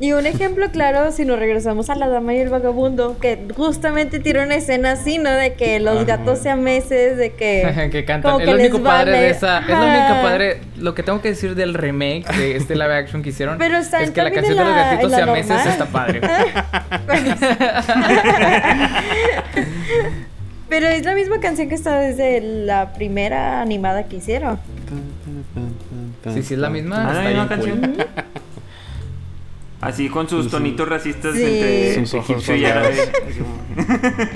Y 0.00 0.12
un 0.12 0.24
ejemplo 0.26 0.70
claro, 0.70 1.12
si 1.12 1.26
nos 1.26 1.38
regresamos 1.38 1.90
a 1.90 1.94
La 1.94 2.08
Dama 2.08 2.32
y 2.32 2.38
el 2.38 2.48
Vagabundo, 2.48 3.18
que 3.18 3.38
justamente 3.54 4.18
tiene 4.18 4.42
una 4.42 4.54
escena 4.54 4.92
así, 4.92 5.18
¿no? 5.18 5.30
De 5.30 5.52
que 5.52 5.78
los 5.78 5.96
Ajá. 5.96 6.04
gatos 6.04 6.38
sean 6.38 6.62
meses, 6.62 7.18
de 7.18 7.34
que... 7.34 7.88
que 7.92 8.06
cantan. 8.06 8.32
como 8.32 8.40
Es 8.40 8.46
que 8.46 8.50
lo 8.52 8.56
les 8.56 8.70
único 8.70 8.82
padre 8.82 9.10
vale. 9.12 9.22
de 9.24 9.30
esa. 9.30 9.58
Es 9.58 9.68
lo 9.68 9.84
único 9.84 10.22
padre. 10.22 10.60
Lo 10.78 10.94
que 10.94 11.02
tengo 11.02 11.20
que 11.20 11.28
decir 11.28 11.54
del 11.54 11.74
remake 11.74 12.24
de 12.34 12.56
este 12.56 12.76
live 12.76 12.94
action 12.94 13.22
que 13.22 13.28
hicieron. 13.28 13.58
Pero 13.58 13.76
está 13.76 14.00
es 14.02 14.10
que 14.10 14.22
la 14.22 14.30
canción 14.30 14.56
de 14.56 14.64
los 14.64 14.74
gatitos 14.74 15.12
siameses 15.12 15.48
normal. 15.50 15.68
está 15.68 15.84
padre. 15.86 16.20
Pero 20.70 20.86
es 20.86 21.04
la 21.04 21.14
misma 21.14 21.40
canción 21.40 21.68
que 21.68 21.74
está 21.74 21.98
desde 21.98 22.40
la 22.40 22.94
primera 22.94 23.60
animada 23.60 24.04
que 24.04 24.16
hicieron. 24.16 24.58
Sí, 26.32 26.42
sí, 26.42 26.54
es 26.54 26.60
la 26.60 26.70
misma. 26.70 27.08
Ah, 27.08 27.10
está 27.10 27.22
la 27.30 27.44
misma 27.44 27.56
bien 27.56 27.80
cool. 27.96 28.06
Así 29.80 30.08
con 30.10 30.28
sus 30.28 30.50
tonitos 30.50 30.88
racistas 30.88 31.34
Sí. 31.34 31.42
entre 31.42 31.94
Sus 31.94 32.14
ojos 32.14 32.30
egipcio 32.30 32.56
y 32.56 32.64
árabe. 32.66 32.96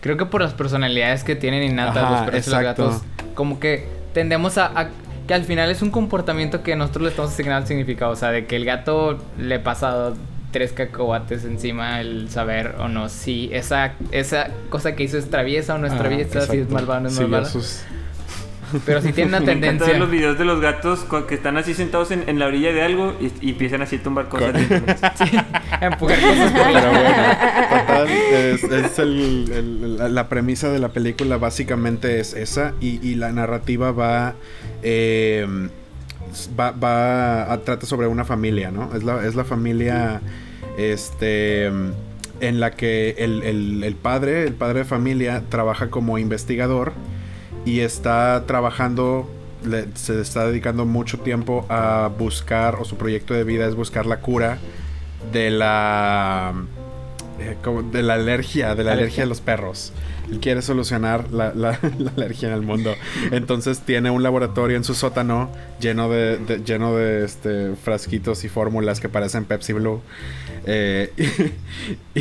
Creo 0.00 0.16
que 0.16 0.26
por 0.26 0.40
las 0.40 0.54
personalidades 0.54 1.24
que 1.24 1.34
tienen 1.34 1.62
innatas 1.62 1.96
Ajá, 2.04 2.10
los 2.12 2.20
perros 2.30 2.46
y 2.46 2.50
los 2.50 2.60
gatos, 2.62 3.02
como 3.34 3.58
que 3.58 3.88
tendemos 4.14 4.56
a, 4.58 4.66
a- 4.78 4.88
que 5.26 5.34
al 5.34 5.44
final 5.44 5.70
es 5.70 5.82
un 5.82 5.90
comportamiento 5.90 6.62
que 6.62 6.76
nosotros 6.76 7.02
le 7.04 7.08
estamos 7.10 7.32
asignando 7.32 7.66
significado. 7.66 8.12
O 8.12 8.16
sea, 8.16 8.30
de 8.30 8.46
que 8.46 8.56
el 8.56 8.64
gato 8.64 9.18
le 9.38 9.58
pasa 9.58 10.12
tres 10.52 10.72
cacahuates 10.72 11.44
encima, 11.44 12.00
el 12.00 12.30
saber 12.30 12.76
o 12.78 12.88
no 12.88 13.08
si 13.10 13.50
esa, 13.52 13.92
esa 14.12 14.48
cosa 14.70 14.94
que 14.94 15.02
hizo 15.02 15.18
es 15.18 15.28
traviesa 15.28 15.74
o 15.74 15.78
no 15.78 15.86
es 15.86 15.92
Ah, 15.92 15.98
traviesa, 15.98 16.46
si 16.46 16.58
es 16.58 16.70
malvada 16.70 17.00
o 17.00 17.02
no 17.02 17.08
es 17.08 17.14
Siguió 17.14 17.28
malvada. 17.28 17.52
sus- 17.52 17.82
Pero 18.84 19.00
si 19.02 19.12
tiene 19.12 19.28
una 19.28 19.40
Me 19.40 19.46
tendencia. 19.46 19.96
los 19.98 20.10
videos 20.10 20.38
de 20.38 20.44
los 20.44 20.60
gatos 20.60 21.04
que 21.26 21.34
están 21.34 21.56
así 21.56 21.74
sentados 21.74 22.10
en, 22.10 22.28
en 22.28 22.38
la 22.38 22.46
orilla 22.46 22.72
de 22.72 22.82
algo 22.82 23.14
y, 23.20 23.32
y 23.46 23.50
empiezan 23.52 23.82
así 23.82 23.96
a 23.96 24.02
tumbar 24.02 24.28
cosas. 24.28 24.54
Sí, 25.16 25.36
a 25.70 25.86
empujar 25.86 26.20
cosas 26.20 26.52
por 26.52 26.70
la 26.70 26.80
Pero 26.80 26.90
bueno, 26.90 27.80
total, 27.80 28.08
es, 28.08 28.64
es 28.64 28.98
el- 28.98 29.50
el- 29.52 29.96
la- 29.98 30.08
la 30.08 30.28
premisa 30.28 30.70
de 30.70 30.78
la 30.78 30.88
película 30.90 31.36
básicamente 31.38 32.20
es 32.20 32.34
esa 32.34 32.74
y, 32.80 33.04
y 33.06 33.14
la 33.14 33.32
narrativa 33.32 33.92
va, 33.92 34.34
eh, 34.82 35.46
va, 36.58 36.70
va 36.72 37.52
a- 37.52 37.60
trata 37.62 37.86
sobre 37.86 38.06
una 38.06 38.24
familia, 38.24 38.70
¿no? 38.70 38.94
Es 38.94 39.02
la, 39.04 39.24
es 39.26 39.34
la 39.34 39.44
familia, 39.44 40.20
este, 40.76 41.66
en 41.66 42.60
la 42.60 42.70
que 42.72 43.16
el, 43.18 43.42
el- 43.42 43.82
el 43.84 43.94
padre, 43.96 44.44
el 44.46 44.54
padre 44.54 44.80
de 44.80 44.84
familia, 44.84 45.42
trabaja 45.48 45.90
como 45.90 46.18
investigador 46.18 46.92
y 47.64 47.80
está 47.80 48.44
trabajando, 48.46 49.28
le- 49.64 49.88
se 49.94 50.20
está 50.20 50.46
dedicando 50.46 50.84
mucho 50.86 51.18
tiempo 51.18 51.66
a 51.68 52.10
buscar, 52.18 52.76
o 52.76 52.84
su 52.84 52.96
proyecto 52.96 53.34
de 53.34 53.44
vida 53.44 53.66
es 53.66 53.74
buscar 53.74 54.06
la 54.06 54.20
cura 54.20 54.58
de 55.32 55.50
la 55.50 56.54
eh, 57.40 57.56
como 57.62 57.82
de 57.82 58.02
la 58.02 58.14
alergia, 58.14 58.74
de 58.74 58.84
la 58.84 58.92
alergia, 58.92 58.92
Alergia. 58.92 59.22
de 59.24 59.28
los 59.28 59.40
perros. 59.40 59.92
Quiere 60.40 60.62
solucionar 60.62 61.30
la, 61.32 61.52
la- 61.56 61.78
alergia 62.16 62.48
en 62.48 62.54
el 62.54 62.62
mundo. 62.62 62.94
Entonces 63.30 63.80
tiene 63.80 64.10
un 64.10 64.22
laboratorio 64.22 64.76
en 64.76 64.84
su 64.84 64.94
sótano 64.94 65.50
lleno 65.80 66.08
de, 66.08 66.62
lleno 66.64 66.94
de 66.96 67.24
este, 67.24 67.74
frasquitos 67.82 68.44
y 68.44 68.48
fórmulas 68.48 69.00
que 69.00 69.08
parecen 69.08 69.44
Pepsi 69.44 69.72
Blue. 69.72 70.00
Eh, 70.66 71.12
y 72.14 72.20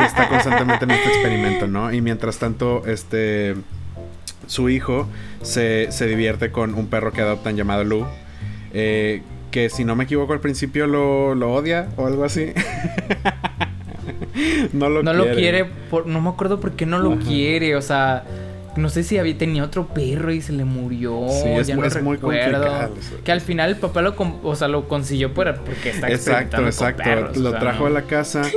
está 0.00 0.28
constantemente 0.28 0.84
en 0.84 0.90
este 0.90 1.08
experimento, 1.08 1.66
¿no? 1.66 1.92
Y 1.92 2.00
mientras 2.00 2.38
tanto, 2.38 2.84
este 2.86 3.54
su 4.46 4.68
hijo 4.68 5.08
se, 5.42 5.90
se 5.90 6.06
divierte 6.06 6.50
con 6.52 6.74
un 6.74 6.86
perro 6.88 7.12
que 7.12 7.22
adoptan 7.22 7.56
llamado 7.56 7.82
Lou. 7.84 8.06
eh, 8.74 9.22
que 9.50 9.70
si 9.70 9.84
no 9.84 9.94
me 9.96 10.04
equivoco 10.04 10.32
al 10.32 10.40
principio 10.40 10.86
lo, 10.88 11.34
lo 11.36 11.52
odia 11.54 11.88
o 11.96 12.06
algo 12.06 12.24
así. 12.24 12.52
no 14.72 14.88
lo 14.88 15.02
no 15.02 15.12
quiere. 15.12 15.28
lo 15.30 15.34
quiere, 15.36 15.64
por, 15.90 16.06
no 16.06 16.20
me 16.20 16.28
acuerdo 16.30 16.60
por 16.60 16.72
qué 16.72 16.86
no 16.86 16.98
lo 16.98 17.12
Ajá. 17.12 17.22
quiere, 17.26 17.76
o 17.76 17.82
sea, 17.82 18.24
no 18.76 18.88
sé 18.88 19.04
si 19.04 19.18
había, 19.18 19.38
tenía 19.38 19.62
otro 19.62 19.86
perro 19.86 20.32
y 20.32 20.40
se 20.40 20.52
le 20.52 20.64
murió, 20.64 21.26
Sí, 21.28 21.48
es 21.50 21.66
ya 21.68 21.76
no 21.76 21.84
es 21.84 22.02
muy 22.02 22.18
complicado. 22.18 22.92
Que 23.24 23.30
al 23.30 23.40
final 23.40 23.70
el 23.70 23.76
papá 23.76 24.02
lo, 24.02 24.14
o 24.42 24.56
sea, 24.56 24.66
lo 24.68 24.88
consiguió 24.88 25.32
por- 25.32 25.54
porque 25.60 25.90
está 25.90 26.08
Exacto, 26.10 26.60
exacto. 26.66 27.02
con 27.04 27.12
perros, 27.12 27.36
lo 27.36 27.48
o 27.50 27.52
sea, 27.52 27.60
trajo 27.60 27.80
no. 27.82 27.86
a 27.86 27.90
la 27.90 28.02
casa. 28.02 28.42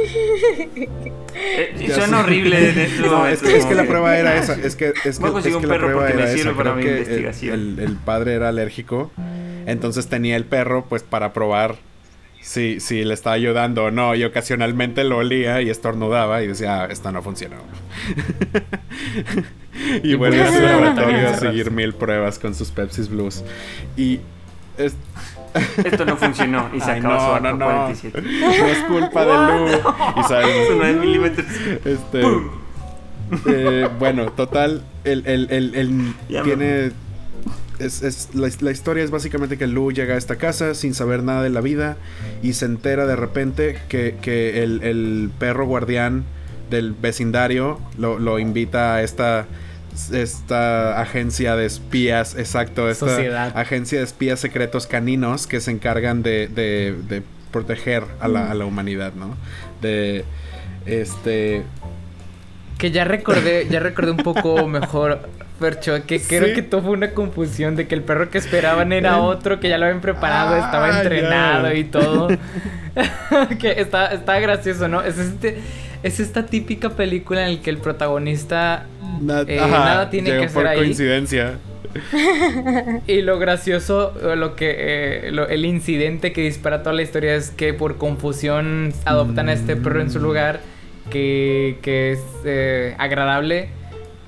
Eh, 1.40 1.92
suena 1.94 2.22
horrible 2.22 2.70
en 2.72 2.80
este 2.80 3.02
No, 3.08 3.28
es 3.28 3.42
que, 3.44 3.58
es 3.58 3.66
que 3.66 3.76
la 3.76 3.84
prueba 3.86 4.18
era 4.18 4.36
esa. 4.38 4.54
Es 4.54 4.76
que, 4.76 4.88
es 4.88 4.94
que, 5.04 5.10
es 5.10 5.20
que 5.20 5.56
un 5.56 5.62
la 5.68 5.68
perro 5.76 5.88
prueba 5.90 6.10
era 6.10 6.32
esa. 6.32 6.52
para 6.54 6.74
Creo 6.74 6.76
mi 6.76 6.82
que 6.84 6.90
el- 6.94 6.98
investigación. 6.98 7.54
El, 7.54 7.80
el 7.80 7.96
padre 7.96 8.34
era 8.34 8.50
alérgico. 8.50 9.12
Entonces 9.68 10.08
tenía 10.08 10.36
el 10.36 10.46
perro, 10.46 10.86
pues, 10.90 11.04
para 11.04 11.34
probar 11.34 11.76
si, 12.48 12.80
si 12.80 13.04
le 13.04 13.14
estaba 13.14 13.36
ayudando 13.36 13.84
o 13.86 13.92
no. 13.92 14.16
Y 14.16 14.24
ocasionalmente 14.24 15.04
lo 15.04 15.18
olía 15.18 15.62
y 15.62 15.70
estornudaba 15.70 16.42
y 16.44 16.48
decía, 16.48 16.84
ah, 16.84 16.88
esto 16.90 17.12
no 17.12 17.22
funcionó. 17.22 17.58
y 20.04 20.16
vuelve 20.16 20.42
a 20.42 20.48
su 20.48 20.54
a 20.54 20.58
su 20.58 20.64
laboratorio 20.64 21.30
a 21.30 21.34
seguir 21.36 21.72
mil 21.72 21.94
pruebas 21.94 22.40
con 22.40 22.56
sus 22.56 22.72
Pepsis 22.72 23.10
Blues. 23.10 23.44
Y 23.98 24.20
es, 24.78 24.96
Esto 25.84 26.06
no 26.06 26.16
funcionó 26.18 26.70
y 26.74 26.80
se 26.80 26.92
Ay, 26.92 27.00
acaba 27.00 27.20
su 27.20 27.26
no, 27.44 27.50
arco 27.50 27.58
no, 27.58 27.72
no. 27.72 27.76
47. 27.88 28.22
no 28.22 28.66
es 28.68 28.78
culpa 28.86 29.26
de 29.26 29.34
Lu. 29.34 29.68
Y 30.20 30.24
sabes, 30.24 30.68
Su 30.68 30.76
9 30.78 30.94
milímetros. 31.00 31.46
Este. 31.84 32.22
eh, 33.48 33.90
bueno, 34.00 34.32
total. 34.32 34.84
El, 35.04 35.24
el, 35.28 35.48
el, 35.52 35.76
el 35.76 36.14
Ya 36.30 36.44
me- 36.44 36.46
tiene. 36.46 36.92
Es, 37.80 38.02
es- 38.02 38.30
la, 38.34 38.50
la 38.62 38.72
historia 38.72 39.04
es 39.04 39.12
básicamente 39.12 39.58
que 39.58 39.68
Lu 39.68 39.92
llega 39.92 40.16
a 40.16 40.18
esta 40.18 40.38
casa 40.38 40.74
sin 40.74 40.94
saber 40.94 41.24
nada 41.24 41.44
de 41.44 41.50
la 41.50 41.62
vida 41.62 41.98
y 42.42 42.54
se 42.54 42.66
entera 42.66 43.06
de 43.06 43.16
repente 43.16 43.78
que, 43.90 44.16
que 44.22 44.64
el, 44.64 44.82
el 44.84 45.30
perro 45.38 45.66
guardián 45.68 46.24
del 46.70 46.94
vecindario 46.94 47.80
lo, 47.98 48.20
lo 48.20 48.40
invita 48.40 48.96
a 48.96 49.04
esta, 49.04 49.46
esta 50.12 51.00
agencia 51.02 51.56
de 51.56 51.66
espías, 51.66 52.36
exacto, 52.38 52.90
esta 52.90 53.08
Sociedad. 53.08 53.58
agencia 53.58 54.00
de 54.00 54.04
espías 54.06 54.40
secretos 54.40 54.88
caninos 54.88 55.48
que 55.48 55.60
se 55.62 55.72
encargan 55.72 56.24
de, 56.24 56.48
de- 56.48 56.96
de 57.08 57.22
proteger 57.52 58.04
a 58.20 58.28
la, 58.28 58.52
a 58.52 58.54
la 58.54 58.66
humanidad, 58.66 59.14
¿no? 59.14 59.36
De 59.82 60.26
este 60.86 61.64
Que 62.78 62.92
ya 62.92 63.04
recordé, 63.06 63.68
ya 63.70 63.80
recordé 63.80 64.12
un 64.12 64.18
poco 64.18 64.68
mejor, 64.68 65.30
Percho, 65.60 66.06
que 66.06 66.20
creo 66.20 66.54
que 66.54 66.62
todo 66.62 66.82
fue 66.84 66.92
una 66.92 67.12
confusión 67.12 67.76
de 67.76 67.88
que 67.88 67.96
el 67.96 68.02
perro 68.02 68.30
que 68.30 68.38
esperaban 68.38 68.92
era 68.94 69.18
otro, 69.22 69.60
que 69.60 69.70
ya 69.70 69.78
lo 69.78 69.86
habían 69.86 70.02
preparado, 70.02 70.56
Ah, 70.56 70.60
estaba 70.66 71.00
entrenado 71.02 71.68
ya. 71.68 71.74
y 71.76 71.84
todo. 71.86 72.28
que 73.60 73.80
está, 73.82 74.08
está 74.08 74.40
gracioso, 74.40 74.88
¿no? 74.88 75.02
Es 75.02 75.18
este. 75.18 75.58
Es 76.04 76.20
esta 76.20 76.46
típica 76.46 76.92
película 76.92 77.48
en 77.48 77.56
la 77.56 77.62
que 77.62 77.72
el 77.72 77.80
protagonista 77.80 78.86
Eh, 79.48 79.60
ajá, 79.60 79.68
nada 79.80 80.10
tiene 80.12 80.30
que 80.30 80.38
hacer 80.46 80.52
por 80.54 80.68
ahí. 80.68 80.78
coincidencia. 80.78 81.54
Y 83.08 83.22
lo 83.24 83.40
gracioso, 83.40 84.14
lo 84.36 84.56
que 84.56 84.76
eh, 84.78 85.32
lo- 85.32 85.48
el 85.48 85.66
incidente 85.66 86.34
que 86.34 86.42
dispara 86.42 86.84
toda 86.84 86.94
la 86.96 87.02
historia 87.02 87.34
es 87.36 87.50
que 87.50 87.74
por 87.74 87.98
confusión 87.98 88.94
adoptan 89.06 89.50
a 89.50 89.54
este 89.54 89.76
perro 89.76 90.02
en 90.02 90.12
su 90.12 90.20
lugar, 90.20 90.60
que, 91.10 91.78
que 91.82 92.12
es 92.12 92.20
eh, 92.46 92.94
agradable 93.00 93.70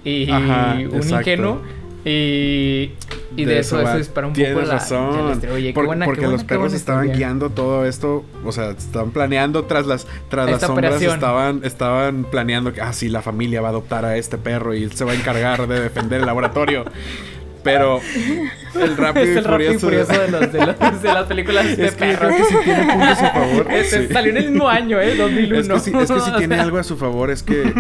y 0.04 0.30
Ajá, 0.30 0.76
un 0.76 0.96
exacto. 0.96 1.18
ingenuo. 1.20 1.62
Y, 2.06 2.92
y 3.36 3.44
de, 3.46 3.60
eso, 3.60 3.80
eso 3.82 3.98
dispara 3.98 4.28
un 4.28 4.34
Tienes 4.34 4.54
poco 4.54 4.66
la, 4.66 4.74
razón. 4.76 5.42
la. 5.44 5.54
Oye, 5.54 5.68
qué 5.68 5.74
Por- 5.74 5.86
buena- 5.86 6.06
porque 6.06 6.22
buena- 6.22 6.34
los 6.38 6.46
perros 6.46 6.74
estaban 6.74 7.12
guiando 7.12 7.50
todo 7.50 7.86
esto, 7.86 8.24
o 8.46 8.52
sea, 8.54 8.70
estaban 8.72 9.12
planeando 9.12 9.66
tras 9.66 9.86
las 9.86 10.08
tras 10.30 10.50
las 10.50 10.62
sombras 10.62 10.94
operación. 10.94 11.14
estaban 11.16 11.62
estaban 11.66 12.24
planeando 12.24 12.72
que 12.72 12.80
ah 12.82 12.94
sí, 12.94 13.10
la 13.10 13.22
familia 13.22 13.60
va 13.62 13.68
a 13.68 13.72
adoptar 13.72 14.06
a 14.06 14.16
este 14.16 14.38
perro 14.38 14.74
y 14.74 14.84
él 14.84 14.94
se 14.94 15.04
va 15.04 15.12
a 15.12 15.16
encargar 15.16 15.68
de 15.68 15.82
defender 15.82 16.22
el 16.22 16.26
laboratorio. 16.26 16.86
Pero 17.64 18.00
el 18.82 18.98
rápido 18.98 19.26
Es 19.26 19.36
y 19.36 19.38
el 19.38 19.44
rápido 19.44 19.74
y 19.74 19.78
furioso. 19.80 20.12
de, 20.14 20.28
los, 20.32 20.52
de, 20.52 20.66
los- 20.66 20.80
de 21.02 21.14
las 21.14 21.26
películas 21.28 21.78
de 21.78 21.86
Es 21.88 21.96
que 21.96 22.12
yo 22.14 22.20
perros. 22.20 22.36
creo 22.36 22.38
que 22.38 22.44
sí 22.46 22.56
tiene 22.64 22.84
puntos 22.94 23.20
a 23.22 23.32
favor. 23.32 23.68
Este 23.72 24.08
Sí. 24.08 24.14
Salió 24.14 24.32
en 24.32 24.38
el 24.38 24.50
mismo 24.52 24.70
año, 24.70 25.00
¿eh? 25.02 25.16
2001. 25.16 25.60
Es 25.76 25.84
que, 25.84 25.92
sí, 25.92 25.98
es 25.98 26.08
que 26.08 26.14
O 26.32 26.38
tiene 26.38 26.56
sea, 26.56 26.64
algo 26.64 26.78
a 26.78 26.84
su 26.84 26.96
favor, 26.98 27.30
es 27.32 27.44
que 27.44 27.74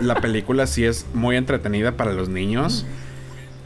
la 0.00 0.14
película 0.20 0.66
sí 0.66 0.84
es 0.84 1.06
muy 1.14 1.36
entretenida 1.36 1.92
para 1.92 2.12
los 2.12 2.28
niños. 2.28 2.86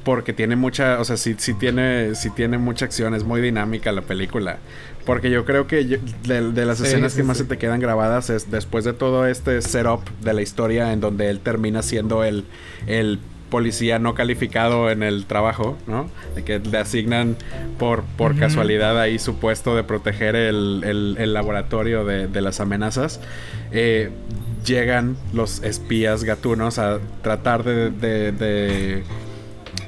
Porque 0.04 0.32
tiene 0.32 0.56
mucha, 0.56 0.98
o 0.98 1.04
sea, 1.04 1.16
sí, 1.16 1.36
sí 1.38 1.54
tiene, 1.54 2.16
sí 2.16 2.28
tiene 2.30 2.58
mucha 2.58 2.84
acción, 2.86 3.14
es 3.14 3.22
muy 3.22 3.40
dinámica 3.40 3.92
la 3.92 4.02
película. 4.02 4.58
Porque 5.06 5.30
yo 5.30 5.44
creo 5.44 5.68
que 5.68 5.86
yo- 5.86 5.98
de, 6.24 6.50
de 6.50 6.66
las 6.66 6.80
escenas 6.80 7.12
sí, 7.12 7.18
que 7.18 7.22
más 7.22 7.38
se 7.38 7.44
te 7.44 7.56
quedan 7.56 7.78
grabadas 7.78 8.28
es 8.28 8.50
después 8.50 8.84
de 8.84 8.94
todo 8.94 9.28
este 9.28 9.62
setup 9.62 10.00
de 10.20 10.32
la 10.34 10.42
historia 10.42 10.92
en 10.92 11.00
donde 11.00 11.30
él 11.30 11.38
termina 11.38 11.82
siendo 11.82 12.24
el, 12.24 12.44
el 12.88 13.20
policía 13.52 14.00
no 14.00 14.14
calificado 14.14 14.90
en 14.90 15.04
el 15.04 15.26
trabajo, 15.26 15.76
¿no? 15.86 16.08
De 16.34 16.42
que 16.42 16.58
le 16.58 16.78
asignan 16.78 17.36
por, 17.78 18.02
por 18.16 18.36
casualidad 18.36 18.98
ahí 19.00 19.20
su 19.20 19.36
puesto 19.36 19.76
de 19.76 19.84
proteger 19.84 20.34
el, 20.34 20.82
el- 20.84 21.16
el 21.20 21.32
laboratorio 21.32 22.04
de, 22.04 22.26
de 22.26 22.40
las 22.40 22.58
amenazas. 22.58 23.20
Eh, 23.70 24.10
llegan 24.64 25.16
los 25.32 25.62
espías 25.62 26.24
gatunos 26.24 26.78
a 26.80 26.98
tratar 27.22 27.62
de, 27.62 27.90
de- 27.90 28.32
de- 28.32 29.04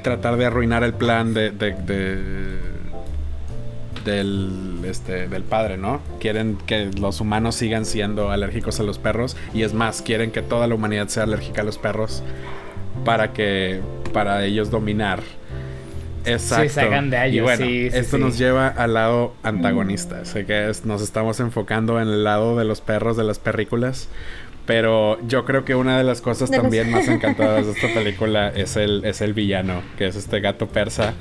tratar 0.02 0.36
de 0.36 0.46
arruinar 0.46 0.84
el 0.84 0.92
plan 0.94 1.32
de, 1.34 1.50
de- 1.50 1.72
de- 1.74 2.74
del 4.04 4.80
este 4.84 5.28
del 5.28 5.42
padre, 5.44 5.78
¿no? 5.78 6.00
Quieren 6.20 6.58
que 6.66 6.90
los 7.00 7.20
humanos 7.22 7.54
sigan 7.54 7.86
siendo 7.86 8.30
alérgicos 8.30 8.78
a 8.80 8.82
los 8.82 8.98
perros 8.98 9.34
y 9.54 9.62
es 9.62 9.72
más, 9.72 10.02
quieren 10.02 10.30
que 10.30 10.42
toda 10.42 10.66
la 10.66 10.74
humanidad 10.74 11.08
sea 11.08 11.22
alérgica 11.22 11.62
a 11.62 11.64
los 11.64 11.78
perros 11.78 12.22
para 13.05 13.32
que 13.32 13.80
para 14.12 14.44
ellos 14.44 14.70
dominar. 14.70 15.20
Exacto. 16.26 16.70
se 16.70 16.80
hagan 16.80 17.11
de 17.11 17.18
y 17.28 17.32
ellos, 17.34 17.42
bueno, 17.44 17.66
sí, 17.66 17.90
sí, 17.90 17.96
esto 17.98 18.16
sí. 18.16 18.22
nos 18.22 18.38
lleva 18.38 18.68
al 18.68 18.94
lado 18.94 19.34
antagonista. 19.42 20.24
Sé 20.24 20.46
que 20.46 20.70
es- 20.70 20.86
nos 20.86 21.02
estamos 21.02 21.38
enfocando 21.40 22.00
en 22.00 22.09
el 22.09 22.24
lado 22.24 22.57
de 22.57 22.64
los 22.64 22.80
perros, 22.80 23.16
de 23.16 23.24
las 23.24 23.38
perrículas. 23.38 24.09
Pero 24.64 25.18
yo 25.28 25.44
creo 25.44 25.66
que 25.66 25.74
una 25.74 25.98
de 25.98 26.05
las 26.05 26.22
cosas 26.22 26.48
De 26.50 26.57
los- 26.57 26.62
también 26.62 26.90
más 26.90 27.07
encantadoras 27.09 27.66
de 27.66 27.72
esta 27.72 27.92
película 27.92 28.48
es 28.48 28.76
el, 28.76 29.05
es 29.05 29.20
el 29.20 29.34
villano, 29.34 29.82
que 29.98 30.07
es 30.07 30.16
este 30.16 30.40
gato 30.40 30.66
persa. 30.68 31.12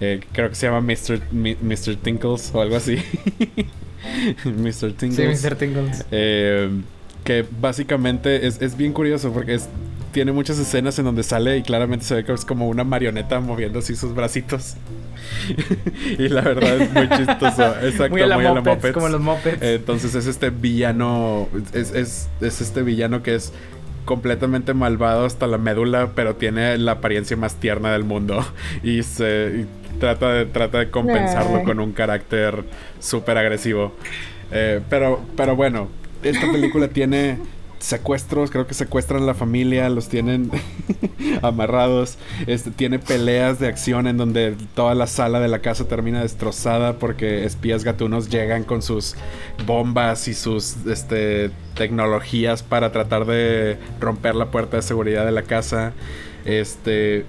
Eh, 0.00 0.20
creo 0.32 0.48
que 0.48 0.54
se 0.54 0.66
llama 0.68 0.80
Mr. 0.80 1.20
Mi- 1.32 1.56
Mr. 1.60 1.96
Tinkles 2.02 2.50
o 2.54 2.62
algo 2.62 2.76
así. 2.76 2.96
Mr. 4.44 4.72
Sí, 4.72 4.92
Tinkles. 4.98 5.44
Mr. 5.44 5.56
Tingles. 5.56 6.04
Eh, 6.10 6.70
que 7.24 7.44
básicamente 7.60 8.46
es, 8.46 8.62
es 8.62 8.76
bien 8.76 8.92
curioso 8.92 9.32
porque 9.32 9.54
es, 9.54 9.68
tiene 10.16 10.32
muchas 10.32 10.58
escenas 10.58 10.98
en 10.98 11.04
donde 11.04 11.22
sale 11.22 11.58
y 11.58 11.62
claramente 11.62 12.06
se 12.06 12.14
ve 12.14 12.24
que 12.24 12.32
es 12.32 12.46
como 12.46 12.68
una 12.68 12.84
marioneta 12.84 13.38
moviendo 13.40 13.80
así 13.80 13.94
sus 13.94 14.14
bracitos. 14.14 14.76
y 16.18 16.30
la 16.30 16.40
verdad 16.40 16.80
es 16.80 16.90
muy 16.90 17.06
chistoso. 17.10 17.74
Exacto, 17.82 18.08
Muy 18.12 18.22
a 18.22 18.26
la 18.26 18.36
muy 18.36 18.46
a 18.46 18.54
la 18.54 18.60
Muppets, 18.60 18.76
Muppets. 18.76 18.94
como 18.94 19.08
los 19.10 19.20
Muppets. 19.20 19.60
Eh, 19.60 19.74
Entonces 19.74 20.14
es 20.14 20.26
este 20.26 20.48
villano, 20.48 21.48
es, 21.74 21.92
es, 21.92 22.30
es 22.40 22.62
este 22.62 22.82
villano 22.82 23.22
que 23.22 23.34
es 23.34 23.52
completamente 24.06 24.72
malvado 24.72 25.26
hasta 25.26 25.46
la 25.46 25.58
médula, 25.58 26.12
pero 26.14 26.34
tiene 26.36 26.78
la 26.78 26.92
apariencia 26.92 27.36
más 27.36 27.56
tierna 27.56 27.92
del 27.92 28.04
mundo 28.04 28.42
y 28.82 29.02
se 29.02 29.66
y 29.66 29.98
trata 30.00 30.32
de 30.32 30.46
trata 30.46 30.78
de 30.78 30.90
compensarlo 30.90 31.58
Ay. 31.58 31.64
con 31.64 31.78
un 31.78 31.92
carácter 31.92 32.64
súper 33.00 33.36
agresivo. 33.36 33.92
Eh, 34.50 34.80
pero 34.88 35.20
pero 35.36 35.56
bueno, 35.56 35.88
esta 36.22 36.50
película 36.50 36.88
tiene 36.88 37.36
secuestros, 37.86 38.50
creo 38.50 38.66
que 38.66 38.74
secuestran 38.74 39.22
a 39.22 39.26
la 39.26 39.34
familia, 39.34 39.88
los 39.88 40.08
tienen 40.08 40.50
amarrados. 41.42 42.18
Este 42.46 42.70
tiene 42.70 42.98
peleas 42.98 43.58
de 43.58 43.68
acción 43.68 44.06
en 44.06 44.16
donde 44.16 44.56
toda 44.74 44.94
la 44.94 45.06
sala 45.06 45.40
de 45.40 45.48
la 45.48 45.60
casa 45.60 45.86
termina 45.86 46.22
destrozada 46.22 46.98
porque 46.98 47.44
espías 47.44 47.84
gatunos 47.84 48.28
llegan 48.28 48.64
con 48.64 48.82
sus 48.82 49.14
bombas 49.66 50.26
y 50.28 50.34
sus 50.34 50.84
este 50.86 51.50
tecnologías 51.74 52.62
para 52.62 52.90
tratar 52.90 53.26
de 53.26 53.78
romper 54.00 54.34
la 54.34 54.50
puerta 54.50 54.76
de 54.76 54.82
seguridad 54.82 55.24
de 55.24 55.32
la 55.32 55.42
casa. 55.42 55.92
Este 56.44 57.24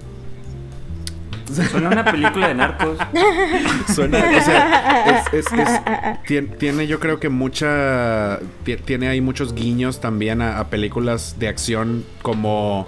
Suena 1.54 1.90
una 1.90 2.04
película 2.06 2.48
de 2.50 2.56
narcos. 2.56 2.98
Suena, 3.94 4.18
o 4.20 4.42
sea, 4.42 5.24
es, 5.32 5.46
es- 5.46 5.54
es- 5.54 5.82
tien- 6.28 6.58
tiene, 6.58 6.88
yo 6.88 7.00
creo 7.00 7.20
que 7.20 7.30
mucha, 7.30 8.40
ti- 8.64 8.76
tiene 8.78 9.08
ahí 9.08 9.22
muchos 9.22 9.54
guiños 9.54 10.00
también 10.02 10.42
a, 10.42 10.60
a 10.60 10.70
películas 10.70 11.36
de 11.40 11.48
acción 11.48 12.04
como, 12.22 12.88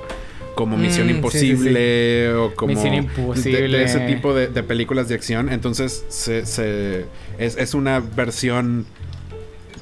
como 0.55 0.75
Misión 0.77 1.07
Mm, 1.07 1.09
sí, 1.09 1.15
Imposible 1.15 2.33
o 2.33 2.53
como 2.55 2.73
Misión 2.73 2.91
de- 2.91 2.97
Imposible. 2.97 3.67
de, 3.77 3.83
ese 3.83 3.99
tipo 4.01 4.33
de, 4.33 4.47
de 4.47 4.63
películas 4.63 5.07
de 5.07 5.15
acción. 5.15 5.49
Entonces, 5.49 6.05
se, 6.09 6.45
se- 6.45 7.05
es, 7.37 7.55
es 7.57 7.73
una 7.73 7.99
versión 8.01 8.85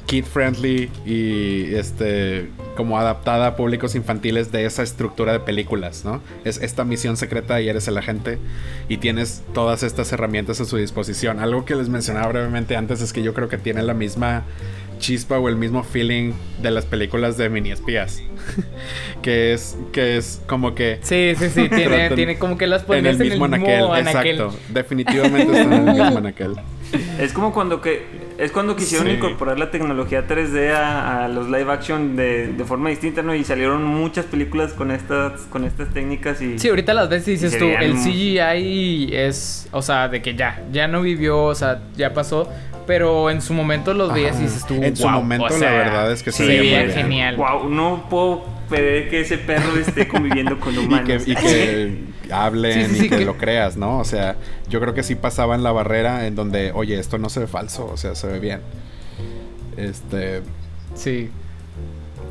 kid 0.07 0.25
friendly 0.25 0.89
y 1.05 1.75
este 1.75 2.49
como 2.75 2.97
adaptada 2.97 3.47
a 3.47 3.55
públicos 3.55 3.93
infantiles 3.93 4.51
de 4.51 4.65
esa 4.65 4.81
estructura 4.81 5.33
de 5.33 5.39
películas, 5.41 6.05
¿no? 6.05 6.21
Es 6.45 6.61
esta 6.61 6.85
misión 6.85 7.17
secreta 7.17 7.59
y 7.61 7.69
eres 7.69 7.87
el 7.87 7.97
agente 7.97 8.39
y 8.87 8.97
tienes 8.97 9.43
todas 9.53 9.83
estas 9.83 10.11
herramientas 10.13 10.61
a 10.61 10.65
su 10.65 10.77
disposición. 10.77 11.39
Algo 11.39 11.65
que 11.65 11.75
les 11.75 11.89
mencionaba 11.89 12.27
brevemente 12.29 12.75
antes 12.75 13.01
es 13.01 13.13
que 13.13 13.21
yo 13.21 13.33
creo 13.33 13.49
que 13.49 13.57
tiene 13.57 13.83
la 13.83 13.93
misma 13.93 14.43
chispa 14.99 15.37
o 15.39 15.49
el 15.49 15.57
mismo 15.57 15.83
feeling 15.83 16.33
de 16.61 16.71
las 16.71 16.85
películas 16.85 17.37
de 17.37 17.49
mini 17.49 17.71
espías. 17.71 18.21
que 19.21 19.53
es 19.53 19.77
que 19.91 20.17
es 20.17 20.41
como 20.47 20.73
que 20.73 20.99
Sí, 21.01 21.33
sí, 21.37 21.49
sí. 21.49 21.69
Tiene, 21.77 22.11
tiene 22.11 22.39
como 22.39 22.57
que 22.57 22.67
las 22.67 22.81
en 22.83 22.87
ponías 22.87 23.19
el 23.19 23.29
mismo 23.29 23.45
anaquel, 23.45 23.83
anaquel. 23.91 24.35
exacto. 24.39 24.59
Definitivamente 24.69 25.51
están 25.51 25.73
en 25.73 25.87
el 25.89 25.95
mismo 25.95 26.17
anaquel. 26.19 26.55
Es 27.19 27.33
como 27.33 27.51
cuando 27.53 27.81
que 27.81 28.26
es 28.37 28.51
cuando 28.51 28.75
quisieron 28.75 29.07
Sí. 29.07 29.13
incorporar 29.13 29.57
la 29.59 29.71
tecnología 29.71 30.27
3D 30.27 30.71
a, 30.71 31.25
a 31.25 31.27
los 31.27 31.47
live 31.47 31.71
action 31.71 32.15
de, 32.15 32.47
de 32.53 32.63
forma 32.65 32.89
distinta, 32.89 33.21
¿no? 33.23 33.33
Y 33.33 33.43
salieron 33.43 33.83
muchas 33.83 34.25
películas 34.25 34.73
con 34.73 34.91
estas 34.91 35.41
con 35.49 35.63
estas 35.65 35.89
técnicas 35.93 36.41
y 36.41 36.59
Sí, 36.59 36.69
ahorita 36.69 36.93
las 36.93 37.09
ves 37.09 37.27
y 37.27 37.31
dices 37.31 37.57
tú, 37.57 37.65
el 37.65 37.93
CGI 37.95 39.09
es, 39.15 39.67
o 39.71 39.81
sea, 39.81 40.07
de 40.07 40.21
que 40.21 40.35
ya, 40.35 40.61
ya 40.71 40.87
no 40.87 41.01
vivió, 41.01 41.43
o 41.43 41.55
sea, 41.55 41.81
ya 41.95 42.13
pasó, 42.13 42.49
pero 42.85 43.29
en 43.29 43.41
su 43.41 43.53
momento 43.53 43.93
los 43.93 44.13
veías 44.13 44.39
y 44.39 44.43
dices 44.43 44.65
tú, 44.65 44.75
En 44.81 44.95
su 44.95 45.07
momento, 45.09 45.45
o 45.45 45.57
la 45.57 45.71
verdad 45.71 46.11
es 46.11 46.23
que 46.23 46.31
se 46.31 46.45
se 46.45 46.47
veía 46.59 46.89
genial. 46.89 47.35
wow, 47.37 47.69
no 47.69 48.05
puedo 48.09 48.56
creer 48.69 49.09
que 49.09 49.21
ese 49.21 49.37
perro 49.37 49.75
esté 49.77 50.07
conviviendo 50.07 50.59
con 50.59 50.73
y 50.75 50.77
humanos. 50.77 51.23
que, 51.25 51.31
y 51.31 51.35
que 51.35 52.03
hablen 52.31 52.73
Sí, 52.73 52.89
sí, 52.89 52.95
y 52.95 52.99
sí, 53.03 53.09
que, 53.09 53.17
que- 53.19 53.25
lo 53.25 53.37
creas, 53.37 53.77
¿no? 53.77 53.99
O 53.99 54.03
sea, 54.05 54.35
yo 54.69 54.79
creo 54.79 54.93
que 54.93 55.03
sí 55.03 55.15
pasaban 55.15 55.63
la 55.63 55.71
barrera 55.71 56.27
en 56.27 56.35
donde, 56.35 56.71
oye, 56.73 56.99
esto 56.99 57.17
no 57.17 57.29
se 57.29 57.39
ve 57.41 57.47
falso, 57.47 57.85
o 57.85 57.97
sea, 57.97 58.15
se 58.15 58.27
ve 58.27 58.39
bien. 58.39 58.61
Este, 59.77 60.41
Sí. 60.95 61.29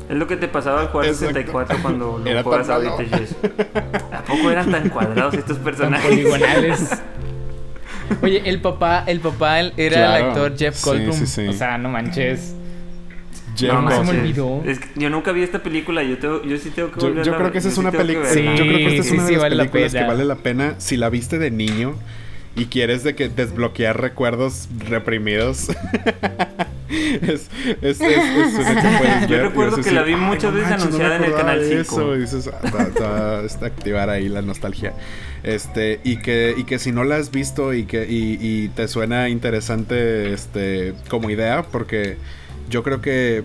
Es 0.09 0.15
lo 0.15 0.25
que 0.27 0.37
te 0.37 0.47
pasaba 0.47 0.81
al 0.81 0.87
jugar 0.87 1.07
Exacto. 1.07 1.33
64 1.33 1.77
cuando 1.81 2.17
lo 2.23 2.29
Era 2.29 2.43
juegas 2.43 2.67
tan 2.67 2.85
ahorita. 2.87 3.17
Jess. 3.17 3.35
¿A 4.13 4.21
poco 4.23 4.51
eran 4.51 4.71
tan 4.71 4.89
cuadrados 4.89 5.33
estos 5.33 5.55
Tan 5.57 5.63
personajes? 5.65 6.09
poligonales. 6.09 6.89
Oye, 8.21 8.41
el 8.45 8.61
papá, 8.61 9.03
el 9.05 9.19
papá 9.19 9.59
era 9.59 10.17
el 10.17 10.23
actor 10.25 10.57
Jeff 10.57 10.75
Sí, 10.75 10.85
Goldblum. 10.89 11.13
sí, 11.13 11.27
sí. 11.27 11.47
O 11.47 11.53
sea, 11.53 11.77
no 11.77 11.89
manches. 11.89 12.55
Jeff 13.57 13.73
No, 13.73 13.91
se 14.05 14.13
me 14.13 14.19
olvidó. 14.21 14.63
Es 14.65 14.79
que 14.79 14.87
yo 14.99 15.09
nunca 15.09 15.31
vi 15.31 15.41
esta 15.43 15.63
película, 15.63 16.03
yo, 16.03 16.17
tengo- 16.17 16.43
yo 16.43 16.57
sí 16.57 16.69
tengo 16.69 16.91
que 16.91 16.99
Yo, 16.99 17.07
volverla 17.07 17.23
yo 17.25 17.31
a 17.33 17.35
creo 17.35 17.43
ver, 17.45 17.51
que 17.53 17.57
esa 17.59 17.65
yo 17.65 17.69
es 17.69 17.75
sí 17.75 17.79
una 17.81 17.91
que 17.91 17.97
película. 17.97 18.29
verla. 18.29 18.55
yo 18.55 18.63
creo 18.65 18.77
que 18.77 18.87
esta 18.87 19.01
es 19.01 19.07
Sí, 19.07 19.13
una 19.13 19.23
de 19.23 19.27
sí, 19.29 19.33
las 19.33 19.41
vale 19.43 19.55
la 19.55 19.63
películas 19.63 19.91
que 19.93 19.97
pena. 19.99 20.07
vale 20.07 20.25
la 20.25 20.35
pena 20.35 20.75
si 20.77 20.97
la 20.97 21.09
viste 21.09 21.39
de 21.39 21.51
niño 21.51 21.95
y 22.55 22.65
quieres 22.65 23.03
de 23.03 23.13
que 23.15 23.29
desbloquear 23.29 23.99
recuerdos 24.01 24.67
reprimidos. 24.89 25.69
es, 26.89 27.49
es, 27.81 28.01
es, 28.01 28.01
es 28.01 28.53
una 28.55 28.81
que 28.81 28.97
puedes 28.97 29.21
Yo 29.23 29.27
ver 29.29 29.41
recuerdo 29.43 29.81
que 29.81 29.91
la 29.91 30.03
vi 30.03 30.13
"Ay, 30.13 30.19
muchas 30.19 30.53
veces 30.53 30.69
manches, 30.69 30.89
no 30.89 30.95
anunciada 30.95 31.15
en 31.17 31.23
el 31.25 31.33
Canal 31.35 31.59
de 31.59 31.83
5". 31.83 31.95
Eso, 32.01 32.15
y 32.15 32.19
dices, 32.21 32.47
"Ah, 32.51 32.59
va- 32.73 33.05
va- 33.39 33.43
está 33.45 33.65
a 33.65 33.67
activar 33.69 34.09
ahí 34.09 34.29
la 34.29 34.41
nostalgia. 34.41 34.93
Este, 35.43 35.99
y 36.03 36.17
que, 36.17 36.55
y 36.57 36.63
que 36.63 36.79
si 36.79 36.91
no 36.91 37.03
la 37.03 37.17
has 37.17 37.31
visto 37.31 37.73
y 37.73 37.85
que 37.85 38.05
y, 38.09 38.37
y 38.41 38.69
te 38.69 38.87
suena 38.87 39.29
interesante 39.29 40.33
este 40.33 40.93
como 41.09 41.29
idea, 41.29 41.63
porque 41.63 42.17
yo 42.69 42.83
creo 42.83 43.01
que 43.01 43.43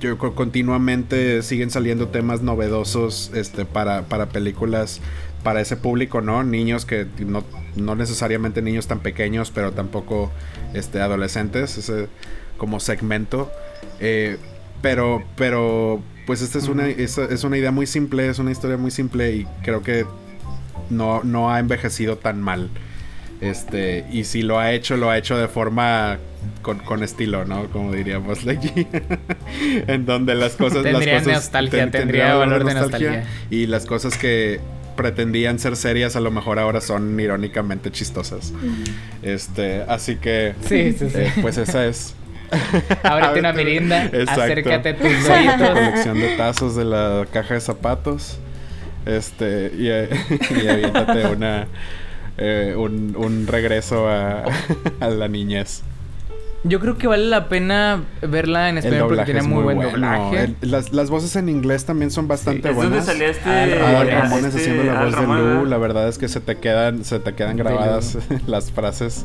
yo 0.00 0.18
continuamente 0.18 1.42
siguen 1.42 1.70
saliendo 1.70 2.08
temas 2.08 2.42
novedosos 2.42 3.30
este 3.34 3.64
para, 3.64 4.02
para 4.02 4.30
películas 4.30 5.00
para 5.42 5.60
ese 5.60 5.76
público, 5.76 6.20
¿no? 6.20 6.44
Niños 6.44 6.84
que 6.84 7.06
no, 7.18 7.44
no 7.76 7.94
necesariamente 7.94 8.62
niños 8.62 8.86
tan 8.86 9.00
pequeños, 9.00 9.50
pero 9.50 9.72
tampoco 9.72 10.30
este 10.74 11.00
adolescentes, 11.00 11.78
ese 11.78 12.08
como 12.56 12.80
segmento. 12.80 13.50
Eh, 14.00 14.38
pero, 14.82 15.22
pero, 15.36 16.02
pues 16.26 16.42
esta 16.42 16.58
es 16.58 16.68
una, 16.68 16.88
es, 16.88 17.18
es 17.18 17.44
una 17.44 17.58
idea 17.58 17.70
muy 17.70 17.86
simple, 17.86 18.28
es 18.28 18.38
una 18.38 18.50
historia 18.50 18.76
muy 18.76 18.90
simple 18.90 19.32
y 19.32 19.46
creo 19.62 19.82
que 19.82 20.06
no, 20.90 21.22
no 21.24 21.52
ha 21.52 21.58
envejecido 21.58 22.18
tan 22.18 22.40
mal. 22.40 22.70
Este, 23.42 24.06
y 24.12 24.22
si 24.22 24.42
lo 24.42 24.60
ha 24.60 24.70
hecho, 24.72 24.96
lo 24.96 25.10
ha 25.10 25.18
hecho 25.18 25.36
de 25.36 25.48
forma 25.48 26.18
con, 26.62 26.78
con 26.78 27.02
estilo, 27.02 27.44
¿no? 27.44 27.64
Como 27.70 27.92
diríamos 27.92 28.44
Lightyear. 28.44 28.86
en 29.88 30.06
donde 30.06 30.36
las 30.36 30.52
cosas. 30.54 30.84
Tendría 30.84 31.14
las 31.14 31.22
cosas 31.24 31.34
nostalgia, 31.42 31.90
tendría 31.90 32.34
valor 32.36 32.64
de 32.64 32.74
nostalgia. 32.74 33.24
Y 33.50 33.66
las 33.66 33.84
cosas 33.84 34.16
que 34.16 34.60
pretendían 34.96 35.58
ser 35.58 35.74
serias, 35.74 36.14
a 36.14 36.20
lo 36.20 36.30
mejor 36.30 36.60
ahora 36.60 36.80
son 36.80 37.18
irónicamente 37.18 37.90
chistosas. 37.90 38.52
Este, 39.22 39.82
así 39.88 40.16
que 40.16 40.54
Sí, 40.64 40.92
sí, 40.92 41.10
sí. 41.10 41.18
eh, 41.18 41.32
pues 41.42 41.58
esa 41.58 41.84
es. 41.86 42.14
Ábrete 43.02 43.40
una 43.40 44.04
Exacto. 44.04 44.42
acércate 44.42 44.88
a 44.90 44.96
tus 44.96 45.06
ojitos. 45.06 45.68
colección 45.70 46.20
de 46.20 46.36
tazos 46.36 46.76
de 46.76 46.84
la 46.84 47.26
caja 47.32 47.54
de 47.54 47.60
zapatos. 47.60 48.38
Este, 49.04 49.72
y, 49.76 49.88
eh, 49.88 50.08
y 50.62 50.68
aviéntate 50.68 51.26
una 51.26 51.66
eh, 52.38 52.74
un, 52.76 53.14
un 53.16 53.46
regreso 53.46 54.08
a, 54.08 54.44
a 55.00 55.08
la 55.08 55.28
niñez. 55.28 55.82
Yo 56.64 56.78
creo 56.78 56.96
que 56.96 57.08
vale 57.08 57.26
la 57.26 57.48
pena 57.48 58.04
verla 58.20 58.68
en 58.68 58.78
español 58.78 59.08
porque 59.08 59.24
tiene 59.24 59.40
es 59.40 59.46
muy, 59.48 59.64
buen 59.64 59.76
bueno. 59.78 59.90
doblaje. 59.90 60.44
El- 60.60 60.70
las, 60.70 60.92
las 60.92 61.10
voces 61.10 61.34
en 61.34 61.48
inglés 61.48 61.84
también 61.84 62.12
son 62.12 62.28
bastante 62.28 62.68
Es 62.70 62.76
donde 62.76 62.88
buenas. 62.90 63.06
salía 63.06 63.28
este. 63.30 63.50
Al 63.50 63.70
Ramones, 63.80 64.14
Ramones 64.14 64.44
este, 64.54 64.58
haciendo 64.60 64.84
la 64.84 65.00
Al 65.00 65.10
voz 65.10 65.20
de 65.38 65.54
Lu, 65.54 65.64
la 65.66 65.78
verdad 65.78 66.08
es 66.08 66.18
que 66.18 66.28
se 66.28 66.40
te 66.40 66.58
quedan, 66.58 67.04
se 67.04 67.18
te 67.18 67.34
quedan 67.34 67.56
grabadas 67.56 68.16
las 68.46 68.70
frases. 68.70 69.24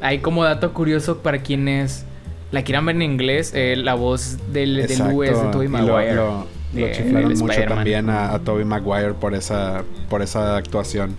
Hay 0.00 0.18
como 0.18 0.42
dato 0.44 0.72
curioso 0.74 1.18
para 1.18 1.38
quienes 1.42 2.04
la 2.50 2.62
quieran 2.64 2.86
ver 2.86 2.96
en 2.96 3.02
inglés, 3.02 3.52
eh, 3.54 3.76
la 3.76 3.94
voz 3.94 4.38
del, 4.52 4.86
de 4.88 4.96
Lu 4.98 5.22
es 5.22 5.40
de 5.40 5.48
Tobey 5.50 5.68
y 5.68 5.70
lo- 5.70 5.78
Maguire. 5.78 6.14
Lo, 6.14 6.46
lo 6.74 6.86
de- 6.86 6.92
chiflaron 6.92 7.28
del 7.28 7.38
mucho 7.38 7.62
también 7.68 8.10
a, 8.10 8.32
a 8.34 8.38
Tobey 8.40 8.64
Maguire 8.64 9.14
por 9.14 9.34
esa, 9.34 9.82
por 10.08 10.22
esa 10.22 10.56
actuación. 10.56 11.14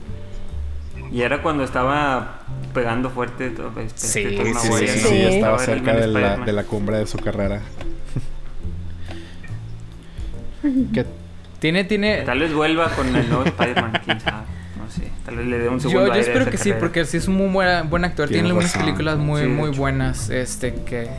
Y 1.12 1.22
era 1.22 1.42
cuando 1.42 1.64
estaba 1.64 2.42
pegando 2.74 3.10
fuerte 3.10 3.50
todo 3.50 3.72
este, 3.80 4.00
Sí, 4.08 4.20
este 4.40 4.54
sí, 4.88 5.00
sí, 5.00 5.22
estaba 5.26 5.58
cerca 5.60 5.94
de 5.96 6.08
la, 6.08 6.38
de 6.38 6.54
la 6.54 6.64
cumbre 6.64 6.98
de 6.98 7.08
su 7.08 7.18
carrera. 7.18 7.62
que 10.94 11.06
Tiene, 11.60 11.84
tiene... 11.84 12.22
Tal 12.22 12.40
vez 12.40 12.54
vuelva 12.54 12.90
con 12.90 13.16
el 13.16 13.28
nuevo 13.28 13.44
Spider-Man, 13.46 14.02
quién 14.06 14.20
sabe. 14.22 14.44
No 14.78 14.90
sé. 14.92 15.10
Tal 15.26 15.38
vez 15.38 15.48
le 15.48 15.58
dé 15.60 15.70
un 15.70 15.80
segundo 15.82 16.08
Yo, 16.08 16.14
yo 16.14 16.20
espero 16.20 16.46
que 16.50 16.58
sí, 16.58 16.74
porque 16.80 17.06
sí 17.06 17.18
es 17.18 17.28
un 17.28 17.36
muy 17.36 17.48
buena- 17.50 17.84
buen 17.84 18.06
actor. 18.06 18.28
Tiene 18.30 18.48
algunas 18.48 18.72
razón. 18.74 18.86
películas 18.86 19.18
muy, 19.18 19.48
muy 19.48 19.72
buenas. 19.72 20.30
Este, 20.30 20.74
que... 20.86 21.10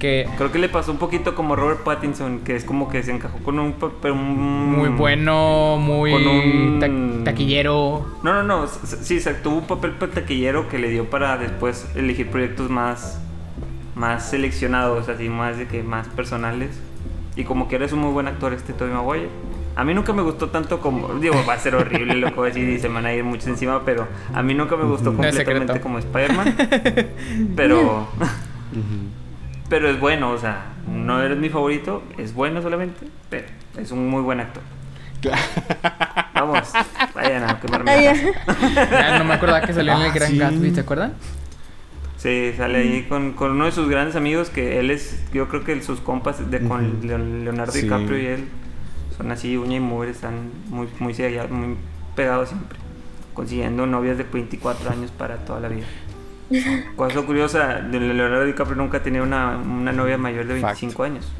Que... 0.00 0.26
Creo 0.36 0.50
que 0.50 0.58
le 0.58 0.68
pasó 0.68 0.90
un 0.90 0.98
poquito 0.98 1.34
como 1.36 1.54
Robert 1.54 1.80
Pattinson, 1.84 2.40
que 2.40 2.56
es 2.56 2.64
como 2.64 2.88
que 2.88 3.02
se 3.04 3.12
encajó 3.12 3.38
con 3.38 3.58
un 3.60 3.74
papel 3.74 4.12
un- 4.12 4.72
Muy 4.76 4.88
bueno, 4.88 5.76
muy 5.78 6.10
Con 6.10 6.26
un- 6.26 6.78
ta- 7.24 7.30
taquillero. 7.30 8.06
No, 8.24 8.32
no, 8.32 8.42
no. 8.42 8.66
Sí, 8.66 9.18
o 9.18 9.20
sea, 9.20 9.40
tuvo 9.42 9.58
un 9.58 9.66
papel 9.66 9.92
taquillero 10.10 10.68
que 10.68 10.78
le 10.78 10.88
dio 10.88 11.08
para 11.10 11.36
después 11.38 11.86
elegir 11.94 12.28
proyectos 12.30 12.70
más, 12.70 13.20
más 13.94 14.28
seleccionados, 14.30 15.08
así 15.08 15.28
más 15.28 15.58
de 15.58 15.66
que 15.68 15.82
más 15.82 16.08
personales. 16.08 16.70
Y 17.36 17.44
como 17.44 17.68
que 17.68 17.76
eres 17.76 17.92
un 17.92 18.00
muy 18.00 18.10
buen 18.12 18.26
actor 18.26 18.52
este 18.54 18.72
Tobey 18.72 18.92
Maguire. 18.92 19.28
A 19.76 19.84
mí 19.84 19.94
nunca 19.94 20.12
me 20.12 20.22
gustó 20.22 20.48
tanto 20.48 20.80
como, 20.80 21.08
digo, 21.20 21.36
va 21.48 21.52
a 21.54 21.58
ser 21.58 21.74
horrible 21.76 22.16
lo 22.16 22.26
que 22.28 22.34
voy 22.34 22.50
a 22.50 22.52
decir 22.52 22.68
y 22.68 22.78
se 22.80 22.88
me 22.88 22.96
van 22.96 23.06
a 23.06 23.12
ir 23.14 23.22
muchos 23.22 23.46
encima, 23.46 23.82
pero 23.84 24.08
a 24.34 24.42
mí 24.42 24.52
nunca 24.54 24.76
me 24.76 24.84
gustó 24.84 25.10
No 25.12 25.18
completamente 25.18 25.74
secreto. 25.74 25.80
como 25.82 25.98
Spider-Man. 25.98 26.56
Pero, 27.54 28.08
pero 29.70 29.88
es 29.88 29.98
bueno, 29.98 30.32
o 30.32 30.38
sea, 30.38 30.66
no 30.86 31.22
eres 31.22 31.38
mi 31.38 31.48
favorito, 31.48 32.02
es 32.18 32.34
bueno 32.34 32.60
solamente, 32.60 33.06
pero 33.30 33.46
es 33.78 33.90
un 33.90 34.06
muy 34.08 34.20
buen 34.20 34.40
actor. 34.40 34.62
Vamos, 36.34 36.72
vayan 37.14 37.44
a 37.48 37.60
quemarme. 37.60 38.02
Ya. 38.02 38.14
Ah, 38.46 39.18
no 39.18 39.24
me 39.24 39.34
acordaba 39.34 39.60
que 39.62 39.72
salió 39.72 39.92
en 39.92 40.00
el 40.02 40.10
Ah, 40.10 40.12
Gran 40.14 40.30
sí. 40.30 40.38
Gatsby, 40.38 40.70
¿te 40.72 40.80
acuerdan? 40.80 41.12
Sí, 42.16 42.52
sale 42.56 42.78
ahí 42.78 43.06
con, 43.08 43.32
con 43.32 43.52
uno 43.52 43.64
de 43.66 43.72
sus 43.72 43.88
grandes 43.88 44.14
amigos 44.16 44.50
que 44.50 44.78
él 44.78 44.90
es, 44.90 45.22
yo 45.32 45.48
creo 45.48 45.64
que 45.64 45.80
sus 45.82 46.00
compas 46.00 46.50
de 46.50 46.60
con 46.60 46.96
Ujú. 46.98 47.06
Leon- 47.06 47.44
Leonardo 47.44 47.72
Sí. 47.72 47.82
DiCaprio 47.82 48.18
y 48.18 48.26
él 48.26 48.44
son 49.16 49.30
así 49.30 49.56
uña 49.56 49.76
y 49.76 49.80
mugre, 49.80 50.10
están 50.10 50.50
muy, 50.68 50.86
muy, 50.98 51.14
sellados, 51.14 51.50
muy 51.50 51.76
pegados 52.16 52.48
siempre, 52.50 52.78
consiguiendo 53.34 53.86
novias 53.86 54.18
de 54.18 54.24
24 54.24 54.90
años 54.90 55.10
para 55.12 55.36
toda 55.38 55.60
la 55.60 55.68
vida. 55.68 55.86
Cosa 56.96 57.22
curiosa, 57.22 57.78
Leonardo 57.80 58.44
DiCaprio 58.44 58.76
nunca 58.76 59.02
tenido 59.02 59.24
una, 59.24 59.56
una 59.56 59.92
novia 59.92 60.18
mayor 60.18 60.46
de 60.46 60.60
Fact. 60.60 60.80
25 60.80 61.02
años. 61.04 61.32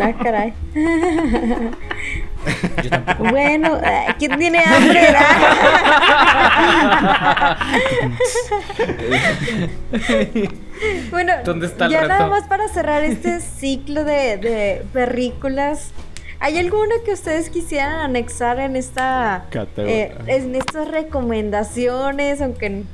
Ah, 0.00 0.12
caray. 0.22 0.52
Yo 2.82 2.90
tampoco. 2.90 3.30
Bueno, 3.30 3.78
ay, 3.82 4.14
¿quién 4.18 4.38
tiene 4.38 4.62
hambre? 4.64 5.08
bueno, 11.10 11.32
¿Dónde 11.44 11.66
está 11.66 11.86
el 11.86 11.92
ya 11.92 12.06
nada 12.06 12.26
más 12.28 12.46
para 12.46 12.68
cerrar 12.68 13.02
este 13.02 13.40
ciclo 13.40 14.04
de, 14.04 14.36
de 14.36 14.82
películas. 14.92 15.92
¿Hay 16.38 16.58
alguna 16.58 16.96
que 17.04 17.12
ustedes 17.12 17.48
quisieran 17.48 17.94
anexar 18.00 18.60
en 18.60 18.76
esta 18.76 19.46
eh, 19.78 20.14
en 20.26 20.54
estas 20.54 20.88
recomendaciones? 20.88 22.42
Aunque 22.42 22.84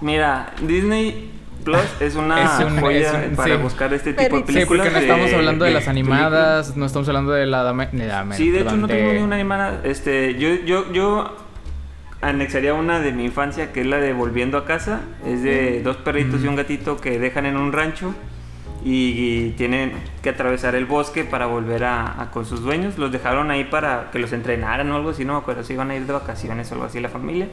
Mira, 0.00 0.52
Disney 0.62 1.30
Plus 1.64 1.80
es 2.00 2.14
una 2.16 2.44
Es 2.60 2.64
un- 2.64 2.80
joya 2.80 3.22
es 3.24 3.30
un- 3.30 3.36
para 3.36 3.56
sí. 3.56 3.62
buscar 3.62 3.92
este 3.94 4.12
tipo 4.12 4.22
de 4.22 4.28
Perrito. 4.30 4.46
Sí, 4.48 4.52
películas. 4.54 4.86
porque 4.86 4.92
no 4.98 5.02
estamos 5.02 5.30
de- 5.30 5.36
hablando 5.36 5.64
de 5.64 5.70
las 5.72 5.84
películas. 5.84 6.18
animadas, 6.20 6.76
no 6.76 6.86
estamos 6.86 7.08
hablando 7.08 7.32
de 7.32 7.46
la 7.46 7.62
dame, 7.62 7.86
de 7.86 8.34
Sí, 8.36 8.50
de 8.50 8.60
hecho 8.60 8.76
no 8.76 8.86
tengo 8.86 9.08
de- 9.08 9.14
ninguna 9.14 9.34
animada. 9.36 9.80
Este, 9.84 10.34
yo, 10.38 10.54
yo, 10.64 10.92
yo 10.92 11.34
anexaría 12.20 12.72
una 12.74 13.00
de 13.00 13.12
mi 13.12 13.24
infancia 13.24 13.72
que 13.72 13.80
es 13.82 13.86
la 13.86 13.98
de 13.98 14.12
Volviendo 14.12 14.58
a 14.58 14.64
casa. 14.64 15.00
Es 15.26 15.42
de 15.42 15.82
dos 15.82 15.96
perritos 15.96 16.42
y 16.42 16.46
un 16.46 16.56
gatito 16.56 16.96
que 16.98 17.18
dejan 17.18 17.46
en 17.46 17.56
un 17.56 17.72
rancho 17.72 18.14
y, 18.84 19.10
y 19.48 19.54
tienen 19.56 19.92
que 20.22 20.30
atravesar 20.30 20.74
el 20.76 20.86
bosque 20.86 21.24
para 21.24 21.46
volver 21.46 21.84
a, 21.84 22.20
a 22.22 22.30
con 22.30 22.44
sus 22.46 22.62
dueños. 22.62 22.96
Los 22.98 23.10
dejaron 23.12 23.50
ahí 23.50 23.64
para 23.64 24.10
que 24.12 24.18
los 24.18 24.32
entrenaran 24.32 24.90
o 24.92 24.96
algo 24.96 25.10
así, 25.10 25.24
no 25.24 25.32
me 25.34 25.40
acuerdo 25.40 25.64
si 25.64 25.72
iban 25.72 25.90
a 25.90 25.96
ir 25.96 26.06
de 26.06 26.12
vacaciones 26.12 26.70
o 26.70 26.74
algo 26.74 26.86
así 26.86 27.00
la 27.00 27.08
familia. 27.08 27.48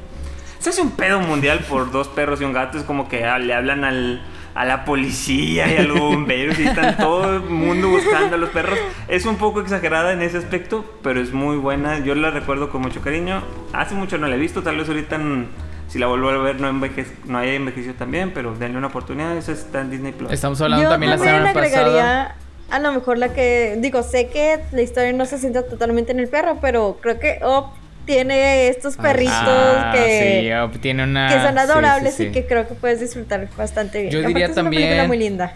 Se 0.64 0.70
hace 0.70 0.82
un 0.82 0.92
pedo 0.92 1.20
mundial 1.20 1.60
por 1.68 1.92
dos 1.92 2.08
perros 2.08 2.40
y 2.40 2.46
un 2.46 2.54
gato. 2.54 2.78
Es 2.78 2.86
como 2.86 3.10
que 3.10 3.26
ah, 3.26 3.38
le 3.38 3.54
hablan 3.54 3.84
al, 3.84 4.22
a 4.56 4.64
la 4.64 4.86
policía 4.86 5.68
y 5.70 5.76
a 5.76 5.82
los 5.84 6.00
bomberos 6.00 6.58
y 6.58 6.64
están 6.66 6.96
todo 6.96 7.34
el 7.36 7.42
mundo 7.42 7.90
buscando 7.90 8.36
a 8.38 8.40
los 8.40 8.50
perros. 8.50 8.80
Es 9.10 9.26
un 9.26 9.36
poco 9.36 9.60
exagerada 9.60 10.14
en 10.14 10.22
ese 10.22 10.38
aspecto, 10.38 10.86
pero 11.04 11.20
es 11.20 11.34
muy 11.34 11.58
buena. 11.58 12.00
Yo 12.00 12.16
la 12.16 12.32
recuerdo 12.32 12.70
con 12.70 12.82
mucho 12.82 13.02
cariño. 13.02 13.44
Hace 13.74 13.94
mucho 13.94 14.18
no 14.18 14.26
la 14.28 14.36
he 14.36 14.40
visto, 14.40 14.64
tal 14.64 14.78
vez 14.78 14.88
ahorita 14.88 15.18
en- 15.18 15.50
si 15.90 16.00
la 16.00 16.08
vuelvo 16.08 16.30
a 16.30 16.38
ver 16.38 16.62
no, 16.62 16.70
enveje, 16.70 17.06
no 17.26 17.40
haya 17.40 17.56
envejecido 17.56 17.96
también, 17.96 18.32
pero 18.34 18.56
denle 18.56 18.78
una 18.78 18.88
oportunidad. 18.88 19.36
Esa 19.36 19.52
está 19.52 19.82
en 19.82 19.92
Disney 19.92 20.14
Plus. 20.14 20.32
Estamos 20.32 20.62
hablando 20.62 20.86
yo 20.86 20.90
también 20.92 21.10
la 21.10 21.18
semana 21.18 21.52
pasada. 21.52 22.36
a 22.72 22.80
lo 22.80 22.94
mejor 22.94 23.18
la 23.18 23.34
que 23.34 23.76
digo, 23.80 24.02
sé 24.02 24.30
que 24.30 24.62
la 24.72 24.82
historia 24.82 25.12
no 25.12 25.26
se 25.26 25.40
sienta 25.40 25.64
totalmente 25.68 26.14
en 26.14 26.22
el 26.22 26.30
perro, 26.30 26.60
pero 26.62 27.00
creo 27.02 27.20
que 27.20 27.40
Up 27.46 27.83
tiene 28.06 28.68
estos 28.70 28.98
perritos 28.98 29.34
Ah, 29.36 29.92
que 29.94 30.42
sí, 30.42 30.52
oh, 30.54 30.70
tiene 30.80 31.04
una 31.04 31.28
que 31.28 31.36
son 31.36 31.48
sí, 31.48 31.54
sí, 31.54 31.60
adorables 31.60 32.14
sí. 32.16 32.24
y 32.26 32.32
que 32.32 32.46
creo 32.46 32.68
que 32.68 32.74
puedes 32.76 33.00
disfrutar 33.00 33.48
bastante 33.58 34.02
bien. 34.02 34.12
Yo 34.12 34.20
Aparte 34.20 34.34
diría 34.34 34.46
es 34.48 34.58
una 34.58 34.70
película 34.70 34.90
también- 34.90 35.08
muy 35.08 35.18
linda. 35.18 35.54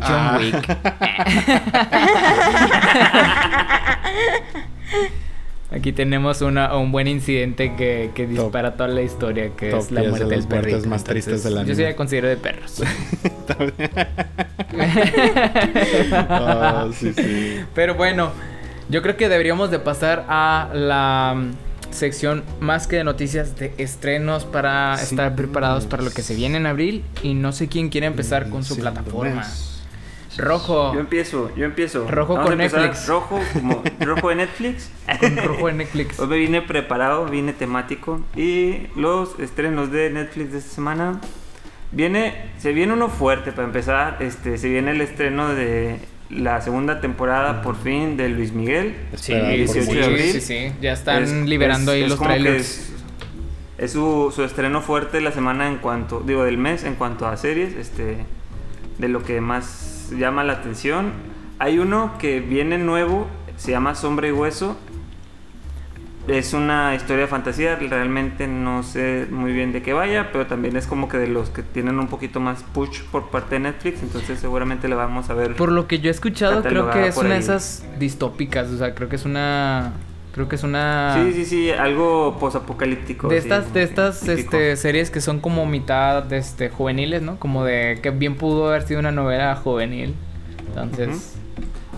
John 0.00 0.02
Ah. 0.10 0.38
Wick. 0.40 0.78
Aquí 5.74 5.92
tenemos 5.92 6.42
una, 6.42 6.76
un 6.76 6.92
buen 6.92 7.08
incidente 7.08 7.74
que, 7.76 8.10
que 8.14 8.24
Top. 8.26 8.30
dispara 8.44 8.74
toda 8.74 8.88
la 8.90 9.00
historia, 9.00 9.50
que 9.56 9.70
Top 9.70 9.80
es 9.80 9.90
la 9.90 10.00
10 10.02 10.12
de 10.12 10.18
muerte 10.18 10.36
del 10.36 10.46
perrito. 10.48 10.88
más 10.88 11.02
tristes 11.02 11.42
del 11.44 11.54
Yo 11.54 11.60
anime. 11.60 11.74
sí 11.74 11.82
la 11.82 11.96
considero 11.96 12.28
de 12.28 12.36
perros. 12.36 12.82
Ah, 16.12 16.88
sí, 16.94 17.14
sí. 17.14 17.60
Pero 17.74 17.94
bueno, 17.94 18.32
yo 18.90 19.00
creo 19.00 19.16
que 19.16 19.30
deberíamos 19.30 19.70
de 19.70 19.78
pasar 19.78 20.26
a 20.28 20.68
la 20.74 21.36
sección 21.92 22.42
más 22.60 22.86
que 22.86 22.96
de 22.96 23.04
noticias 23.04 23.56
de 23.56 23.72
estrenos 23.78 24.44
para 24.44 24.96
Sí. 24.98 25.04
estar 25.14 25.34
preparados 25.36 25.86
para 25.86 26.02
lo 26.02 26.10
que 26.10 26.22
se 26.22 26.34
viene 26.34 26.56
en 26.58 26.66
abril 26.66 27.04
y 27.22 27.34
no 27.34 27.52
sé 27.52 27.68
quién 27.68 27.88
quiere 27.88 28.06
empezar 28.06 28.48
con 28.50 28.64
su 28.64 28.74
Sí, 28.74 28.80
plataforma. 28.80 29.36
mes. 29.36 29.68
Rojo. 30.38 30.94
Yo 30.94 31.00
empiezo, 31.00 31.54
yo 31.56 31.66
empiezo. 31.66 32.08
Rojo 32.08 32.34
Vamos 32.34 32.48
con 32.48 32.58
Netflix. 32.58 33.06
Rojo, 33.06 33.38
como 33.52 33.82
rojo 34.00 34.28
de 34.30 34.34
Netflix. 34.36 34.90
Con 35.20 35.36
rojo 35.36 35.66
de 35.66 35.72
Netflix. 35.74 36.18
Hoy 36.18 36.26
me 36.26 36.36
vine 36.38 36.62
preparado, 36.62 37.26
vine 37.26 37.52
temático. 37.52 38.22
Y 38.34 38.86
los 38.96 39.38
estrenos 39.38 39.92
de 39.92 40.08
Netflix 40.08 40.52
de 40.52 40.58
esta 40.58 40.74
semana. 40.74 41.20
Viene, 41.90 42.50
se 42.56 42.72
viene 42.72 42.94
uno 42.94 43.10
fuerte 43.10 43.52
para 43.52 43.66
empezar. 43.66 44.16
Este, 44.20 44.56
se 44.56 44.70
viene 44.70 44.92
el 44.92 45.02
estreno 45.02 45.52
de 45.52 45.98
la 46.32 46.60
segunda 46.60 47.00
temporada, 47.00 47.62
por 47.62 47.76
fin, 47.76 48.16
de 48.16 48.28
Luis 48.30 48.52
Miguel. 48.52 48.96
Sí, 49.14 49.32
Esperado 49.32 49.46
por 49.66 49.74
sí, 49.74 49.80
18 49.80 49.92
de 49.92 49.92
sí, 50.04 50.10
abril. 50.10 50.32
sí, 50.32 50.40
sí. 50.40 50.72
Ya 50.80 50.92
están 50.92 51.22
Es- 51.22 51.32
liberando 51.32 51.92
es- 51.92 51.96
ahí 51.96 52.02
es 52.04 52.08
los 52.08 52.18
como 52.18 52.30
que 52.30 52.36
trailers. 52.40 52.66
Es, 52.78 52.92
es 53.78 53.92
su, 53.92 54.32
su 54.34 54.42
estreno 54.44 54.80
fuerte 54.80 55.20
la 55.20 55.32
semana 55.32 55.68
en 55.68 55.78
cuanto, 55.78 56.20
digo, 56.20 56.44
del 56.44 56.58
mes 56.58 56.84
en 56.84 56.94
cuanto 56.94 57.26
a 57.26 57.36
series, 57.36 57.74
este, 57.74 58.18
de 58.98 59.08
lo 59.08 59.22
que 59.22 59.40
más 59.40 60.10
llama 60.16 60.44
la 60.44 60.54
atención. 60.54 61.12
Hay 61.58 61.78
uno 61.78 62.14
que 62.18 62.40
viene 62.40 62.78
nuevo, 62.78 63.26
se 63.56 63.70
llama 63.72 63.94
Sombra 63.94 64.28
y 64.28 64.32
Hueso. 64.32 64.76
Es 66.28 66.54
una 66.54 66.94
historia 66.94 67.22
de 67.22 67.26
fantasía, 67.28 67.76
realmente 67.76 68.46
no 68.46 68.82
sé 68.82 69.26
muy 69.30 69.52
bien 69.52 69.72
de 69.72 69.82
qué 69.82 69.92
vaya, 69.92 70.30
pero 70.30 70.46
también 70.46 70.76
es 70.76 70.86
como 70.86 71.08
que 71.08 71.18
de 71.18 71.26
los 71.26 71.50
que 71.50 71.62
tienen 71.62 71.98
un 71.98 72.06
poquito 72.06 72.38
más 72.38 72.62
push 72.74 73.02
por 73.10 73.30
parte 73.30 73.56
de 73.56 73.60
Netflix, 73.60 74.02
entonces 74.02 74.38
seguramente 74.38 74.88
la 74.88 74.96
vamos 74.96 75.30
a 75.30 75.34
ver. 75.34 75.56
Por 75.56 75.72
lo 75.72 75.88
que 75.88 75.98
yo 75.98 76.08
he 76.08 76.12
escuchado, 76.12 76.62
creo 76.62 76.90
que 76.90 77.08
es 77.08 77.16
una 77.16 77.30
de 77.30 77.40
esas 77.40 77.84
distópicas, 77.98 78.70
o 78.70 78.78
sea, 78.78 78.94
creo 78.94 79.08
que 79.08 79.16
es 79.16 79.24
una... 79.24 79.92
Creo 80.32 80.48
que 80.48 80.56
es 80.56 80.62
una... 80.62 81.14
Sí, 81.14 81.32
sí, 81.34 81.44
sí, 81.44 81.70
algo 81.70 82.38
posapocalíptico. 82.40 83.28
De 83.28 83.38
sí, 83.38 83.48
estas, 83.48 83.74
de 83.74 83.82
estas 83.82 84.20
típico. 84.20 84.56
este, 84.56 84.76
series 84.76 85.10
que 85.10 85.20
son 85.20 85.40
como 85.40 85.66
mitad 85.66 86.32
este, 86.32 86.70
juveniles, 86.70 87.20
¿no? 87.20 87.38
Como 87.38 87.64
de 87.64 87.98
que 88.02 88.10
bien 88.12 88.36
pudo 88.36 88.70
haber 88.70 88.80
sido 88.86 89.00
una 89.00 89.12
novela 89.12 89.54
juvenil. 89.56 90.14
Entonces, 90.68 91.36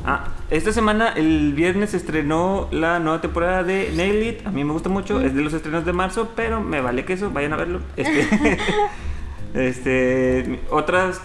Ah, 0.07 0.29
esta 0.51 0.71
semana, 0.71 1.15
el 1.17 1.55
viernes, 1.55 1.95
estrenó 1.95 2.69
la 2.71 2.99
nueva 2.99 3.23
temporada 3.23 3.63
de 3.63 3.91
Nail 3.97 4.23
It. 4.23 4.47
A 4.47 4.51
mí 4.51 4.63
me 4.63 4.73
gusta 4.73 4.91
mucho, 4.91 5.23
es 5.23 5.35
de 5.35 5.41
los 5.41 5.55
estrenos 5.55 5.87
de 5.87 5.95
marzo, 5.95 6.33
pero 6.37 6.61
me 6.61 6.83
vale 6.83 7.07
queso, 7.07 7.31
vayan 7.31 7.55
a 7.55 7.57
verlo. 7.57 7.81
Este, 7.97 8.59
este, 9.55 10.61
otras 10.71 11.23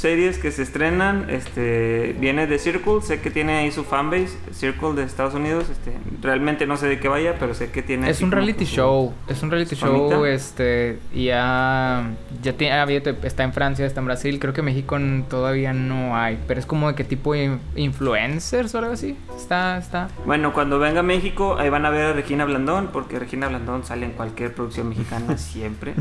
series 0.00 0.38
que 0.38 0.50
se 0.50 0.62
estrenan, 0.62 1.28
este, 1.30 2.16
viene 2.18 2.46
de 2.46 2.58
Circle, 2.58 3.00
sé 3.02 3.20
que 3.20 3.30
tiene 3.30 3.58
ahí 3.58 3.70
su 3.70 3.84
fanbase, 3.84 4.30
Circle 4.52 4.94
de 4.94 5.04
Estados 5.04 5.34
Unidos, 5.34 5.66
este, 5.70 5.92
realmente 6.22 6.66
no 6.66 6.76
sé 6.76 6.88
de 6.88 6.98
qué 6.98 7.08
vaya, 7.08 7.36
pero 7.38 7.54
sé 7.54 7.70
que 7.70 7.82
tiene... 7.82 8.08
es 8.10 8.20
un 8.22 8.30
reality 8.32 8.64
show. 8.64 9.12
Es 9.28 9.42
un 9.42 9.50
reality 9.50 9.76
famita. 9.76 10.14
show, 10.16 10.24
este, 10.24 10.98
y 11.12 11.26
ya, 11.26 12.10
ya 12.42 12.52
tiene, 12.54 12.74
ah, 12.74 12.86
está 13.22 13.44
en 13.44 13.52
Francia, 13.52 13.86
está 13.86 14.00
en 14.00 14.06
Brasil. 14.06 14.38
Creo 14.40 14.52
que 14.52 14.62
México 14.62 14.98
todavía 15.28 15.72
no 15.72 16.16
hay, 16.16 16.38
pero 16.48 16.58
es 16.60 16.66
como 16.66 16.88
de 16.88 16.94
qué 16.94 17.04
tipo 17.04 17.34
de 17.34 17.44
in- 17.44 17.60
influencers 17.76 18.74
o 18.74 18.78
algo 18.78 18.92
así. 18.92 19.16
Está, 19.36 19.78
está. 19.78 20.08
Bueno, 20.26 20.52
cuando 20.52 20.78
venga 20.78 21.00
a 21.00 21.02
México, 21.04 21.56
ahí 21.58 21.68
van 21.68 21.84
a 21.86 21.90
ver 21.90 22.06
a 22.06 22.12
Regina 22.12 22.44
Blandón, 22.44 22.88
porque 22.92 23.18
Regina 23.18 23.48
Blandón 23.48 23.84
sale 23.84 24.06
en 24.06 24.12
cualquier 24.12 24.54
producción 24.54 24.88
mexicana 24.88 25.36
siempre. 25.38 25.94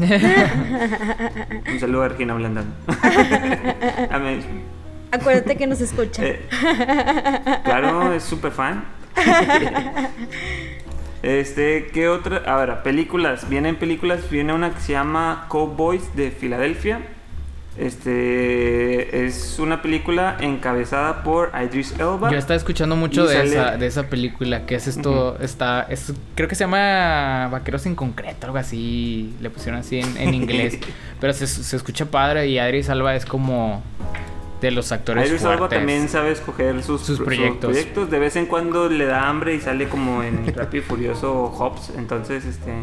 Un 1.71 1.79
saludo 1.79 2.03
a 2.03 2.07
Regina 2.09 2.33
Blandón. 2.33 2.73
Acuérdate 5.11 5.57
que 5.57 5.67
nos 5.67 5.81
escucha. 5.81 6.23
eh, 6.25 6.39
claro, 7.63 8.13
es 8.13 8.23
súper 8.23 8.51
fan. 8.51 8.85
Este, 11.21 11.87
¿qué 11.87 12.07
otra? 12.07 12.37
A 12.45 12.55
ver, 12.63 12.81
películas. 12.81 13.49
Vienen 13.49 13.75
películas. 13.75 14.29
Viene 14.29 14.53
una 14.53 14.73
que 14.73 14.79
se 14.79 14.93
llama 14.93 15.47
Cowboys 15.49 16.15
de 16.15 16.31
Filadelfia. 16.31 17.01
Este 17.79 19.25
es 19.25 19.57
una 19.59 19.81
película 19.81 20.37
encabezada 20.39 21.23
por 21.23 21.51
Idris 21.59 21.93
Elba. 21.99 22.31
Yo 22.31 22.37
estaba 22.37 22.55
escuchando 22.57 22.95
mucho 22.95 23.25
de 23.25 23.35
sale- 23.35 23.49
esa, 23.51 23.77
de 23.77 23.87
esa 23.87 24.03
película, 24.07 24.65
que 24.65 24.75
es 24.75 24.87
esto, 24.87 25.37
está, 25.39 25.83
es, 25.89 26.13
creo 26.35 26.47
que 26.47 26.55
se 26.55 26.63
llama 26.65 27.47
Vaqueros 27.51 27.85
en 27.85 27.95
concreto, 27.95 28.47
algo 28.47 28.57
así, 28.57 29.33
le 29.41 29.49
pusieron 29.49 29.79
así 29.79 29.99
en, 29.99 30.17
en 30.17 30.33
inglés, 30.33 30.77
pero 31.19 31.33
se, 31.33 31.47
se 31.47 31.75
escucha 31.75 32.05
padre 32.05 32.47
y 32.47 32.59
Adri 32.59 32.83
Salva 32.83 33.15
es 33.15 33.25
como 33.25 33.81
de 34.61 34.71
los 34.71 34.91
actores 34.91 35.27
Idris 35.29 35.41
Elba 35.43 35.57
fuertes. 35.57 35.79
también 35.79 36.09
sabe 36.09 36.31
escoger 36.31 36.83
sus, 36.83 37.01
Sus 37.01 37.17
sus 37.17 37.25
proyectos. 37.25 37.71
proyectos. 37.71 38.09
De 38.11 38.19
vez 38.19 38.35
en 38.35 38.45
cuando 38.45 38.89
le 38.89 39.05
da 39.05 39.29
hambre 39.29 39.55
y 39.55 39.61
sale 39.61 39.87
como 39.87 40.21
en 40.21 40.53
Rápido 40.53 40.83
y 40.83 40.85
Furioso 40.85 41.45
Hobbs. 41.47 41.91
Entonces, 41.97 42.43
este. 42.45 42.73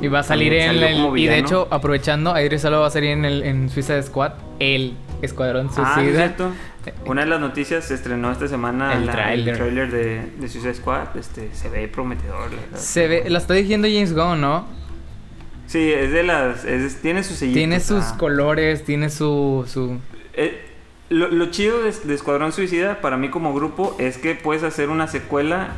Y 0.00 0.08
va 0.08 0.20
a 0.20 0.22
salir 0.22 0.52
en 0.54 0.82
el, 0.82 1.18
y 1.18 1.26
de 1.26 1.38
hecho, 1.38 1.68
aprovechando, 1.70 2.38
Idris 2.40 2.64
Elba 2.64 2.78
va 2.80 2.86
a 2.86 2.90
salir 2.90 3.10
en 3.10 3.24
el 3.24 3.42
en 3.42 3.68
Suicide 3.68 4.02
Squad, 4.02 4.32
el 4.58 4.94
Escuadrón 5.20 5.68
Ah, 5.76 5.76
¿no 5.76 5.82
es 5.86 5.94
Suicida. 5.94 6.16
cierto? 6.18 6.50
Una 7.06 7.20
de 7.20 7.28
las 7.28 7.38
noticias 7.40 7.84
se 7.84 7.94
estrenó 7.94 8.32
esta 8.32 8.48
semana 8.48 8.94
El 8.94 9.06
la- 9.06 9.12
tráiler. 9.12 9.56
tráiler 9.56 9.90
de, 9.92 10.22
de 10.40 10.48
Suicide 10.48 10.74
Squad. 10.74 11.16
Este, 11.16 11.50
se 11.54 11.68
ve 11.68 11.86
prometedor, 11.86 12.50
la 12.52 12.60
verdad. 12.60 12.78
se 12.78 13.06
ve, 13.06 13.24
la 13.30 13.38
está 13.38 13.54
dirigiendo 13.54 13.86
James 13.86 14.12
Gunn, 14.14 14.40
¿no? 14.40 14.66
Sí, 15.68 15.92
es 15.92 16.10
de 16.10 16.22
las. 16.24 16.64
es- 16.64 17.00
tiene 17.00 17.22
sus 17.22 17.36
sellitos. 17.36 17.58
Tiene 17.58 17.78
sus 17.80 18.04
ah. 18.04 18.16
colores, 18.18 18.84
tiene 18.84 19.10
su, 19.10 19.64
su 19.68 19.98
Eh, 20.34 20.60
lo, 21.08 21.28
lo 21.28 21.46
chido 21.50 21.82
de, 21.82 21.92
de 21.92 22.14
Escuadrón 22.14 22.50
Suicida 22.52 23.00
para 23.00 23.16
mí 23.16 23.28
como 23.30 23.54
grupo 23.54 23.94
es 24.00 24.18
que 24.18 24.34
puedes 24.34 24.64
hacer 24.64 24.88
una 24.88 25.06
secuela 25.06 25.68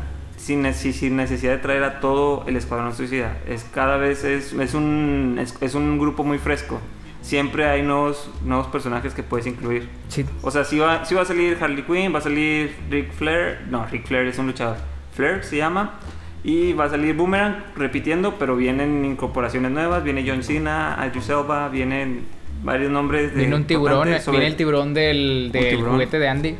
sin, 0.44 0.62
nece- 0.62 0.92
sin 0.92 1.16
necesidad 1.16 1.52
de 1.52 1.58
traer 1.58 1.82
a 1.84 2.00
todo 2.00 2.44
el 2.46 2.56
Escuadrón 2.56 2.94
Suicida. 2.94 3.36
Es 3.48 3.64
cada 3.64 3.96
vez 3.96 4.24
es, 4.24 4.52
es 4.52 4.74
un 4.74 5.38
es, 5.40 5.54
es 5.60 5.74
un 5.74 5.98
grupo 5.98 6.22
muy 6.24 6.38
fresco. 6.38 6.80
Siempre 7.22 7.64
hay 7.64 7.82
nuevos 7.82 8.30
nuevos 8.44 8.66
personajes 8.66 9.14
que 9.14 9.22
puedes 9.22 9.46
incluir. 9.46 9.88
sí, 10.08 10.26
O 10.42 10.50
sea, 10.50 10.64
si 10.64 10.78
va, 10.78 11.04
sí 11.06 11.14
va 11.14 11.22
a 11.22 11.24
salir 11.24 11.56
Harley 11.60 11.82
Quinn, 11.84 12.12
va 12.14 12.18
a 12.18 12.22
salir 12.22 12.74
Rick 12.90 13.12
Flair. 13.12 13.62
No, 13.70 13.86
Rick 13.86 14.06
Flair 14.06 14.26
es 14.26 14.38
un 14.38 14.46
luchador. 14.48 14.76
Flair 15.14 15.42
se 15.42 15.56
llama. 15.56 15.98
Y 16.46 16.74
va 16.74 16.84
a 16.84 16.90
salir 16.90 17.14
Boomerang 17.14 17.64
repitiendo, 17.74 18.34
pero 18.38 18.54
vienen 18.56 19.02
incorporaciones 19.06 19.70
nuevas. 19.70 20.04
Viene 20.04 20.22
John 20.28 20.42
Cena, 20.42 21.02
Idris 21.08 21.30
Elba, 21.30 21.70
vienen 21.70 22.26
varios 22.62 22.90
nombres. 22.92 23.32
De 23.32 23.38
Viene 23.40 23.56
un 23.56 23.64
tiburón, 23.64 24.06
sobre- 24.20 24.36
viene 24.40 24.46
el 24.52 24.56
tiburón 24.56 24.92
del, 24.92 25.48
del 25.50 25.70
tiburón. 25.70 25.92
juguete 25.94 26.18
de 26.18 26.28
Andy. 26.28 26.56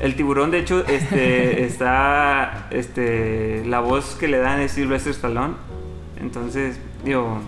El 0.00 0.14
tiburón, 0.16 0.50
de 0.50 0.58
hecho, 0.60 0.84
este, 0.88 1.64
está, 1.66 2.66
este, 2.70 3.62
la 3.66 3.80
voz 3.80 4.16
que 4.18 4.28
le 4.28 4.38
dan 4.38 4.60
es 4.60 4.72
Sylvester 4.72 5.12
Stallone. 5.12 5.54
Entonces, 6.20 6.78
digo, 7.04 7.38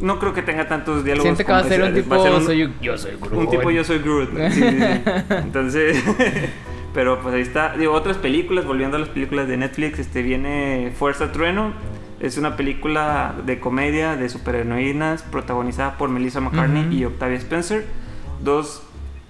no 0.00 0.18
creo 0.18 0.34
que 0.34 0.42
tenga 0.42 0.68
tantos 0.68 1.04
diálogos. 1.04 1.24
Siente 1.24 1.44
que 1.44 1.52
va 1.52 1.58
a 1.58 1.64
ser 1.64 1.82
un 1.82 1.94
tipo, 1.94 2.22
ser 2.22 2.32
un- 2.32 2.44
soy 2.44 2.70
yo, 2.80 2.98
soy 2.98 3.12
Groot. 3.20 3.32
Un 3.32 3.50
tipo 3.50 3.70
yo 3.70 3.82
soy 3.84 3.98
Groot. 3.98 4.30
Sí, 4.50 4.60
sí, 4.62 4.68
sí. 4.70 5.00
Entonces, 5.30 6.02
pero 6.94 7.20
pues 7.20 7.34
ahí 7.34 7.40
está. 7.42 7.76
Digo, 7.76 7.92
otras 7.92 8.16
películas, 8.18 8.66
volviendo 8.66 8.96
a 8.96 9.00
las 9.00 9.08
películas 9.08 9.48
de 9.48 9.56
Netflix, 9.56 9.98
este 9.98 10.22
viene 10.22 10.92
Fuerza 10.98 11.32
Trueno. 11.32 11.72
Es 12.20 12.38
una 12.38 12.56
película 12.56 13.34
de 13.44 13.60
comedia 13.60 14.16
de 14.16 14.28
superheroínas 14.30 15.22
protagonizada 15.22 15.98
por 15.98 16.08
Melissa 16.08 16.40
McCartney 16.40 16.84
Ujú. 16.86 16.92
y 16.94 17.04
Octavia 17.04 17.36
Spencer. 17.36 17.84
Dos 18.42 18.82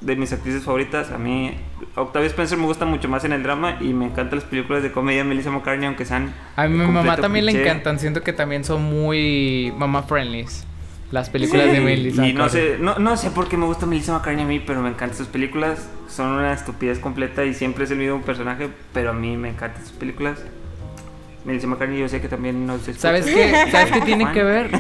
de 0.06 0.16
mis 0.16 0.32
actrices 0.32 0.62
favoritas. 0.62 1.10
A 1.10 1.18
mí, 1.18 1.52
Octavia 1.96 2.28
Spencer 2.28 2.56
me 2.56 2.64
gusta 2.64 2.84
mucho 2.86 3.08
más 3.08 3.24
en 3.24 3.32
el 3.32 3.42
drama 3.42 3.76
y 3.80 3.92
me 3.92 4.06
encantan 4.06 4.38
las 4.38 4.48
películas 4.48 4.82
de 4.82 4.92
comedia 4.92 5.22
de 5.22 5.28
Melissa 5.28 5.50
McCartney, 5.50 5.86
aunque 5.86 6.04
sean. 6.04 6.32
A 6.54 6.66
mi 6.68 6.78
mamá 6.78 7.16
también 7.16 7.44
le 7.44 7.52
cliché. 7.52 7.68
encantan, 7.68 7.98
siento 7.98 8.22
que 8.22 8.32
también 8.32 8.64
son 8.64 8.82
muy 8.84 9.72
mamá 9.76 10.04
friendly. 10.04 10.46
Las 11.10 11.30
películas 11.30 11.66
de 11.66 11.76
Sí, 11.76 11.80
Melissa. 11.84 12.26
Y 12.26 12.32
no 12.32 12.48
sé, 12.48 12.78
no, 12.80 12.98
no 12.98 13.16
sé 13.16 13.30
por 13.30 13.48
qué 13.48 13.56
me 13.56 13.66
gusta 13.66 13.86
Melissa 13.86 14.12
McCartney 14.12 14.44
a 14.44 14.48
mí, 14.48 14.60
pero 14.60 14.80
me 14.82 14.88
encantan 14.88 15.16
sus 15.16 15.28
películas. 15.28 15.88
Son 16.08 16.28
una 16.30 16.52
estupidez 16.52 16.98
completa 16.98 17.44
y 17.44 17.54
siempre 17.54 17.84
es 17.84 17.90
el 17.90 17.98
mismo 17.98 18.22
personaje, 18.22 18.70
pero 18.92 19.10
a 19.10 19.12
mí 19.12 19.36
me 19.36 19.50
encantan 19.50 19.82
sus 19.82 19.92
películas. 19.92 20.40
Melissa 21.46 21.66
McCartney 21.68 21.98
yo 22.00 22.08
sé 22.08 22.20
que 22.20 22.28
también 22.28 22.66
nos 22.66 22.80
escucha. 22.80 22.98
¿Sabes 23.00 23.24
qué? 23.26 23.52
¿Sabes 23.70 23.92
qué 23.92 24.00
tiene 24.02 24.30
que 24.32 24.42
ver? 24.42 24.70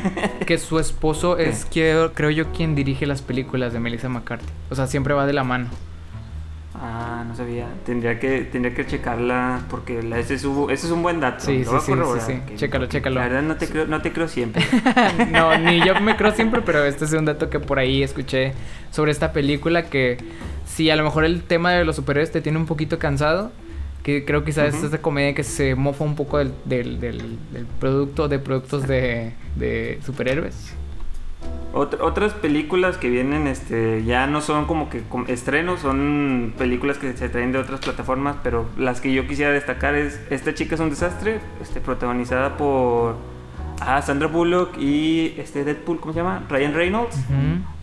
Que 0.44 0.58
su 0.58 0.78
esposo 0.78 1.38
es, 1.38 1.64
que, 1.64 2.10
creo 2.14 2.30
yo, 2.30 2.52
quien 2.52 2.74
dirige 2.74 3.06
las 3.06 3.22
películas 3.22 3.72
de 3.72 3.78
Melissa 3.80 4.08
McCarthy. 4.08 4.46
O 4.70 4.74
sea, 4.74 4.86
siempre 4.86 5.14
va 5.14 5.26
de 5.26 5.32
la 5.32 5.44
mano. 5.44 5.68
Ah, 6.74 7.24
no 7.26 7.34
sabía. 7.34 7.68
Tendría 7.86 8.18
que, 8.18 8.42
tendría 8.42 8.74
que 8.74 8.84
checarla 8.86 9.60
porque 9.70 10.02
la, 10.02 10.18
ese, 10.18 10.34
es, 10.34 10.44
un- 10.44 10.70
ese 10.70 10.86
es 10.86 10.92
un 10.92 11.02
buen 11.02 11.20
dato. 11.20 11.42
Sí, 11.46 11.64
sí, 11.64 11.70
sí, 11.80 11.92
sí, 11.92 12.20
sí. 12.26 12.40
que- 12.46 12.56
Chécalo, 12.56 12.86
chécalo. 12.86 13.16
La 13.20 13.28
verdad 13.28 13.42
no 13.42 13.56
te 13.56 13.66
creo, 13.68 13.86
no 13.86 14.02
te 14.02 14.12
creo 14.12 14.28
siempre. 14.28 14.62
no, 15.30 15.56
ni 15.56 15.82
yo 15.86 15.98
me 16.00 16.16
creo 16.16 16.32
siempre, 16.32 16.60
pero 16.60 16.84
este 16.84 17.06
es 17.06 17.12
un 17.12 17.24
dato 17.24 17.48
que 17.48 17.60
por 17.60 17.78
ahí 17.78 18.02
escuché 18.02 18.52
sobre 18.90 19.10
esta 19.12 19.32
película 19.32 19.84
que 19.84 20.18
si 20.66 20.90
a 20.90 20.96
lo 20.96 21.04
mejor 21.04 21.24
el 21.24 21.42
tema 21.44 21.70
de 21.72 21.84
los 21.86 21.96
superhéroes 21.96 22.30
te 22.30 22.42
tiene 22.42 22.58
un 22.58 22.66
poquito 22.66 22.98
cansado, 22.98 23.52
que 24.06 24.24
creo 24.24 24.42
que 24.44 24.52
quizás 24.52 24.68
Ujú. 24.68 24.78
es 24.78 24.84
esta 24.84 25.02
comedia 25.02 25.34
que 25.34 25.42
se 25.42 25.74
mofa 25.74 26.04
un 26.04 26.14
poco 26.14 26.38
del, 26.38 26.52
del, 26.64 27.00
del- 27.00 27.38
del 27.52 27.66
producto, 27.80 28.28
de 28.28 28.38
productos 28.38 28.86
de, 28.86 29.32
de 29.56 29.98
superhéroes. 30.06 30.74
Ot- 31.74 31.98
otras 32.00 32.32
películas 32.32 32.98
que 32.98 33.10
vienen 33.10 33.48
este 33.48 34.04
ya 34.04 34.28
no 34.28 34.40
son 34.42 34.66
como 34.66 34.88
que 34.88 35.02
estrenos, 35.26 35.80
son 35.80 36.54
películas 36.56 36.98
que 36.98 37.14
se 37.16 37.28
traen 37.28 37.50
de 37.50 37.58
otras 37.58 37.80
plataformas, 37.80 38.36
pero 38.44 38.66
las 38.78 39.00
que 39.00 39.12
yo 39.12 39.26
quisiera 39.26 39.50
destacar 39.50 39.96
es 39.96 40.20
Esta 40.30 40.54
chica 40.54 40.76
es 40.76 40.80
un 40.80 40.90
desastre, 40.90 41.40
este 41.60 41.80
protagonizada 41.80 42.56
por 42.56 43.16
ah, 43.80 44.00
Sandra 44.02 44.28
Bullock 44.28 44.78
y 44.78 45.34
este 45.36 45.64
Deadpool, 45.64 45.98
¿cómo 45.98 46.12
se 46.12 46.20
llama? 46.20 46.44
Ryan 46.48 46.74
Reynolds. 46.74 47.16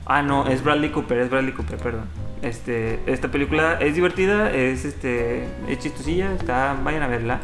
Ah, 0.06 0.22
no, 0.24 0.48
es 0.48 0.64
Bradley 0.64 0.90
Cooper, 0.92 1.20
es 1.20 1.30
Bradley 1.30 1.52
Cooper, 1.54 1.78
perdón. 1.80 2.06
Este, 2.44 3.00
esta 3.08 3.30
película 3.32 3.78
es 3.80 3.96
divertida, 3.96 4.52
es 4.52 4.84
este 4.86 5.46
es 5.70 5.80
chistosilla, 5.80 6.34
está 6.34 6.78
vayan 6.84 7.02
a 7.02 7.08
verla. 7.08 7.40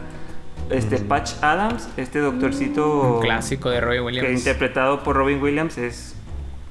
Este 0.69 0.97
Patch 0.97 1.31
Adams, 1.41 1.89
este 1.97 2.19
doctorcito 2.19 3.15
Un 3.15 3.21
clásico 3.21 3.69
de 3.69 3.79
que 3.79 3.99
Williams. 4.03 4.29
interpretado 4.29 5.01
por 5.03 5.15
Robin 5.15 5.41
Williams 5.41 5.77
es 5.77 6.15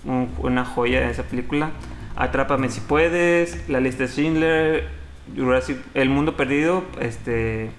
un- 0.04 0.30
una 0.38 0.64
joya 0.64 1.00
de 1.00 1.10
esa 1.10 1.22
película. 1.24 1.70
Atrápame 2.16 2.68
si 2.68 2.80
puedes, 2.80 3.68
La 3.68 3.80
lista 3.80 4.04
de 4.04 4.08
Schindler, 4.10 4.88
Jurassic- 5.36 5.82
El 5.94 6.10
mundo 6.10 6.36
perdido, 6.36 6.84
este 7.00 7.70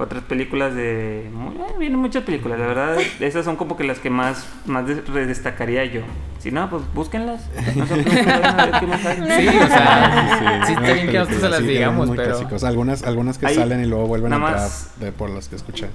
otras 0.00 0.22
películas 0.24 0.74
de 0.74 1.26
eh, 1.26 1.30
vienen 1.78 1.98
muchas 1.98 2.24
películas, 2.24 2.58
la 2.58 2.66
verdad, 2.66 2.96
esas 3.20 3.44
son 3.44 3.56
como 3.56 3.76
que 3.76 3.84
las 3.84 3.98
que 3.98 4.10
más 4.10 4.46
más 4.66 4.86
des- 4.86 5.04
destacaría 5.28 5.84
yo. 5.84 6.00
Si 6.38 6.50
no, 6.50 6.68
pues 6.70 6.82
búsquenlas. 6.94 7.48
No 7.76 7.86
sé, 7.86 7.96
pues, 8.02 8.26
vayan 8.26 8.60
a 8.60 8.66
ver 8.66 8.80
qué 8.80 8.86
más 8.86 9.04
hay. 9.06 9.16
Sí, 9.16 9.48
o 9.58 9.66
sea, 9.66 10.64
sí, 10.66 10.74
no, 10.74 10.80
está 10.80 10.92
bien 10.94 11.06
que 11.08 11.18
nosotros 11.18 11.40
se 11.42 11.48
las 11.50 11.60
sí, 11.60 11.66
digamos, 11.66 12.08
muy 12.08 12.16
pero... 12.16 12.30
clásicos. 12.30 12.64
Algunas, 12.64 13.02
algunas 13.02 13.38
que 13.38 13.46
Ahí, 13.46 13.54
salen 13.54 13.82
y 13.82 13.86
luego 13.86 14.06
vuelven 14.06 14.32
a 14.32 14.36
entrar 14.36 14.54
más- 14.56 14.92
de, 14.98 15.12
por 15.12 15.30
las 15.30 15.48
que 15.48 15.56
escuché. 15.56 15.88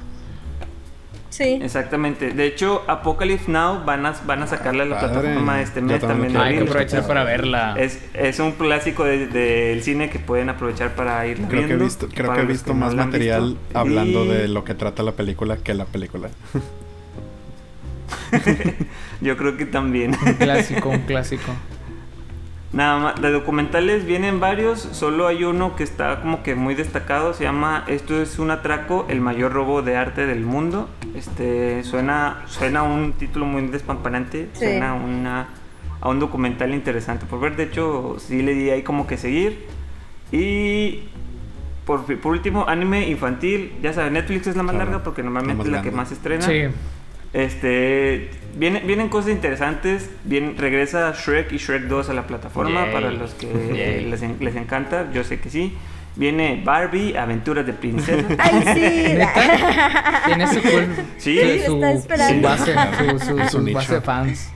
Sí. 1.35 1.59
Exactamente. 1.61 2.31
De 2.31 2.45
hecho, 2.45 2.83
Apocalypse 2.87 3.51
Now 3.51 3.83
van 3.83 4.05
a, 4.05 4.13
van 4.25 4.41
a 4.43 4.47
sacarla 4.47 4.83
a 4.83 4.85
la 4.85 5.01
Padre. 5.01 5.19
plataforma 5.19 5.61
este 5.61 5.81
Yo 5.81 5.87
mes 5.87 5.99
también 5.99 6.31
de 6.31 6.39
Hay 6.39 6.55
que 6.57 6.63
aprovechar 6.63 7.05
para 7.07 7.25
verla. 7.25 7.75
Es, 7.77 7.99
es 8.13 8.39
un 8.39 8.53
clásico 8.53 9.03
de- 9.03 9.27
del 9.27 9.83
cine 9.83 10.09
que 10.09 10.19
pueden 10.19 10.47
aprovechar 10.47 10.95
para 10.95 11.27
ir 11.27 11.35
Creo 11.35 11.49
que 11.49 11.57
he 11.57 11.65
viendo. 11.65 11.83
visto, 11.83 12.07
creo 12.07 12.31
que 12.33 12.39
he 12.39 12.45
visto 12.45 12.73
más 12.73 12.95
material 12.95 13.57
visto. 13.59 13.77
hablando 13.77 14.23
Y 14.23 14.27
de 14.29 14.47
lo 14.47 14.63
que 14.63 14.75
trata 14.75 15.03
la 15.03 15.11
película 15.11 15.57
que 15.57 15.73
la 15.73 15.83
película. 15.83 16.29
Yo 19.21 19.37
creo 19.37 19.57
que 19.57 19.65
también. 19.65 20.15
Un 20.25 20.33
clásico, 20.35 20.89
un 20.89 20.99
clásico. 21.01 21.51
Nada 22.73 22.99
más, 22.99 23.21
de 23.21 23.31
documentales 23.31 24.05
vienen 24.05 24.39
varios, 24.41 24.79
solo 24.81 25.27
hay 25.27 25.43
uno 25.45 25.75
que 25.77 25.83
está 25.83 26.19
como 26.21 26.43
que 26.43 26.55
muy 26.55 26.75
destacado, 26.75 27.33
se 27.33 27.45
llama 27.45 27.85
Esto 27.87 28.21
es 28.21 28.37
un 28.37 28.51
atraco, 28.51 29.05
el 29.07 29.21
mayor 29.21 29.53
robo 29.53 29.81
de 29.81 29.95
arte 29.95 30.25
del 30.25 30.41
mundo. 30.41 30.89
Este 31.15 31.83
suena 31.83 32.41
suena 32.47 32.83
un 32.83 33.13
título 33.13 33.45
muy 33.45 33.65
despampanante, 33.67 34.49
Sí. 34.53 34.65
suena 34.65 34.93
una, 34.93 35.47
a 36.01 36.09
un 36.09 36.19
documental 36.19 36.73
interesante 36.73 37.25
por 37.25 37.39
ver, 37.39 37.55
de 37.55 37.63
hecho 37.63 38.17
sí 38.19 38.41
le 38.41 38.53
di 38.53 38.69
ahí 38.69 38.81
como 38.83 39.07
que 39.07 39.15
seguir. 39.17 39.67
Y 40.33 41.03
por, 41.85 42.03
por 42.19 42.31
último, 42.33 42.65
anime 42.67 43.07
infantil, 43.07 43.71
ya 43.81 43.93
saben, 43.93 44.13
Netflix 44.13 44.47
es 44.47 44.57
la 44.57 44.63
más 44.63 44.73
Claro, 44.75 44.91
larga 44.91 45.03
porque 45.05 45.21
la 45.21 45.29
normalmente 45.29 45.63
es 45.63 45.69
la 45.69 45.77
que 45.77 45.91
grande. 45.91 45.97
más 45.97 46.11
estrena. 46.11 46.41
Sí. 46.41 46.63
Este, 47.35 48.29
vienen, 48.57 48.87
vienen 48.87 49.09
cosas 49.09 49.31
interesantes. 49.31 50.09
Bien, 50.23 50.55
regresa 50.57 51.11
Shrek 51.13 51.51
y 51.51 51.57
Shrek 51.57 51.83
2 51.83 52.09
a 52.09 52.13
la 52.13 52.25
plataforma 52.27 52.85
Yay. 52.85 52.93
para 52.93 53.11
los 53.11 53.33
que 53.33 54.05
les, 54.09 54.21
les 54.39 54.55
encanta. 54.55 55.11
Yo 55.13 55.23
sé 55.25 55.39
que 55.39 55.49
sí. 55.49 55.73
Viene 56.15 56.61
Barbie, 56.63 57.17
Aventuras 57.17 57.65
de 57.65 57.73
Princesa. 57.73 58.25
Ay, 58.39 58.61
sí. 58.73 59.17
Tiene 60.25 60.47
su. 60.47 60.61
Sí. 61.17 61.39
su, 61.65 61.75
Está 61.75 61.91
esperando. 61.91 62.35
su 62.35 62.41
base, 62.41 62.73
su, 62.97 63.19
su- 63.25 63.39
Es 63.39 63.51
su 63.51 63.57
un 63.57 63.65
nicho. 63.65 63.77
base 63.77 63.93
de 63.95 64.01
fans. 64.01 64.51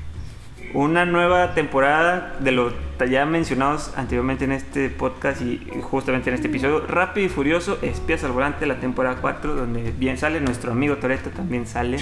Una 0.73 1.05
nueva 1.05 1.53
temporada 1.55 2.35
de 2.39 2.51
los 2.51 2.73
ya 3.09 3.25
mencionados 3.25 3.93
anteriormente 3.95 4.43
en 4.43 4.51
este 4.51 4.89
podcast 4.89 5.41
y 5.41 5.65
justamente 5.81 6.29
en 6.29 6.35
este 6.35 6.47
episodio. 6.47 6.85
Rápido 6.85 7.25
y 7.25 7.29
Furioso, 7.29 7.79
Espías 7.81 8.23
al 8.25 8.33
Volante, 8.33 8.65
la 8.65 8.75
temporada 8.79 9.17
4, 9.21 9.55
donde 9.55 9.91
bien 9.97 10.17
sale 10.17 10.41
nuestro 10.41 10.73
amigo 10.73 10.97
Toreto, 10.97 11.29
también 11.31 11.65
sale. 11.65 11.97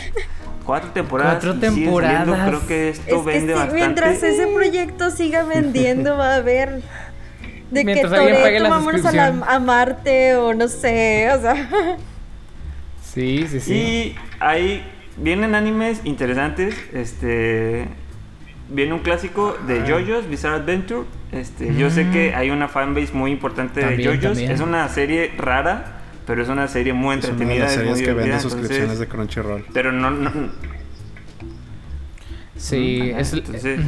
Cuatro 0.66 0.90
temporadas. 0.90 1.36
Cuatro 1.36 1.54
saliendo. 1.54 1.84
temporadas. 1.84 2.48
Creo 2.50 2.68
que 2.68 2.90
esto 2.90 3.04
Es 3.08 3.22
que 3.22 3.26
vende 3.26 3.54
sí, 3.54 3.60
bastante. 3.60 3.76
mientras 3.76 4.24
ese 4.24 4.48
proyecto 4.48 5.12
siga 5.12 5.44
vendiendo, 5.44 6.18
va 6.18 6.34
a 6.34 6.36
haber. 6.38 6.82
De 7.72 7.84
Mientras 7.86 8.12
que 8.12 8.18
Toreto 8.18 8.64
la 8.64 8.70
vámonos 8.70 9.06
a, 9.06 9.12
la- 9.12 9.28
a 9.48 9.60
Marte 9.60 10.36
o 10.36 10.54
no 10.54 10.68
sé, 10.68 11.30
o 11.32 11.40
sea. 11.42 11.98
Sí, 13.14 13.46
sí, 13.50 13.60
sí. 13.60 13.74
Y 13.74 14.16
hay 14.40 14.84
vienen 15.16 15.54
animes 15.56 16.02
interesantes, 16.04 16.76
este 16.94 17.88
viene 18.70 18.94
un 18.94 19.00
clásico 19.00 19.58
de 19.68 19.82
JoJo's 19.82 20.28
Bizarre 20.30 20.56
Adventure. 20.58 21.04
Este, 21.32 21.74
yo 21.76 21.90
sé 21.90 22.10
que 22.10 22.34
hay 22.36 22.50
una 22.50 22.68
fanbase 22.68 23.12
muy 23.14 23.32
importante 23.32 23.82
También, 23.82 23.98
de 24.00 24.06
JoJo's, 24.18 24.24
también. 24.34 24.52
es 24.52 24.60
una 24.62 24.88
serie 24.90 25.32
rara, 25.38 26.02
pero 26.26 26.42
es 26.42 26.50
una 26.50 26.68
serie 26.68 26.94
muy 26.94 27.18
Es 27.18 27.26
una 27.26 27.28
de 27.28 27.32
entretenida, 27.44 27.64
las 27.66 27.72
es 27.74 27.78
series 27.78 27.92
muy 27.96 28.00
que 28.02 28.08
vende 28.08 28.24
divertida, 28.24 28.40
suscripciones 28.42 28.82
entonces- 28.92 29.00
de 29.00 29.08
Crunchyroll. 29.08 29.66
pero 29.74 29.92
no, 29.92 30.12
no- 30.12 30.32
Sí, 32.56 33.12
Ajá, 33.12 33.22
es. 33.22 33.34
entonces- 33.34 33.80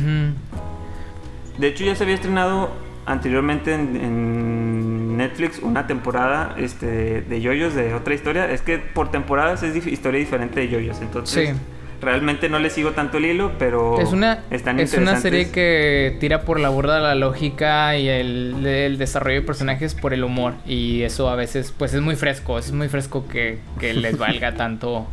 de 1.57 1.67
hecho 1.67 1.83
ya 1.83 1.95
se 1.95 2.03
había 2.03 2.15
estrenado 2.15 2.71
anteriormente 3.05 3.73
en, 3.73 3.95
en 3.97 5.17
Netflix 5.17 5.59
una 5.59 5.87
temporada 5.87 6.55
este 6.57 7.21
de 7.21 7.41
JoJo's 7.41 7.73
de 7.73 7.93
otra 7.95 8.13
historia, 8.13 8.49
es 8.51 8.61
que 8.61 8.77
por 8.77 9.09
temporadas 9.11 9.63
es 9.63 9.73
dif- 9.75 9.91
historia 9.91 10.19
diferente 10.19 10.59
de 10.59 10.67
JoJo's, 10.69 11.01
entonces 11.01 11.49
Sí. 11.49 11.55
Realmente 12.01 12.47
no 12.49 12.59
le 12.59 12.69
sigo 12.69 12.91
tanto 12.91 13.17
el 13.17 13.25
hilo, 13.25 13.51
pero 13.59 13.99
Es 13.99 14.11
una, 14.13 14.43
están 14.51 14.79
es 14.79 14.93
una 14.93 15.19
serie 15.19 15.51
que 15.51 16.17
tira 16.19 16.43
por 16.43 16.59
la 16.59 16.69
borda 16.69 16.99
la 16.99 17.15
lógica 17.15 17.97
y 17.97 18.07
el, 18.07 18.65
el 18.65 18.97
desarrollo 18.97 19.41
de 19.41 19.45
personajes 19.45 19.95
por 19.95 20.13
el 20.13 20.23
humor. 20.23 20.53
Y 20.65 21.01
eso 21.01 21.29
a 21.29 21.35
veces, 21.35 21.73
pues 21.77 21.93
es 21.93 22.01
muy 22.01 22.15
fresco. 22.15 22.57
Es 22.57 22.71
muy 22.71 22.87
fresco 22.87 23.27
que, 23.27 23.59
que 23.79 23.93
les 23.93 24.17
valga 24.17 24.53
tanto 24.55 25.07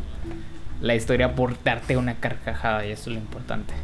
la 0.80 0.95
historia 0.95 1.34
por 1.34 1.62
darte 1.64 1.97
una 1.97 2.14
carcajada. 2.14 2.87
Y 2.87 2.93
eso 2.93 3.11
es 3.11 3.16
lo 3.16 3.22
importante. 3.22 3.74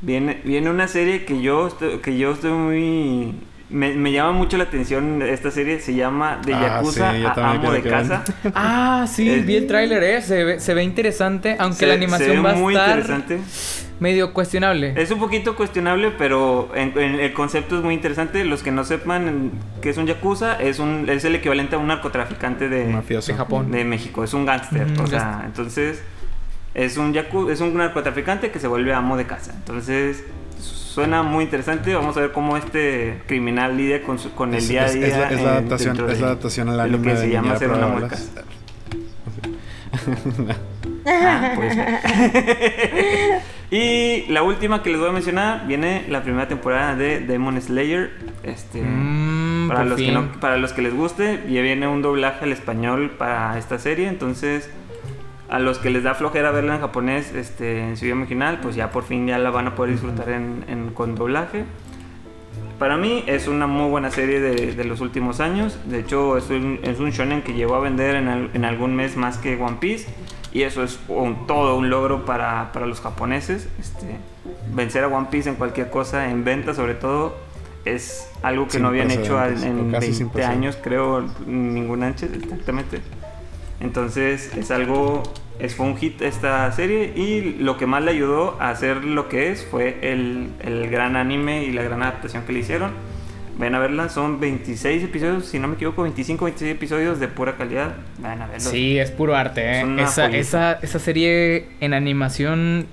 Viene, 0.00 0.40
viene 0.44 0.70
una 0.70 0.88
serie 0.88 1.24
que 1.24 1.40
yo 1.42 1.76
que 2.02 2.18
yo 2.18 2.32
estoy 2.32 2.52
muy... 2.52 3.34
Me, 3.74 3.92
me 3.94 4.12
llama 4.12 4.30
mucho 4.32 4.56
la 4.56 4.64
atención 4.64 5.20
esta 5.20 5.50
serie, 5.50 5.80
se 5.80 5.94
llama 5.94 6.40
De 6.46 6.54
Ah, 6.54 6.76
Yakuza 6.76 7.12
sí, 7.12 7.24
a 7.24 7.32
Amo 7.50 7.72
de 7.72 7.82
que 7.82 7.88
Casa. 7.90 8.22
Ah, 8.54 9.04
sí, 9.10 9.28
Es- 9.28 9.44
vi 9.44 9.56
el 9.56 9.66
tráiler, 9.66 10.02
¿eh? 10.04 10.22
Se 10.22 10.44
ve, 10.44 10.60
se 10.60 10.74
ve 10.74 10.84
interesante, 10.84 11.56
aunque 11.58 11.78
Se- 11.80 11.86
la 11.86 11.94
se 11.94 11.98
ve 11.98 12.04
animación 12.04 12.44
va 12.44 12.50
a 12.52 12.54
muy 12.54 12.74
estar 12.74 12.98
interesante. 13.00 13.40
medio 13.98 14.32
cuestionable. 14.32 14.94
Es 14.96 15.10
un 15.10 15.18
poquito 15.18 15.56
cuestionable, 15.56 16.12
pero 16.16 16.70
en- 16.76 16.96
en 16.98 17.16
el 17.18 17.32
concepto 17.32 17.76
es 17.78 17.82
muy 17.82 17.94
interesante. 17.94 18.44
Los 18.44 18.62
que 18.62 18.70
no 18.70 18.84
sepan 18.84 19.50
qué 19.82 19.90
es 19.90 19.96
un 19.96 20.06
Yakuza, 20.06 20.54
es, 20.62 20.78
un, 20.78 21.08
es 21.10 21.24
el 21.24 21.34
equivalente 21.34 21.74
a 21.74 21.78
un 21.80 21.88
narcotraficante 21.88 22.68
de, 22.68 22.84
Mafioso. 22.86 23.32
de 23.32 23.38
Japón. 23.38 23.72
de 23.72 23.84
México, 23.84 24.22
es 24.22 24.34
un 24.34 24.46
gángster. 24.46 24.86
O 25.02 25.06
sea, 25.08 25.42
entonces 25.46 26.00
es 26.74 26.96
un 26.96 27.12
yaku, 27.12 27.50
es 27.50 27.60
un 27.60 27.74
narcotraficante 27.76 28.50
que 28.52 28.58
se 28.60 28.68
vuelve 28.68 28.92
amo 28.94 29.16
de 29.16 29.26
casa. 29.26 29.52
Entonces 29.56 30.22
suena 30.94 31.22
muy 31.22 31.44
interesante. 31.44 31.92
Vamos 31.94 32.16
a 32.16 32.20
ver 32.20 32.32
cómo 32.32 32.56
este 32.56 33.22
criminal 33.26 33.76
lidia 33.76 34.02
con, 34.02 34.18
su- 34.18 34.32
con 34.34 34.50
el 34.54 34.58
Es- 34.58 34.68
día 34.68 34.84
a 34.84 34.90
día. 34.90 35.06
es 35.06 35.16
la- 35.16 35.30
es 35.30 35.42
la 35.42 35.50
adaptación- 35.58 35.96
es 35.96 36.00
la 36.02 36.14
de- 36.14 36.24
adaptación 36.24 36.68
al 36.68 36.76
de 36.76 36.88
lo 36.96 37.02
que 37.02 37.10
de 37.10 37.16
se 37.16 37.28
llama 37.30 37.54
Niñera 37.54 37.58
ser 37.58 37.70
un 37.70 37.74
amo 37.82 38.00
de 38.00 38.06
Probables. 38.06 38.30
casa. 38.34 38.44
Ah, 41.06 41.52
puede 41.54 41.74
ser. 41.74 41.88
y 43.70 44.24
la 44.32 44.42
última 44.42 44.82
que 44.82 44.90
les 44.90 44.98
voy 45.00 45.08
a 45.08 45.12
mencionar 45.12 45.66
viene 45.66 46.04
la 46.08 46.22
primera 46.22 46.48
temporada 46.48 46.94
de 46.96 47.20
Demon 47.20 47.60
Slayer. 47.60 48.12
Este, 48.42 48.80
Mm, 48.82 49.68
para, 49.68 49.84
los 49.84 49.96
que 50.00 50.12
no- 50.12 50.32
para 50.40 50.56
los 50.58 50.72
que 50.72 50.82
les 50.82 50.94
guste, 50.94 51.40
ya 51.48 51.60
viene 51.62 51.86
un 51.88 52.02
doblaje 52.02 52.44
al 52.44 52.52
español 52.52 53.10
para 53.18 53.58
esta 53.58 53.78
serie. 53.78 54.08
Entonces, 54.08 54.70
a 55.48 55.58
los 55.58 55.78
que 55.78 55.90
les 55.90 56.02
da 56.02 56.14
flojera 56.14 56.50
verla 56.50 56.74
en 56.76 56.80
japonés 56.80 57.32
este, 57.34 57.80
en 57.80 57.96
su 57.96 58.04
idioma 58.06 58.22
original, 58.22 58.60
pues 58.62 58.74
ya 58.76 58.90
por 58.90 59.04
fin 59.04 59.26
ya 59.26 59.38
la 59.38 59.50
van 59.50 59.66
a 59.68 59.74
poder 59.74 59.92
disfrutar 59.92 60.28
en, 60.30 60.64
en- 60.68 60.90
con 60.90 61.14
doblaje. 61.14 61.64
Para 62.78 62.96
mí 62.96 63.22
es 63.26 63.46
una 63.46 63.66
muy 63.66 63.88
buena 63.88 64.10
serie 64.10 64.40
de, 64.40 64.72
de 64.74 64.84
los 64.84 65.00
últimos 65.00 65.40
años. 65.40 65.78
De 65.86 66.00
hecho, 66.00 66.36
es 66.36 66.50
un, 66.50 66.80
es 66.82 66.98
un 66.98 67.10
shonen 67.10 67.42
que 67.42 67.52
llegó 67.54 67.76
a 67.76 67.80
vender 67.80 68.16
en, 68.16 68.28
al- 68.28 68.50
en 68.52 68.64
algún 68.64 68.96
mes 68.96 69.16
más 69.16 69.38
que 69.38 69.56
One 69.56 69.76
Piece. 69.80 70.08
Y 70.52 70.62
eso 70.62 70.82
es 70.82 70.98
un- 71.08 71.46
todo 71.46 71.76
un 71.76 71.88
logro 71.90 72.24
para, 72.24 72.72
para 72.72 72.86
los 72.86 73.00
japoneses. 73.00 73.68
Este, 73.78 74.16
vencer 74.74 75.04
a 75.04 75.08
One 75.08 75.28
Piece 75.30 75.48
en 75.48 75.54
cualquier 75.56 75.88
cosa, 75.90 76.30
en 76.30 76.42
venta 76.44 76.74
sobre 76.74 76.94
todo, 76.94 77.36
es 77.84 78.28
algo 78.42 78.64
que 78.64 78.72
Sin 78.72 78.82
no 78.82 78.88
habían 78.88 79.08
hecho 79.10 79.38
en 79.62 79.90
sin 80.02 80.26
20 80.26 80.44
años, 80.44 80.78
creo, 80.82 81.24
ningún 81.46 82.02
antes, 82.02 82.32
exactamente. 82.32 83.00
Entonces 83.84 84.50
es 84.56 84.70
algo, 84.70 85.22
es, 85.58 85.74
fue 85.74 85.84
un 85.84 85.96
hit 85.98 86.22
esta 86.22 86.72
serie 86.72 87.12
y 87.14 87.58
lo 87.60 87.76
que 87.76 87.86
más 87.86 88.02
le 88.02 88.12
ayudó 88.12 88.56
a 88.58 88.70
hacer 88.70 89.04
lo 89.04 89.28
que 89.28 89.50
es 89.50 89.64
fue 89.64 89.98
el, 90.00 90.48
el 90.60 90.88
gran 90.88 91.16
anime 91.16 91.64
y 91.64 91.72
la 91.72 91.82
gran 91.82 92.02
adaptación 92.02 92.44
que 92.44 92.54
le 92.54 92.60
hicieron. 92.60 92.92
Vayan 93.58 93.74
a 93.76 93.78
verla, 93.78 94.08
son 94.08 94.40
26 94.40 95.04
episodios, 95.04 95.44
si 95.44 95.58
no 95.58 95.68
me 95.68 95.74
equivoco, 95.74 96.02
25, 96.02 96.46
26 96.46 96.72
episodios 96.72 97.20
de 97.20 97.28
pura 97.28 97.56
calidad. 97.56 97.94
Vayan 98.18 98.42
a 98.42 98.46
verlo. 98.46 98.68
Sí, 98.68 98.98
es 98.98 99.10
puro 99.10 99.36
arte, 99.36 99.60
¿eh? 99.80 99.96
Es 99.98 100.12
Esa, 100.12 100.26
esa, 100.30 100.72
esa 100.82 100.98
serie 100.98 101.68
en 101.80 101.92
animación, 101.92 102.86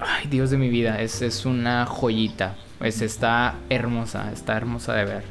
ay 0.00 0.28
Dios 0.30 0.50
de 0.50 0.58
mi 0.58 0.70
vida, 0.70 1.02
es, 1.02 1.20
es 1.22 1.44
una 1.44 1.86
joyita. 1.86 2.56
Pues 2.78 3.02
está 3.02 3.56
hermosa, 3.68 4.30
está 4.32 4.56
hermosa 4.56 4.94
de 4.94 5.04
ver. 5.06 5.24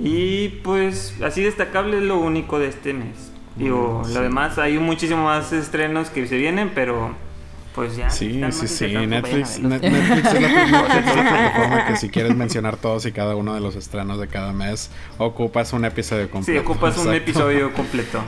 Y 0.00 0.48
pues 0.64 1.14
así 1.22 1.42
destacable 1.42 1.98
es 1.98 2.02
lo 2.02 2.18
único 2.18 2.58
de 2.58 2.68
este 2.68 2.94
mes. 2.94 3.33
Digo, 3.56 4.02
Mm, 4.04 4.08
lo 4.08 4.14
sí. 4.16 4.22
demás, 4.22 4.58
hay 4.58 4.78
muchísimo 4.78 5.24
más 5.24 5.52
estrenos 5.52 6.10
que 6.10 6.26
se 6.26 6.36
vienen, 6.36 6.72
pero 6.74 7.14
pues 7.74 7.96
ya. 7.96 8.08
Sí, 8.10 8.40
sí, 8.52 8.68
sí. 8.68 8.86
Netflix, 9.06 9.58
Net-. 9.60 9.80
Netflix 9.82 10.26
es 10.32 10.42
la, 10.42 10.48
primera- 10.48 10.86
es 10.98 11.06
la 11.16 11.22
plataforma 11.22 11.86
que 11.86 11.96
si 11.96 12.08
quieres 12.08 12.36
mencionar 12.36 12.76
todos 12.76 13.04
y 13.06 13.12
cada 13.12 13.34
uno 13.36 13.54
de 13.54 13.60
los 13.60 13.74
estrenos 13.76 14.18
de 14.20 14.28
cada 14.28 14.52
mes, 14.52 14.90
ocupas 15.18 15.72
un 15.72 15.84
episodio 15.84 16.24
Sí, 16.26 16.30
completo. 16.30 16.60
ocupas 16.62 16.98
un 16.98 17.12
episodio 17.14 17.72
completo. 17.72 18.22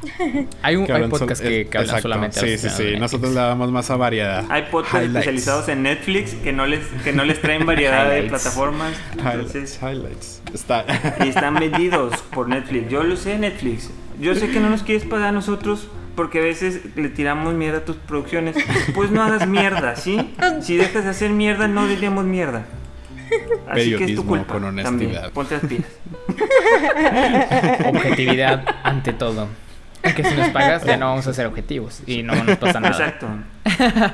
Hay, 0.62 0.76
un, 0.76 0.86
Que 0.86 0.92
hay 0.92 1.08
podcasts 1.08 1.42
que, 1.42 1.66
que 1.66 1.78
hablan 1.78 1.96
exacto. 1.96 2.02
solamente 2.02 2.40
Sí, 2.40 2.58
sí, 2.58 2.68
sí. 2.74 2.98
Nosotros 2.98 3.32
le 3.34 3.40
damos 3.40 3.70
más 3.70 3.90
a 3.90 3.96
variedad. 3.96 4.44
Hay 4.48 4.62
podcasts 4.70 4.94
Highlights. 4.96 5.14
especializados 5.16 5.68
en 5.68 5.82
Netflix 5.82 6.34
que 6.34 6.52
no 6.52 6.66
les, 6.66 6.80
que 7.04 7.12
no 7.12 7.24
les 7.24 7.40
traen 7.40 7.66
variedad 7.66 8.10
de 8.10 8.22
plataformas. 8.24 8.94
Highlights, 9.16 9.34
Entonces, 9.54 9.78
highlights. 9.82 10.42
Está. 10.54 10.84
y 11.24 11.28
están 11.28 11.54
vendidos 11.54 12.16
por 12.32 12.48
Netflix. 12.48 12.88
Yo 12.88 13.02
lo 13.02 13.16
sé, 13.16 13.38
Netflix. 13.38 13.90
Yo 14.20 14.34
sé 14.34 14.48
que 14.50 14.60
no 14.60 14.70
nos 14.70 14.82
quieres 14.82 15.04
pagar 15.04 15.28
a 15.28 15.32
nosotros 15.32 15.88
porque 16.16 16.38
a 16.40 16.42
veces 16.42 16.80
le 16.96 17.08
tiramos 17.08 17.54
mierda 17.54 17.78
a 17.78 17.84
tus 17.84 17.96
producciones. 17.96 18.56
Pues 18.94 19.10
no 19.10 19.22
hagas 19.22 19.46
mierda, 19.46 19.96
¿sí? 19.96 20.34
Si 20.60 20.76
dejas 20.76 21.04
de 21.04 21.10
hacer 21.10 21.30
mierda, 21.30 21.68
no 21.68 21.86
diríamos 21.86 22.24
mierda. 22.24 22.66
Así 23.68 23.90
que 23.96 24.04
es 24.04 24.16
tu 24.16 24.24
Periodismo 24.24 24.26
culpa. 24.26 24.52
con 24.54 24.64
honestidad. 24.64 25.30
También. 25.30 25.30
Ponte 25.32 25.54
las 25.54 25.64
pilas. 25.64 25.90
Objetividad 27.86 28.64
ante 28.82 29.12
todo. 29.12 29.48
Que 30.16 30.24
si 30.24 30.34
nos 30.34 30.48
pagas 30.48 30.84
ya 30.84 30.96
no 30.96 31.06
vamos 31.10 31.26
a 31.26 31.30
hacer 31.30 31.46
objetivos 31.46 32.02
y 32.06 32.22
no 32.22 32.34
nos 32.44 32.56
pasa 32.56 32.80
nada. 32.80 32.96
Exacto. 32.96 33.26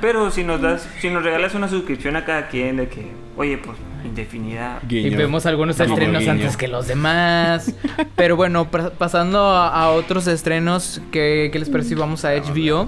Pero 0.00 0.30
si 0.30 0.42
nos 0.44 0.60
das, 0.60 0.86
si 1.00 1.08
nos 1.10 1.22
regalas 1.22 1.54
una 1.54 1.68
suscripción 1.68 2.16
a 2.16 2.24
cada 2.24 2.48
quien 2.48 2.76
de 2.76 2.88
que, 2.88 3.12
oye, 3.36 3.58
pues 3.58 3.76
indefinida. 4.04 4.80
Y 4.88 5.10
vemos 5.10 5.46
algunos 5.46 5.78
Guiño, 5.78 5.92
estrenos 5.94 6.20
guiño. 6.20 6.32
antes 6.32 6.56
que 6.56 6.68
los 6.68 6.86
demás. 6.86 7.74
Pero 8.16 8.36
bueno, 8.36 8.70
pa- 8.70 8.90
pasando 8.90 9.40
a, 9.40 9.68
a 9.68 9.90
otros 9.90 10.26
estrenos, 10.26 11.00
¿qué, 11.10 11.50
qué 11.52 11.58
les 11.58 11.68
parece 11.70 11.90
si 11.90 11.94
vamos 11.94 12.24
a 12.24 12.30
HBO? 12.34 12.86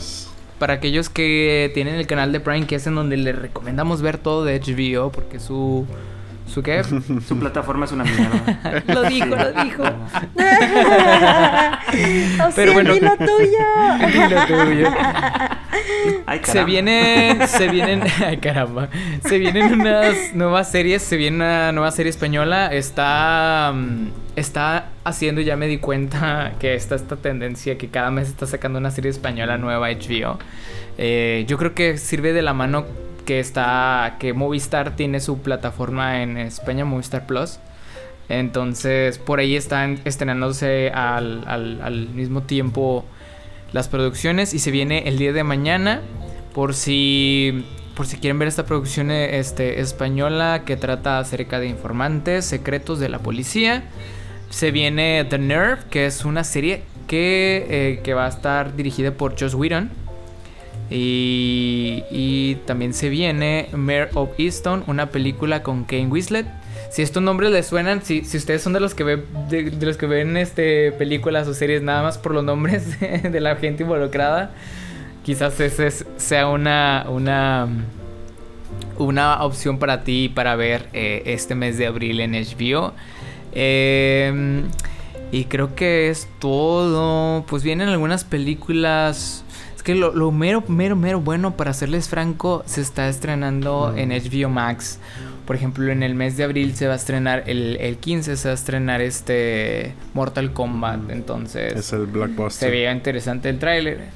Para 0.58 0.74
aquellos 0.74 1.08
que 1.08 1.70
tienen 1.74 1.94
el 1.94 2.06
canal 2.08 2.32
de 2.32 2.40
Prime, 2.40 2.66
que 2.66 2.74
es 2.76 2.86
en 2.88 2.96
donde 2.96 3.16
les 3.16 3.36
recomendamos 3.36 4.02
ver 4.02 4.18
todo 4.18 4.44
de 4.44 4.58
HBO, 4.60 5.10
porque 5.12 5.38
su... 5.38 5.86
¿Su 6.48 6.62
qué? 6.62 6.82
Su 7.28 7.38
plataforma 7.38 7.84
es 7.84 7.92
una 7.92 8.04
mierda. 8.04 8.82
lo 8.94 9.02
dijo, 9.04 9.26
lo 9.26 9.52
dijo. 9.52 9.82
¡Oh, 12.40 12.50
Pero 12.54 12.72
sí, 12.72 12.74
bueno. 12.74 12.92
dilo 12.94 13.16
tuyo! 13.16 13.66
Dilo 14.12 14.46
tuyo. 14.46 14.88
Ay, 16.26 16.40
Se 16.44 16.64
vienen, 16.64 17.46
se 17.46 17.68
vienen, 17.68 18.02
ay 18.24 18.38
caramba, 18.38 18.88
se 19.22 19.38
vienen 19.38 19.80
unas 19.80 20.34
nuevas 20.34 20.70
series, 20.70 21.02
se 21.02 21.16
viene 21.16 21.36
una 21.36 21.72
nueva 21.72 21.90
serie 21.90 22.10
española, 22.10 22.72
está, 22.72 23.72
mm, 23.74 24.08
está 24.36 24.86
haciendo, 25.04 25.40
ya 25.40 25.56
me 25.56 25.66
di 25.66 25.78
cuenta 25.78 26.52
que 26.58 26.74
está 26.74 26.94
esta 26.96 27.16
tendencia 27.16 27.78
que 27.78 27.88
cada 27.88 28.10
mes 28.10 28.28
está 28.28 28.46
sacando 28.46 28.78
una 28.78 28.90
serie 28.90 29.10
española 29.10 29.56
nueva 29.58 29.88
HBO. 29.90 30.38
Eh, 30.98 31.44
yo 31.46 31.58
creo 31.58 31.74
que 31.74 31.96
sirve 31.96 32.32
de 32.32 32.42
la 32.42 32.54
mano 32.54 32.84
que 33.28 33.40
está, 33.40 34.16
que 34.18 34.32
Movistar 34.32 34.96
tiene 34.96 35.20
su 35.20 35.42
plataforma 35.42 36.22
en 36.22 36.38
España, 36.38 36.86
Movistar 36.86 37.26
Plus. 37.26 37.58
Entonces, 38.30 39.18
por 39.18 39.38
ahí 39.38 39.54
están 39.54 40.00
estrenándose 40.06 40.90
al, 40.94 41.44
al- 41.46 42.08
mismo 42.08 42.44
tiempo 42.44 43.04
las 43.72 43.88
producciones 43.88 44.54
y 44.54 44.60
se 44.60 44.70
viene 44.70 45.06
el 45.08 45.18
día 45.18 45.34
de 45.34 45.44
mañana 45.44 46.00
por 46.54 46.72
si 46.72 47.66
por 47.94 48.06
si 48.06 48.16
quieren 48.16 48.38
ver 48.38 48.48
esta 48.48 48.64
producción 48.64 49.10
eh, 49.10 49.38
este, 49.38 49.80
española 49.80 50.62
que 50.64 50.78
trata 50.78 51.18
acerca 51.18 51.60
de 51.60 51.66
informantes 51.68 52.46
secretos 52.46 52.98
de 52.98 53.10
la 53.10 53.18
policía. 53.18 53.82
Se 54.48 54.70
viene 54.70 55.26
The 55.28 55.36
Nerve, 55.36 55.82
que 55.90 56.06
es 56.06 56.24
una 56.24 56.44
serie 56.44 56.82
que, 57.08 57.66
eh, 57.68 58.00
que 58.02 58.14
va 58.14 58.24
a 58.24 58.28
estar 58.30 58.74
dirigida 58.74 59.10
por 59.10 59.38
Joss 59.38 59.52
Whedon. 59.52 59.90
Y, 60.90 62.56
también 62.66 62.94
se 62.94 63.08
viene 63.08 63.68
Mayor 63.72 64.10
of 64.14 64.30
Easton, 64.38 64.84
una 64.86 65.10
película 65.10 65.62
con 65.62 65.84
Kane 65.84 66.06
Winslet. 66.06 66.46
Si 66.90 67.02
estos 67.02 67.22
nombres 67.22 67.50
les 67.50 67.66
suenan, 67.66 68.02
si, 68.02 68.24
si 68.24 68.38
ustedes 68.38 68.62
son 68.62 68.72
de 68.72 68.80
los 68.80 68.94
que 68.94 69.04
ven 69.04 69.24
de, 69.50 69.70
los 69.80 69.98
que 69.98 70.06
ven 70.06 70.36
este 70.38 70.90
películas 70.92 71.46
o 71.46 71.52
series 71.52 71.82
nada 71.82 72.02
más 72.02 72.16
por 72.16 72.32
los 72.32 72.42
nombres 72.44 72.98
de 73.00 73.40
la 73.40 73.56
gente 73.56 73.82
involucrada, 73.82 74.52
quizás 75.22 75.60
ese 75.60 75.86
es- 75.86 76.06
sea 76.16 76.48
una 76.48 77.04
una 77.10 77.68
una 78.96 79.44
opción 79.44 79.78
para 79.78 80.02
ti 80.02 80.30
para 80.34 80.56
ver 80.56 80.88
eh, 80.94 81.22
este 81.26 81.54
mes 81.54 81.76
de 81.76 81.86
abril 81.86 82.20
en 82.20 82.32
HBO. 82.32 82.94
Eh, 83.52 84.62
y 85.30 85.44
creo 85.44 85.74
que 85.74 86.08
es 86.10 86.28
todo. 86.38 87.44
Pues 87.46 87.62
vienen 87.62 87.88
algunas 87.88 88.24
películas. 88.24 89.44
Que 89.88 89.94
lo, 89.94 90.12
lo 90.12 90.30
mero, 90.32 90.62
mero, 90.68 90.96
mero 90.96 91.18
bueno, 91.18 91.56
para 91.56 91.72
serles 91.72 92.10
franco, 92.10 92.62
se 92.66 92.82
está 92.82 93.08
estrenando 93.08 93.94
en 93.96 94.10
HBO 94.10 94.50
Max. 94.50 94.98
Por 95.46 95.56
ejemplo, 95.56 95.90
en 95.90 96.02
el 96.02 96.14
mes 96.14 96.36
de 96.36 96.44
abril 96.44 96.74
se 96.76 96.86
va 96.86 96.92
a 96.92 96.96
estrenar, 96.96 97.44
el, 97.46 97.78
el 97.80 97.96
15 97.96 98.36
se 98.36 98.48
va 98.48 98.52
a 98.52 98.54
estrenar 98.54 99.00
este 99.00 99.94
Mortal 100.12 100.52
Kombat. 100.52 101.08
Entonces, 101.08 101.72
Es 101.72 101.90
el 101.94 102.00
se 102.00 102.04
blockbuster. 102.04 102.70
veía 102.70 102.92
interesante 102.92 103.48
el 103.48 103.58
tráiler. 103.58 104.08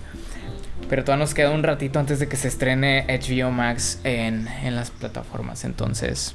Pero 0.90 1.04
todavía 1.04 1.24
nos 1.24 1.32
queda 1.32 1.48
un 1.52 1.62
ratito 1.62 1.98
antes 1.98 2.18
de 2.18 2.28
que 2.28 2.36
se 2.36 2.48
estrene 2.48 3.06
HBO 3.08 3.50
Max 3.50 3.98
en, 4.04 4.48
en 4.48 4.76
las 4.76 4.90
plataformas. 4.90 5.64
Entonces, 5.64 6.34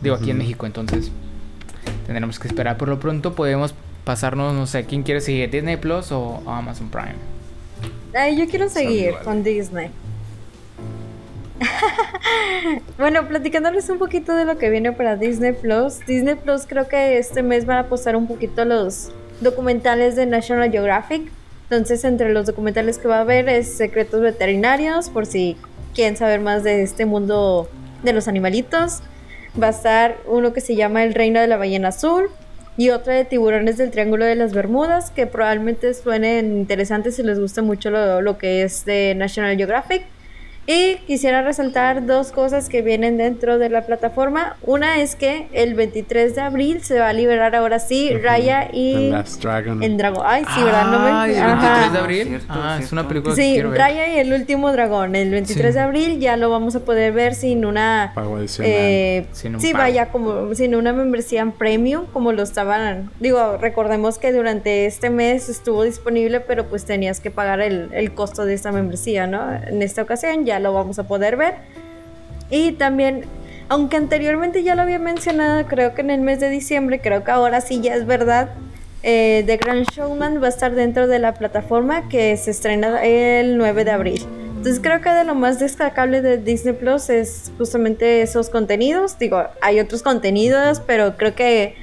digo 0.00 0.14
aquí 0.14 0.30
en. 0.30 0.38
México, 0.38 0.64
entonces 0.64 1.10
tendremos 2.06 2.38
que 2.38 2.46
esperar. 2.46 2.76
Por 2.76 2.88
lo 2.88 3.00
pronto 3.00 3.34
podemos 3.34 3.74
pasarnos, 4.04 4.54
no 4.54 4.68
sé, 4.68 4.84
¿quién 4.84 5.02
quiere 5.02 5.20
seguir? 5.20 5.50
¿Disney 5.50 5.76
Plus 5.76 6.12
o 6.12 6.40
Amazon 6.46 6.88
Prime? 6.88 7.33
Ay, 8.14 8.36
yo 8.36 8.46
quiero 8.46 8.68
seguir 8.68 9.14
con 9.24 9.42
Disney. 9.42 9.90
bueno, 12.98 13.26
platicándoles 13.26 13.88
un 13.88 13.98
poquito 13.98 14.36
de 14.36 14.44
lo 14.44 14.56
que 14.56 14.70
viene 14.70 14.92
para 14.92 15.16
Disney 15.16 15.52
Plus. 15.52 15.98
Disney 16.06 16.36
Plus 16.36 16.64
creo 16.64 16.86
que 16.86 17.18
este 17.18 17.42
mes 17.42 17.66
van 17.66 17.78
a 17.78 17.88
postar 17.88 18.14
un 18.14 18.28
poquito 18.28 18.64
los 18.64 19.10
documentales 19.40 20.14
de 20.14 20.26
National 20.26 20.70
Geographic. 20.70 21.28
Entonces, 21.64 22.04
entre 22.04 22.32
los 22.32 22.46
documentales 22.46 22.98
que 22.98 23.08
va 23.08 23.18
a 23.18 23.20
haber 23.22 23.48
es 23.48 23.76
Secretos 23.76 24.20
Veterinarios, 24.20 25.08
por 25.08 25.26
si 25.26 25.56
quieren 25.92 26.16
saber 26.16 26.38
más 26.38 26.62
de 26.62 26.82
este 26.82 27.06
mundo 27.06 27.68
de 28.04 28.12
los 28.12 28.28
animalitos. 28.28 29.00
Va 29.60 29.68
a 29.68 29.70
estar 29.70 30.18
uno 30.26 30.52
que 30.52 30.60
se 30.60 30.76
llama 30.76 31.02
El 31.02 31.14
Reino 31.14 31.40
de 31.40 31.48
la 31.48 31.56
Ballena 31.56 31.88
Azul 31.88 32.28
y 32.76 32.90
otro 32.90 33.12
de 33.12 33.24
Tiburones 33.24 33.76
del 33.76 33.90
Triángulo 33.90 34.24
de 34.24 34.34
las 34.34 34.52
Bermudas, 34.52 35.10
que 35.10 35.26
probablemente 35.26 35.94
suenen 35.94 36.56
interesantes 36.58 37.16
si 37.16 37.22
les 37.22 37.38
gusta 37.38 37.62
mucho 37.62 37.90
lo, 37.90 38.20
lo 38.20 38.38
que 38.38 38.62
es 38.62 38.84
de 38.84 39.14
National 39.14 39.56
Geographic. 39.56 40.04
Y 40.66 40.96
quisiera 41.06 41.42
resaltar 41.42 42.06
dos 42.06 42.32
cosas 42.32 42.70
que 42.70 42.80
vienen 42.80 43.18
dentro 43.18 43.58
de 43.58 43.68
la 43.68 43.82
plataforma. 43.82 44.56
Una 44.62 45.00
es 45.02 45.14
que 45.14 45.48
el 45.52 45.74
23 45.74 46.34
de 46.34 46.40
abril 46.40 46.82
se 46.82 46.98
va 46.98 47.10
a 47.10 47.12
liberar 47.12 47.54
ahora 47.54 47.78
sí. 47.78 48.10
Raya 48.16 48.68
y 48.72 49.12
Dragon. 49.42 49.82
el 49.82 49.98
dragón. 49.98 50.22
Ay, 50.26 50.44
sí, 50.54 50.62
¿verdad? 50.62 50.86
No 50.86 50.98
me... 51.00 51.10
Ay, 51.10 51.32
el 51.34 51.42
Ajá. 51.42 51.68
23 51.70 51.92
de 51.92 51.98
abril. 51.98 52.28
Cierto, 52.28 52.46
ah, 52.48 52.78
es 52.80 52.92
una 52.92 53.06
película 53.06 53.34
que 53.34 53.42
Sí, 53.42 53.52
quiero 53.52 53.70
ver. 53.70 53.78
Raya 53.78 54.14
y 54.14 54.18
el 54.18 54.32
último 54.32 54.72
dragón. 54.72 55.14
El 55.16 55.30
23 55.30 55.66
Sí. 55.66 55.78
de 55.78 55.80
abril 55.84 56.18
ya 56.20 56.38
lo 56.38 56.48
vamos 56.48 56.74
a 56.76 56.80
poder 56.80 57.12
ver 57.12 57.34
sin 57.34 57.66
una. 57.66 58.12
Pago 58.14 58.36
adicional. 58.36 58.72
Eh, 58.74 59.26
Sin 59.32 59.56
un 59.56 59.60
sí, 59.60 59.72
pago. 59.72 59.84
vaya, 59.84 60.06
como 60.08 60.54
sin 60.54 60.74
una 60.74 60.94
membresía 60.94 61.42
en 61.42 61.52
premium, 61.52 62.06
como 62.12 62.32
lo 62.32 62.42
estaban. 62.42 63.10
Digo, 63.20 63.58
recordemos 63.58 64.18
que 64.18 64.32
durante 64.32 64.86
este 64.86 65.10
mes 65.10 65.50
estuvo 65.50 65.82
disponible, 65.82 66.40
pero 66.40 66.64
pues 66.68 66.86
tenías 66.86 67.20
que 67.20 67.30
pagar 67.30 67.60
el, 67.60 67.90
el 67.92 68.14
costo 68.14 68.46
de 68.46 68.54
esta 68.54 68.72
membresía, 68.72 69.26
¿no? 69.26 69.52
En 69.54 69.82
esta 69.82 70.00
ocasión 70.00 70.46
ya 70.46 70.53
lo 70.60 70.72
vamos 70.72 70.98
a 70.98 71.04
poder 71.04 71.36
ver. 71.36 71.54
Y 72.50 72.72
también, 72.72 73.24
aunque 73.68 73.96
anteriormente 73.96 74.62
ya 74.62 74.74
lo 74.74 74.82
había 74.82 74.98
mencionado, 74.98 75.66
creo 75.66 75.94
que 75.94 76.02
en 76.02 76.10
el 76.10 76.20
mes 76.20 76.40
de 76.40 76.50
diciembre, 76.50 77.00
creo 77.00 77.24
que 77.24 77.30
ahora 77.30 77.60
sí 77.60 77.80
ya 77.80 77.94
es 77.94 78.06
verdad. 78.06 78.50
eh, 79.02 79.42
The 79.46 79.56
Grand 79.58 79.86
Showman 79.90 80.42
va 80.42 80.46
a 80.46 80.50
estar 80.50 80.74
dentro 80.74 81.06
de 81.06 81.18
la 81.18 81.34
plataforma 81.34 82.08
que 82.08 82.36
se 82.36 82.50
estrena 82.50 83.04
el 83.04 83.58
9 83.58 83.84
de 83.84 83.90
abril. 83.90 84.26
Entonces 84.64 84.82
creo 84.82 85.02
que 85.02 85.10
de 85.10 85.24
lo 85.24 85.34
más 85.34 85.58
destacable 85.58 86.22
de 86.22 86.38
Disney 86.38 86.72
Plus 86.72 87.10
es 87.10 87.52
justamente 87.58 88.22
esos 88.22 88.48
contenidos. 88.48 89.18
Digo, 89.18 89.46
hay 89.60 89.78
otros 89.78 90.02
contenidos, 90.02 90.80
pero 90.80 91.18
creo 91.18 91.34
que 91.34 91.74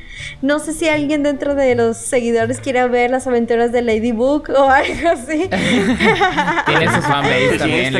no 0.42 0.58
sé 0.58 0.74
si 0.74 0.90
alguien 0.90 1.22
dentro 1.22 1.54
de 1.54 1.76
los 1.76 1.96
seguidores 1.98 2.60
quiere 2.60 2.88
ver 2.88 3.12
las 3.12 3.28
aventuras 3.28 3.72
de 3.72 3.84
Ladybug 3.84 4.50
o 4.58 4.64
algo 4.72 5.10
así. 5.10 5.48
Tiene 6.66 6.88
su 6.92 7.02
fanbase 7.04 7.58
también. 7.60 7.94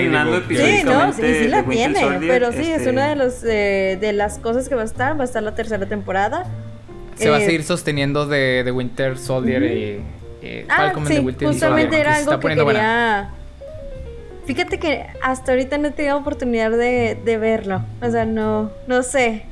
Sí, 0.50 0.84
no, 0.84 1.14
sí, 1.14 1.22
sí 1.22 1.48
la 1.48 1.62
tiene, 1.64 2.00
Soldier, 2.00 2.32
pero 2.32 2.52
sí, 2.52 2.62
es 2.62 2.78
este, 2.80 2.90
una 2.90 3.10
de, 3.10 3.16
los, 3.18 3.44
eh, 3.44 4.00
de 4.02 4.14
las 4.14 4.40
cosas 4.40 4.68
que 4.68 4.74
va 4.74 4.82
a 4.82 4.86
estar, 4.86 5.16
va 5.16 5.22
a 5.22 5.26
estar 5.26 5.44
la 5.44 5.54
tercera 5.54 5.86
temporada. 5.86 6.46
Se 7.18 7.30
va 7.30 7.36
a 7.38 7.40
Eh, 7.40 7.46
seguir 7.46 7.64
sosteniendo 7.64 8.26
de, 8.26 8.64
de 8.64 8.72
Winter 8.72 9.16
Soldier 9.20 9.62
y, 9.62 10.02
y 10.44 10.66
Ah, 10.68 10.78
Falcon 10.78 11.06
sí, 11.06 11.20
Winter 11.20 11.48
justamente 11.48 12.00
era 12.00 12.16
algo 12.16 12.32
que 12.32 12.38
poniendo 12.40 12.64
buena. 12.64 13.36
Fíjate 14.46 14.80
que 14.80 15.06
hasta 15.24 15.52
ahorita 15.52 15.78
no 15.78 15.90
he 15.90 15.92
tenido 15.92 16.18
oportunidad 16.18 16.72
de, 16.72 17.20
de 17.24 17.38
verlo, 17.38 17.82
o 18.02 18.10
sea, 18.10 18.26
no, 18.26 18.72
no 18.88 19.04
sé. 19.04 19.46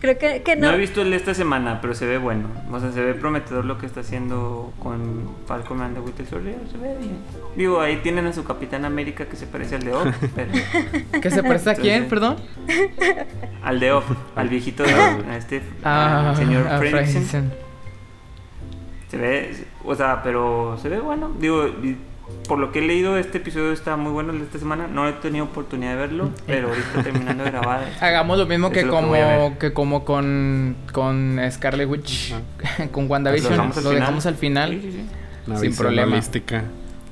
Creo 0.00 0.16
que, 0.16 0.42
que 0.44 0.54
No 0.54 0.68
no. 0.68 0.74
he 0.74 0.78
visto 0.78 1.02
el 1.02 1.10
de 1.10 1.16
esta 1.16 1.34
semana, 1.34 1.80
pero 1.80 1.92
se 1.92 2.06
ve 2.06 2.18
bueno. 2.18 2.46
O 2.70 2.78
sea, 2.78 2.92
se 2.92 3.00
ve 3.02 3.14
prometedor 3.14 3.64
lo 3.64 3.78
que 3.78 3.86
está 3.86 3.98
haciendo 4.00 4.72
con 4.78 5.28
Falcon 5.46 5.80
and 5.82 5.96
the 5.96 6.00
Winter 6.00 6.24
Soldier. 6.24 6.54
Se 6.70 6.78
ve 6.78 6.94
bien. 6.98 7.16
Digo, 7.56 7.80
ahí 7.80 7.96
tienen 7.96 8.24
a 8.28 8.32
su 8.32 8.44
Capitán 8.44 8.84
América 8.84 9.24
que 9.26 9.34
se 9.34 9.46
parece 9.48 9.74
al 9.74 9.82
de 9.82 9.92
Ock, 9.94 10.14
pero 10.36 10.52
¿Qué 11.20 11.30
se 11.32 11.42
parece 11.42 11.70
a 11.70 11.74
quién, 11.74 12.08
perdón? 12.08 12.36
al 13.64 13.80
de 13.80 13.90
Ock, 13.90 14.04
al 14.36 14.48
viejito 14.48 14.84
de 14.84 14.94
Ock, 14.94 15.24
a 15.28 15.36
este 15.36 15.62
Ah, 15.82 16.30
al 16.30 16.36
señor 16.36 16.68
a 16.68 16.78
Fredricksen. 16.78 17.24
Fredricksen. 17.24 17.52
Se 19.10 19.16
ve, 19.16 19.50
o 19.84 19.96
sea, 19.96 20.22
pero 20.22 20.78
se 20.80 20.88
ve 20.90 21.00
bueno. 21.00 21.32
Digo, 21.40 21.66
por 22.48 22.58
lo 22.58 22.72
que 22.72 22.78
he 22.78 22.82
leído, 22.82 23.18
este 23.18 23.38
episodio 23.38 23.72
está 23.72 23.96
muy 23.96 24.10
bueno 24.12 24.32
el 24.32 24.38
de 24.38 24.44
esta 24.46 24.58
semana. 24.58 24.86
No 24.86 25.06
he 25.08 25.12
tenido 25.12 25.44
oportunidad 25.44 25.90
de 25.92 25.96
verlo, 25.96 26.30
pero 26.46 26.68
ahorita 26.68 27.02
terminando 27.04 27.44
de 27.44 27.50
grabar. 27.50 27.84
Hagamos 28.00 28.38
lo 28.38 28.46
mismo 28.46 28.70
que 28.70 28.82
lo 28.84 28.92
como 28.92 29.58
que 29.58 29.72
como 29.72 30.04
con 30.04 30.76
con 30.92 31.38
Scarlet 31.50 31.88
Witch, 31.88 32.34
con 32.92 33.10
WandaVision, 33.10 33.56
Lo 33.76 33.80
lo 33.82 33.90
dejamos 33.90 34.24
al 34.26 34.32
al 34.34 34.38
final. 34.38 34.70
final. 34.70 34.82
Sí, 34.82 34.92
sí, 34.92 34.98
sí. 34.98 35.08
Una 35.46 35.58
sin 35.58 35.76
problema. 35.76 36.12
holística. 36.12 36.64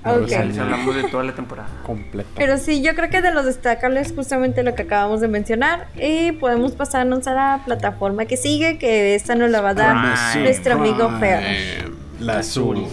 Ok. 0.05 0.12
Una 0.12 0.17
reseña 0.23 0.45
Les 0.45 0.59
hablamos 0.59 0.95
de 0.95 1.03
toda 1.05 1.25
la 1.25 1.35
temporada. 1.35 1.69
completa. 1.85 2.29
Pero 2.37 2.59
sí, 2.59 2.81
yo 2.81 2.95
creo 2.95 3.11
que 3.11 3.21
de 3.23 3.33
los 3.35 3.45
destacables 3.45 4.12
justamente 4.14 4.62
lo 4.62 4.75
que 4.77 4.83
acabamos 4.83 5.21
de 5.21 5.27
mencionar 5.29 5.89
y 6.01 6.33
podemos 6.33 6.73
pasarnos 6.73 7.27
a 7.27 7.35
la 7.35 7.62
plataforma 7.64 8.25
que 8.27 8.37
sigue, 8.37 8.79
que 8.79 9.14
esta 9.17 9.35
nos 9.35 9.51
la 9.51 9.61
va 9.62 9.71
a 9.71 9.75
dar 9.75 9.97
Prime. 10.33 10.45
nuestro 10.45 10.75
amigo 10.75 11.11
Fer. 11.19 11.91
La 12.21 12.39
azul. 12.39 12.87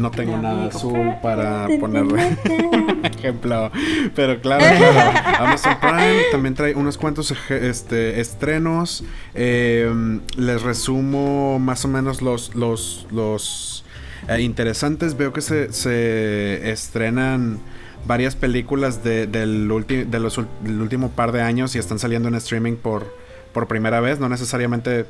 No 0.00 0.10
tengo 0.10 0.36
nada 0.38 0.66
azul 0.66 1.14
para 1.22 1.68
ponerle 1.78 2.36
ejemplo. 3.04 3.70
Pero 4.14 4.40
claro, 4.40 4.64
claro, 4.76 5.18
Amazon 5.38 5.76
Prime 5.80 6.22
también 6.32 6.54
trae 6.54 6.74
unos 6.74 6.98
cuantos 6.98 7.34
este, 7.50 8.20
estrenos. 8.20 9.04
Em, 9.34 10.20
les 10.36 10.62
resumo 10.62 11.58
más 11.58 11.84
o 11.84 11.88
menos 11.88 12.22
los, 12.22 12.54
los, 12.54 13.06
los 13.10 13.84
eh, 14.28 14.40
interesantes. 14.40 15.16
Veo 15.16 15.32
que 15.32 15.40
se, 15.40 15.72
se 15.72 16.70
estrenan 16.70 17.60
varias 18.06 18.36
películas 18.36 19.04
de, 19.04 19.26
del, 19.26 19.68
de 19.86 20.20
los, 20.20 20.40
del 20.64 20.80
último 20.80 21.10
par 21.10 21.32
de 21.32 21.42
años 21.42 21.74
y 21.74 21.78
están 21.78 21.98
saliendo 21.98 22.28
en 22.28 22.34
streaming 22.34 22.76
por, 22.76 23.14
por 23.52 23.68
primera 23.68 24.00
vez. 24.00 24.18
No 24.18 24.28
necesariamente 24.28 25.06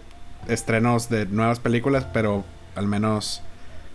estrenos 0.48 1.08
de 1.08 1.26
nuevas 1.26 1.60
películas, 1.60 2.06
pero 2.12 2.44
al 2.74 2.86
menos 2.86 3.42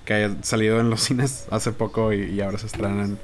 que 0.05 0.13
hayan 0.13 0.43
salido 0.43 0.79
en 0.79 0.89
los 0.89 1.01
cines 1.05 1.45
hace 1.51 1.71
poco 1.71 2.13
y, 2.13 2.39
ahora 2.41 2.57
se 2.57 2.67
estrenan 2.67 3.17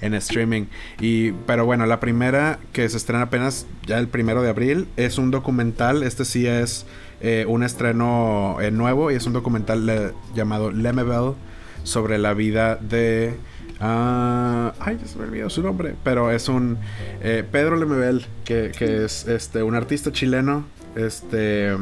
en 0.00 0.14
streaming. 0.14 0.66
Y, 1.00 1.32
pero 1.32 1.64
bueno, 1.64 1.86
la 1.86 2.00
primera 2.00 2.58
que 2.72 2.88
se 2.88 2.96
estrena 2.96 3.22
apenas 3.22 3.66
ya 3.86 3.98
el 3.98 4.08
primero 4.08 4.42
de 4.42 4.50
abril 4.50 4.88
es 4.96 5.18
un 5.18 5.30
documental. 5.30 6.02
Este 6.02 6.24
sí 6.24 6.46
es 6.46 6.86
eh, 7.20 7.46
un 7.48 7.62
estreno 7.62 8.58
eh, 8.60 8.70
nuevo 8.70 9.10
y 9.10 9.14
es 9.14 9.26
un 9.26 9.32
documental 9.32 10.14
llamado 10.34 10.70
Lemebel 10.70 11.34
sobre 11.82 12.18
la 12.18 12.34
vida 12.34 12.76
de 12.76 13.36
Ah, 13.80 14.72
ay, 14.80 14.98
se 15.04 15.18
me 15.18 15.24
olvidó 15.24 15.50
su 15.50 15.62
nombre. 15.62 15.94
Pero 16.02 16.30
es 16.30 16.48
un 16.48 16.78
eh, 17.22 17.44
Pedro 17.50 17.76
Lemebel, 17.76 18.26
que, 18.44 18.72
que, 18.76 19.04
es 19.04 19.26
este 19.26 19.62
un 19.62 19.74
artista 19.74 20.12
chileno. 20.12 20.64
Este. 20.94 21.76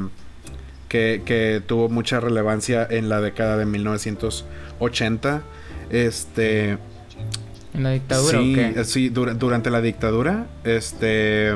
Que, 0.88 1.22
que, 1.24 1.62
tuvo 1.66 1.88
mucha 1.88 2.20
relevancia 2.20 2.86
en 2.88 3.08
la 3.08 3.20
década 3.20 3.56
de 3.56 3.66
1980. 3.66 5.42
Este. 5.90 6.78
¿En 7.74 7.82
la 7.82 7.90
dictadura 7.90 8.38
sí, 8.38 8.52
o 8.52 8.54
qué? 8.54 8.84
Sí, 8.84 9.08
durante 9.08 9.70
la 9.70 9.80
dictadura. 9.80 10.46
Este. 10.64 11.54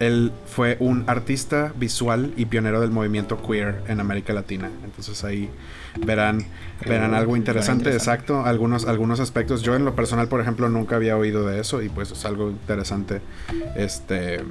Él 0.00 0.30
fue 0.46 0.76
un 0.78 1.04
artista 1.08 1.72
visual 1.76 2.32
y 2.36 2.46
pionero 2.46 2.80
del 2.80 2.92
movimiento 2.92 3.42
queer 3.42 3.82
en 3.88 3.98
América 3.98 4.32
Latina. 4.32 4.70
Entonces 4.84 5.24
ahí 5.24 5.50
verán, 6.06 6.46
verán 6.86 7.14
algo 7.14 7.36
interesante, 7.36 7.92
exacto, 7.92 8.44
algunos, 8.44 8.86
algunos 8.86 9.18
aspectos. 9.18 9.62
Yo 9.62 9.74
en 9.74 9.84
lo 9.84 9.96
personal, 9.96 10.28
por 10.28 10.40
ejemplo, 10.40 10.68
nunca 10.68 10.94
había 10.94 11.16
oído 11.16 11.44
de 11.46 11.60
eso 11.60 11.82
y 11.82 11.88
pues 11.88 12.12
es 12.12 12.24
algo 12.24 12.50
interesante. 12.50 13.20
Este 13.74 14.44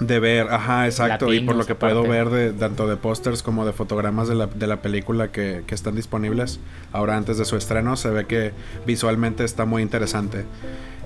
de 0.00 0.18
ver, 0.18 0.48
ajá, 0.50 0.86
exacto, 0.86 1.32
y 1.32 1.40
por 1.40 1.54
lo 1.54 1.64
que 1.64 1.74
puedo 1.74 2.02
ver 2.02 2.28
de 2.30 2.52
tanto 2.52 2.88
de 2.88 2.96
pósters 2.96 3.42
como 3.42 3.64
de 3.64 3.72
fotogramas 3.72 4.28
de 4.28 4.34
la, 4.34 4.46
de 4.46 4.66
la 4.66 4.82
película 4.82 5.30
que, 5.30 5.62
que, 5.66 5.74
están 5.74 5.94
disponibles 5.94 6.58
ahora 6.92 7.16
antes 7.16 7.38
de 7.38 7.44
su 7.44 7.56
estreno, 7.56 7.96
se 7.96 8.10
ve 8.10 8.26
que 8.26 8.52
visualmente 8.84 9.44
está 9.44 9.64
muy 9.64 9.82
interesante. 9.82 10.44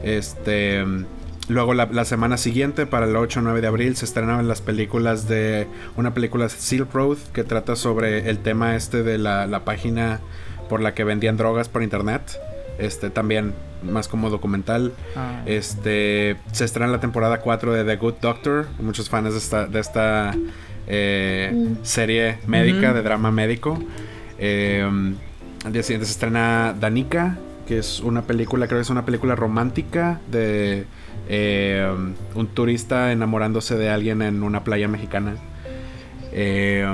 Este 0.02 0.84
Luego 1.48 1.74
la, 1.74 2.04
semana 2.04 2.38
siguiente, 2.38 2.86
para 2.86 3.06
el 3.06 3.14
8 3.14 3.38
o 3.38 3.42
9 3.44 3.60
de 3.60 3.66
abril, 3.68 3.94
se 3.94 4.04
estrenaban 4.04 4.48
las 4.48 4.60
películas 4.60 5.28
de 5.28 5.68
una 5.96 6.12
película 6.12 6.48
Silk 6.48 6.92
Road 6.92 7.18
que 7.32 7.44
trata 7.44 7.76
sobre 7.76 8.28
el 8.28 8.38
tema 8.38 8.74
este 8.74 9.04
de 9.04 9.16
la, 9.16 9.62
página 9.64 10.20
por 10.68 10.80
la 10.80 10.94
que 10.94 11.04
vendían 11.04 11.36
drogas 11.36 11.68
por 11.68 11.84
internet. 11.84 12.22
Este 12.78 13.10
también 13.10 13.54
más 13.82 14.08
como 14.08 14.30
documental. 14.30 14.92
Ah. 15.14 15.42
Este 15.46 16.36
se 16.52 16.64
estrena 16.64 16.90
la 16.90 17.00
temporada 17.00 17.40
4 17.40 17.72
de 17.72 17.84
The 17.84 17.96
Good 17.96 18.14
Doctor. 18.20 18.66
Muchos 18.80 19.08
fans 19.08 19.32
de 19.32 19.38
esta, 19.38 19.66
de 19.66 19.80
esta 19.80 20.34
eh, 20.86 21.52
mm. 21.54 21.84
serie 21.84 22.38
médica, 22.46 22.92
de 22.92 23.02
drama 23.02 23.30
médico. 23.30 23.78
Eh, 24.38 24.88
al 25.64 25.72
día 25.72 25.82
siguiente 25.82 26.06
se 26.06 26.12
estrena 26.12 26.74
Danica, 26.78 27.38
que 27.66 27.78
es 27.78 28.00
una 28.00 28.22
película, 28.22 28.66
creo 28.66 28.78
que 28.78 28.82
es 28.82 28.90
una 28.90 29.04
película 29.04 29.34
romántica 29.34 30.20
de 30.30 30.84
eh, 31.28 31.90
un 32.34 32.46
turista 32.46 33.10
enamorándose 33.10 33.76
de 33.76 33.90
alguien 33.90 34.22
en 34.22 34.42
una 34.42 34.62
playa 34.62 34.86
mexicana. 34.86 35.34
Eh, 36.32 36.86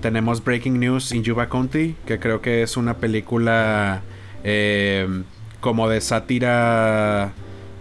tenemos 0.00 0.42
Breaking 0.42 0.80
News 0.80 1.12
in 1.12 1.22
Yuba 1.22 1.48
County, 1.48 1.94
que 2.06 2.18
creo 2.18 2.40
que 2.40 2.62
es 2.62 2.76
una 2.76 2.94
película 2.94 4.02
eh, 4.44 5.06
como 5.60 5.88
de 5.88 6.00
sátira 6.00 7.32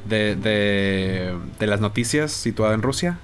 de, 0.08 0.36
de, 0.36 1.68
las 1.68 1.80
noticias 1.80 2.32
situada 2.32 2.74
en 2.74 2.82
Rusia. 2.82 3.20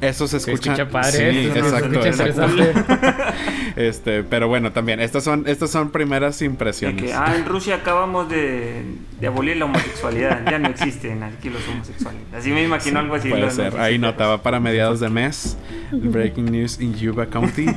Eso 0.00 0.26
se 0.26 0.38
escucha. 0.38 0.76
Se 0.76 0.86
padre. 0.86 1.32
Sí, 1.32 1.48
exacto. 1.48 2.00
este, 3.76 4.22
pero 4.22 4.48
bueno, 4.48 4.72
también 4.72 5.00
estas 5.00 5.24
son 5.24 5.44
estas 5.46 5.70
son 5.70 5.90
primeras 5.90 6.40
impresiones. 6.42 7.12
ah, 7.14 7.34
en 7.36 7.44
Rusia 7.44 7.76
acabamos 7.76 8.28
de, 8.28 8.82
de, 9.20 9.26
abolir 9.26 9.56
la 9.58 9.66
homosexualidad, 9.66 10.42
ya 10.50 10.58
no 10.58 10.68
existen 10.68 11.22
aquí 11.22 11.50
los 11.50 11.66
homosexuales. 11.68 12.22
Así 12.34 12.50
me 12.50 12.62
imagino 12.62 12.98
algo 12.98 13.14
así. 13.14 13.28
Puede 13.28 13.50
ser. 13.50 13.78
Ahí 13.78 13.98
notaba 13.98 14.42
para 14.42 14.58
mediados 14.58 15.00
de 15.00 15.10
mes. 15.10 15.56
Breaking 15.92 16.46
news 16.46 16.80
in 16.80 16.94
Yuba 16.94 17.26
County. 17.26 17.66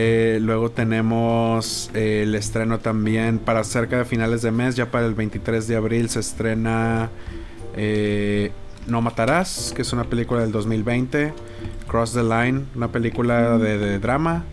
Eh, 0.00 0.38
luego 0.40 0.70
tenemos 0.70 1.90
eh, 1.92 2.22
el 2.22 2.36
estreno 2.36 2.78
también 2.78 3.40
para 3.40 3.64
cerca 3.64 3.98
de 3.98 4.04
finales 4.04 4.42
de 4.42 4.52
mes, 4.52 4.76
ya 4.76 4.92
para 4.92 5.06
el 5.06 5.14
23 5.14 5.66
de 5.66 5.74
abril 5.74 6.08
se 6.08 6.20
estrena 6.20 7.10
eh, 7.76 8.52
no 8.88 9.02
Matarás, 9.02 9.72
que 9.74 9.82
es 9.82 9.92
una 9.92 10.04
película 10.04 10.40
del 10.40 10.52
2020. 10.52 11.32
Cross 11.86 12.12
the 12.14 12.22
Line, 12.22 12.64
una 12.74 12.88
película 12.88 13.58
de, 13.58 13.98
drama. 13.98 14.44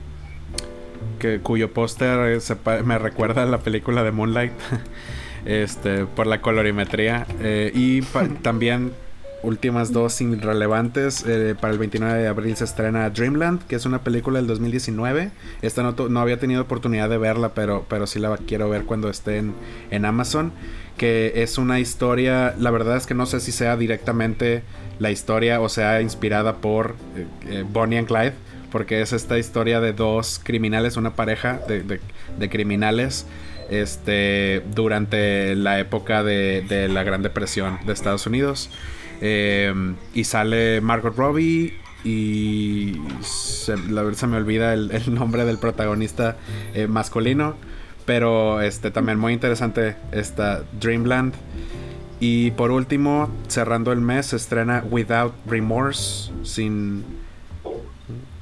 Que, 1.20 1.40
cuyo 1.40 1.72
póster 1.74 2.40
me 2.84 2.98
recuerda 2.98 3.44
a 3.44 3.46
la 3.46 3.60
película 3.60 4.04
de 4.04 4.12
Moonlight. 4.12 4.54
este, 5.46 6.06
por 6.06 6.28
la 6.28 6.42
colorimetría. 6.42 7.26
Eh, 7.40 7.72
y 7.74 8.02
también 8.42 8.94
últimas 9.46 9.92
dos 9.92 10.20
irrelevantes. 10.22 11.24
Eh, 11.28 11.56
para 11.60 11.74
el 11.74 11.80
29 11.80 12.20
de 12.20 12.28
abril 12.28 12.56
se 12.56 12.64
estrena 12.64 13.10
Dreamland, 13.10 13.64
que 13.68 13.76
es 13.76 13.86
una 13.86 14.04
película 14.04 14.40
del 14.40 14.48
2019. 14.48 15.32
Esta 15.62 15.84
no, 15.84 15.94
no 16.10 16.20
había 16.20 16.40
tenido 16.40 16.62
oportunidad 16.62 17.10
de 17.10 17.18
verla, 17.18 17.54
pero, 17.54 17.86
pero 17.88 18.08
sí 18.08 18.20
la 18.20 18.36
quiero 18.38 18.70
ver 18.70 18.84
cuando 18.84 19.10
esté 19.10 19.38
en, 19.38 19.54
en 19.92 20.06
Amazon 20.06 20.52
que 20.98 21.44
es 21.44 21.58
una 21.58 21.80
historia, 21.80 22.56
la 22.58 22.72
verdad 22.72 22.98
es 22.98 23.06
que 23.06 23.14
no 23.14 23.26
sé 23.26 23.40
si 23.40 23.52
sea 23.52 23.76
directamente 23.76 24.64
la 25.00 25.12
historia 25.12 25.60
o 25.60 25.70
sea 25.70 26.02
inspirada 26.02 26.58
por 26.58 26.96
eh, 27.16 27.26
eh, 27.48 27.66
Bonnie 27.70 27.98
and 27.98 28.08
Clyde, 28.08 28.34
porque 28.72 29.02
es 29.02 29.14
esta 29.14 29.38
historia 29.38 29.82
de 29.82 29.94
dos 29.94 30.40
criminales, 30.44 30.98
una 30.98 31.16
pareja 31.16 31.60
de, 31.68 32.00
criminales 32.50 33.26
este, 33.70 34.64
durante 34.74 35.56
la 35.56 35.80
época 35.80 36.24
de, 36.24 36.88
la 36.92 37.04
Gran 37.04 37.22
Depresión 37.22 37.80
de 37.86 37.94
Estados 37.94 38.26
Unidos. 38.28 38.70
Em, 39.22 39.96
y 40.14 40.24
sale 40.24 40.82
Margot 40.82 41.16
Robbie 41.16 41.74
y 42.04 42.94
la 43.90 44.04
verdad 44.04 44.20
se 44.20 44.28
me 44.28 44.38
olvida 44.38 44.74
el, 44.74 45.14
nombre 45.14 45.46
del 45.46 45.58
protagonista 45.58 46.38
eh, 46.74 46.88
masculino. 46.88 47.56
Pero 48.06 48.62
este 48.62 48.92
también 48.92 49.18
muy 49.18 49.34
interesante 49.34 49.96
esta 50.12 50.64
Dreamland. 50.80 51.34
Y 52.20 52.52
por 52.52 52.72
último, 52.72 53.30
cerrando 53.48 53.92
el 53.92 54.00
mes, 54.00 54.28
se 54.28 54.36
estrena 54.36 54.84
Without 54.90 55.34
Remorse, 55.48 56.32
sin 56.44 57.04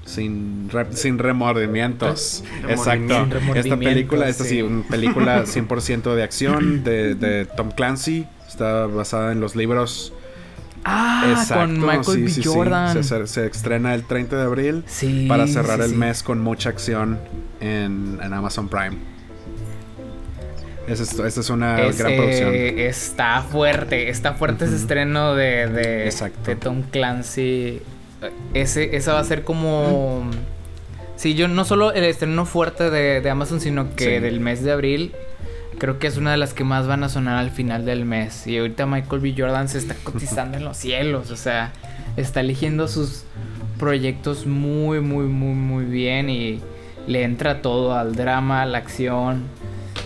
sin, 0.06 0.70
sin 0.92 1.18
remordimientos. 1.18 2.44
Exacto. 2.68 3.28
Esta 3.56 3.78
película, 3.78 4.28
esta 4.28 4.44
sí, 4.44 4.62
una 4.62 4.84
película 4.88 5.44
100% 5.44 6.14
de 6.14 6.24
acción 6.24 6.84
de, 6.84 7.16
de, 7.16 7.46
Tom 7.46 7.72
Clancy. 7.72 8.28
Está 8.48 8.86
basada 8.86 9.32
en 9.32 9.40
los 9.40 9.56
libros. 9.56 10.14
Ah, 10.86 11.46
con 11.54 11.80
Michael 11.80 12.26
B. 12.26 12.44
Jordan. 12.44 13.04
Se, 13.04 13.28
se, 13.28 13.46
estrena 13.46 13.94
el 13.96 14.04
30 14.04 14.36
de 14.36 14.44
abril 14.44 14.84
para 15.28 15.48
cerrar 15.48 15.82
el 15.82 15.96
mes 15.96 16.24
con 16.24 16.40
mucha 16.42 16.70
acción 16.70 17.20
en, 17.62 18.20
en 18.22 18.34
Amazon 18.34 18.68
Prime. 18.68 19.14
Esta 20.88 21.28
es, 21.28 21.50
una 21.50 21.78
gran 21.78 21.94
producción. 21.94 22.54
Está 22.54 23.42
fuerte, 23.42 24.10
está 24.10 24.34
fuerte 24.34 24.66
ese 24.66 24.76
estreno 24.76 25.34
de, 25.34 25.68
de, 25.68 26.56
Tom 26.58 26.84
Clancy. 26.84 27.82
Ese, 28.54 28.96
esa 28.96 29.14
va 29.14 29.20
a 29.20 29.24
ser 29.24 29.44
como... 29.44 30.30
Sí, 31.16 31.36
yo 31.36 31.48
no 31.48 31.64
solo 31.64 31.94
el 31.94 32.04
estreno 32.04 32.46
fuerte 32.46 32.90
de, 32.90 33.30
Amazon, 33.30 33.62
sino 33.62 33.96
que 33.96 34.20
del 34.20 34.42
mes 34.42 34.62
de 34.62 34.74
abril, 34.74 35.14
creo 35.78 36.00
que 36.00 36.08
es 36.08 36.18
una 36.18 36.32
de 36.32 36.38
las 36.38 36.54
que 36.54 36.64
más 36.64 36.88
van 36.88 37.04
a 37.04 37.10
sonar 37.10 37.38
al 37.38 37.52
final 37.52 37.86
del 37.86 38.06
mes. 38.06 38.48
Y 38.48 38.58
ahorita 38.58 38.86
Michael 38.86 39.22
B. 39.22 39.36
Jordan 39.38 39.68
se 39.68 39.78
está 39.78 39.96
cotizando 40.04 40.58
en 40.58 40.66
los 40.66 40.78
cielos, 40.78 41.32
o 41.32 41.36
sea, 41.36 41.72
está 42.18 42.40
eligiendo 42.40 42.88
sus 42.88 43.26
proyectos 43.80 44.46
muy, 44.46 45.02
muy, 45.02 45.26
muy, 45.26 45.56
muy 45.56 45.86
bien 45.86 46.30
y 46.30 46.62
le 47.08 47.24
entra 47.24 47.62
todo 47.62 47.94
al 47.96 48.16
drama, 48.16 48.62
a 48.62 48.66
la 48.66 48.78
acción 48.78 49.44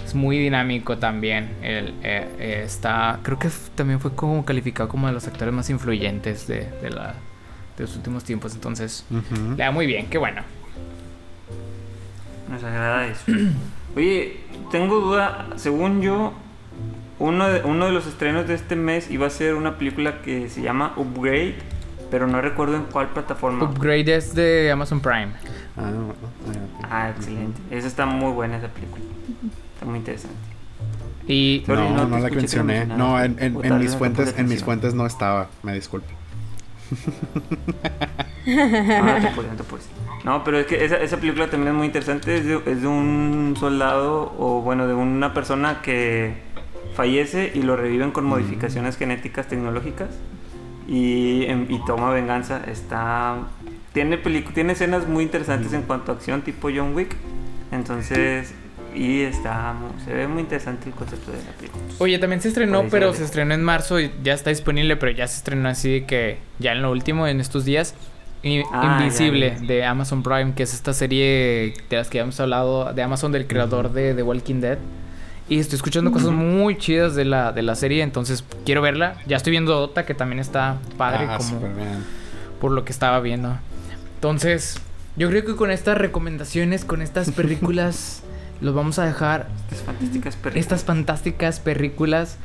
es 0.08 0.16
muy 0.16 0.38
dinámico 0.38 0.98
también. 0.98 1.50
El, 1.62 1.90
eh, 2.02 2.28
eh, 2.40 2.62
está, 2.66 3.20
creo 3.24 3.38
que 3.38 3.50
también 3.76 4.00
fue 4.00 4.16
como 4.16 4.44
calificado 4.46 4.88
como 4.88 5.08
de 5.08 5.14
los 5.14 5.28
actores 5.28 5.54
más 5.54 5.70
influyentes 5.70 6.48
de, 6.48 6.70
de, 6.82 6.90
la, 6.90 7.14
de 7.78 7.84
los 7.84 7.96
últimos 7.96 8.24
tiempos. 8.24 8.56
Entonces, 8.56 9.06
le 9.12 9.64
da 9.64 9.72
muy 9.72 9.86
bien, 9.86 10.08
qué 10.08 10.18
bueno. 10.18 10.42
Nos 12.58 12.64
agrada 12.64 13.06
eso. 13.06 13.24
Oye, 13.96 14.38
tengo 14.72 15.00
duda, 15.00 15.48
según 15.58 16.02
yo, 16.02 16.34
uno 17.20 17.48
de, 17.48 17.62
uno 17.62 17.86
de 17.86 17.92
los 17.92 18.08
estrenos 18.08 18.48
de 18.48 18.56
este 18.56 18.76
mes 18.76 19.12
iba 19.12 19.28
a 19.28 19.30
ser 19.30 19.54
una 19.54 19.78
película 19.78 20.24
que 20.24 20.50
se 20.50 20.64
llama 20.64 20.94
Upgrade, 20.96 21.56
pero 22.10 22.26
no 22.26 22.42
recuerdo 22.42 22.76
en 22.76 22.86
cuál 22.86 23.10
plataforma. 23.10 23.66
Upgrade 23.66 24.16
es 24.16 24.34
de 24.34 24.72
Amazon 24.72 25.02
Prime. 25.02 25.34
Ah, 25.78 25.92
bueno, 25.92 26.16
ah, 26.82 26.88
Ah, 26.90 27.10
excelente. 27.16 27.62
Esa 27.70 27.88
está 27.88 28.08
muy 28.08 28.32
buena 28.32 28.58
esa 28.58 28.70
película. 28.70 29.04
Está 29.76 29.86
muy 29.86 30.00
interesante. 30.00 30.36
Y 31.28 31.62
Sorry, 31.68 31.82
no, 31.82 31.90
no 31.90 32.08
no, 32.08 32.18
la 32.20 32.30
mencioné. 32.30 32.86
No, 32.88 33.22
en, 33.24 33.36
mis 33.80 33.92
no 33.92 33.98
fuentes, 34.00 34.34
en 34.36 34.48
mis 34.48 34.64
fuentes 34.64 34.96
no 34.96 35.06
estaba. 35.06 35.50
Me 35.62 35.76
disculpo. 35.76 36.08
No, 38.46 39.04
no 39.04 39.22
te 39.22 39.28
apures, 39.28 39.52
no 39.52 39.56
te 39.58 39.64
apures. 39.64 39.90
No, 40.24 40.44
pero 40.44 40.60
es 40.60 40.68
que 40.68 40.86
esa, 40.86 40.98
esa 40.98 41.18
película 41.18 41.50
también 41.50 41.74
es 41.74 41.78
muy 41.78 41.86
interesante. 41.88 42.38
Es 42.38 42.46
de, 42.46 42.62
es 42.66 42.82
de 42.82 42.88
un 42.88 43.56
soldado, 43.60 44.34
o 44.38 44.62
bueno, 44.62 44.88
de 44.88 44.94
una 44.94 45.34
persona 45.34 45.82
que 45.82 46.34
fallece 46.96 47.52
y 47.54 47.62
lo 47.62 47.76
reviven 47.76 48.12
con 48.12 48.26
modificaciones 48.26 48.98
genéticas 48.98 49.48
tecnológicas 49.48 50.10
y, 50.88 51.46
y 51.70 51.82
toma 51.86 52.10
venganza. 52.12 52.62
Está. 52.68 53.38
Tiene, 53.94 54.18
tiene 54.18 54.74
escenas 54.74 55.08
muy 55.08 55.24
interesantes 55.24 55.74
en 55.74 55.84
cuanto 55.84 56.12
a 56.12 56.16
acción, 56.16 56.42
tipo 56.42 56.70
John 56.74 56.96
Wick. 56.96 57.16
Entonces. 57.72 58.54
Y 58.98 59.22
está. 59.22 59.76
Se 60.04 60.14
ve 60.14 60.28
muy 60.28 60.42
interesante 60.42 60.90
el 60.90 60.96
concepto 60.96 61.32
de 61.32 61.38
la 61.38 61.52
película. 61.52 61.84
Oye, 62.00 62.18
también 62.20 62.42
se 62.42 62.48
estrenó, 62.48 62.86
pero 62.90 63.14
se 63.14 63.24
estrenó 63.24 63.54
en 63.54 63.64
marzo 63.64 64.00
y 64.00 64.12
ya 64.24 64.34
está 64.34 64.50
disponible, 64.50 64.96
pero 64.98 65.12
ya 65.12 65.28
se 65.28 65.38
estrenó 65.38 65.70
así 65.70 66.02
que 66.08 66.38
ya 66.60 66.72
en 66.72 66.82
lo 66.82 66.92
último, 66.92 67.28
en 67.28 67.40
estos 67.40 67.64
días. 67.66 67.94
I- 68.44 68.64
Ah, 68.72 69.00
Invisible 69.02 69.50
ya, 69.56 69.62
ya. 69.62 69.68
de 69.68 69.86
Amazon 69.86 70.24
Prime, 70.24 70.54
que 70.56 70.64
es 70.64 70.74
esta 70.74 70.94
serie 70.94 71.74
de 71.90 71.96
las 71.98 72.10
que 72.10 72.20
habíamos 72.20 72.40
hablado 72.40 72.94
de 72.94 73.02
Amazon, 73.04 73.32
del 73.32 73.46
creador 73.48 73.92
de 73.94 74.14
The 74.14 74.24
Walking 74.24 74.62
Dead. 74.62 74.78
Y 75.50 75.60
estoy 75.60 75.78
escuchando 75.78 76.12
cosas 76.12 76.32
muy 76.32 76.78
chidas 76.78 77.16
de 77.16 77.24
la, 77.24 77.52
de 77.54 77.62
la 77.62 77.76
serie, 77.76 78.04
entonces 78.04 78.44
quiero 78.66 78.82
verla. 78.82 79.16
Ya 79.28 79.38
estoy 79.38 79.52
viendo 79.52 79.74
Dota, 79.74 80.06
que 80.06 80.14
también 80.14 80.40
está 80.40 80.78
padre, 80.98 81.26
ah, 81.30 81.38
como 81.38 81.62
bien. 81.62 82.04
por 82.60 82.72
lo 82.72 82.84
que 82.84 82.92
estaba 82.92 83.20
viendo. 83.22 83.58
Entonces, 84.16 84.80
yo 85.16 85.30
creo 85.30 85.46
que 85.46 85.56
con 85.56 85.72
estas 85.72 85.98
recomendaciones, 85.98 86.84
con 86.86 87.02
estas 87.02 87.32
películas, 87.38 88.24
los 88.62 88.74
vamos 88.74 88.98
a 89.00 89.06
dejar 89.06 89.48
Estas 89.70 89.82
fantásticas 89.86 90.36
películas. 90.36 90.66
estas 90.66 90.84
fantásticas 90.84 91.60
películas 91.60 92.38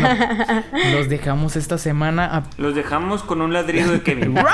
no, 0.00 0.90
los 0.96 1.08
dejamos 1.08 1.56
esta 1.56 1.76
semana 1.78 2.24
a- 2.36 2.42
Los 2.56 2.74
dejamos 2.74 3.22
con 3.22 3.40
un 3.42 3.52
ladrido 3.52 3.92
de 3.92 4.02
Kevin. 4.02 4.34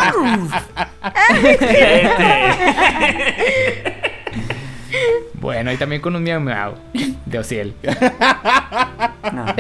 bueno 5.35 5.73
y 5.73 5.77
también 5.77 6.01
con 6.01 6.15
un 6.17 6.23
miau 6.23 6.41
miau 6.41 6.75
de 7.27 7.39
Ociel 7.39 7.75
No. 9.33 9.47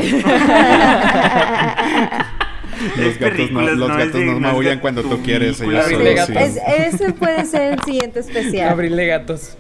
Los 2.97 3.19
gatos 3.19 3.51
no, 3.53 3.61
los 3.63 3.77
no 3.89 3.97
gatos 3.97 4.21
maullan 4.41 4.79
cuando 4.81 5.03
tu 5.03 5.11
tú 5.11 5.23
quieres. 5.23 5.61
Ellos 5.61 5.85
solo 5.87 6.05
sí. 6.27 6.33
Es- 6.37 6.59
ese 6.95 7.13
puede 7.13 7.45
ser 7.47 7.75
el 7.75 7.81
siguiente 7.83 8.19
especial. 8.21 8.69
abril 8.71 8.97
de 8.97 9.07
gatos 9.07 9.57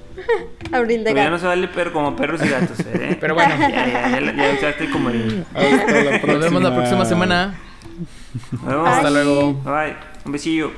Abril 0.72 1.04
de 1.04 1.10
Pero 1.12 1.16
ya 1.16 1.24
no 1.24 1.30
gato. 1.32 1.38
se 1.40 1.46
vale 1.46 1.68
pero 1.74 1.92
como 1.92 2.14
perros 2.16 2.40
y 2.44 2.48
gatos, 2.48 2.78
¿eh? 2.80 3.16
pero 3.20 3.34
bueno 3.34 3.54
Ya, 3.58 3.68
ya, 3.70 4.20
ya, 4.20 4.32
ya 4.34 4.52
usaste 4.56 4.90
como 4.90 5.10
el... 5.10 5.44
Hasta 5.54 6.02
la 6.02 6.18
nos 6.18 6.40
vemos 6.40 6.62
la 6.62 6.74
próxima 6.74 7.04
semana 7.04 7.54
Nos 8.52 8.64
vemos. 8.66 8.88
hasta 8.88 9.10
luego 9.10 9.54
Bye. 9.64 9.96
Un 10.24 10.32
besillo. 10.32 10.72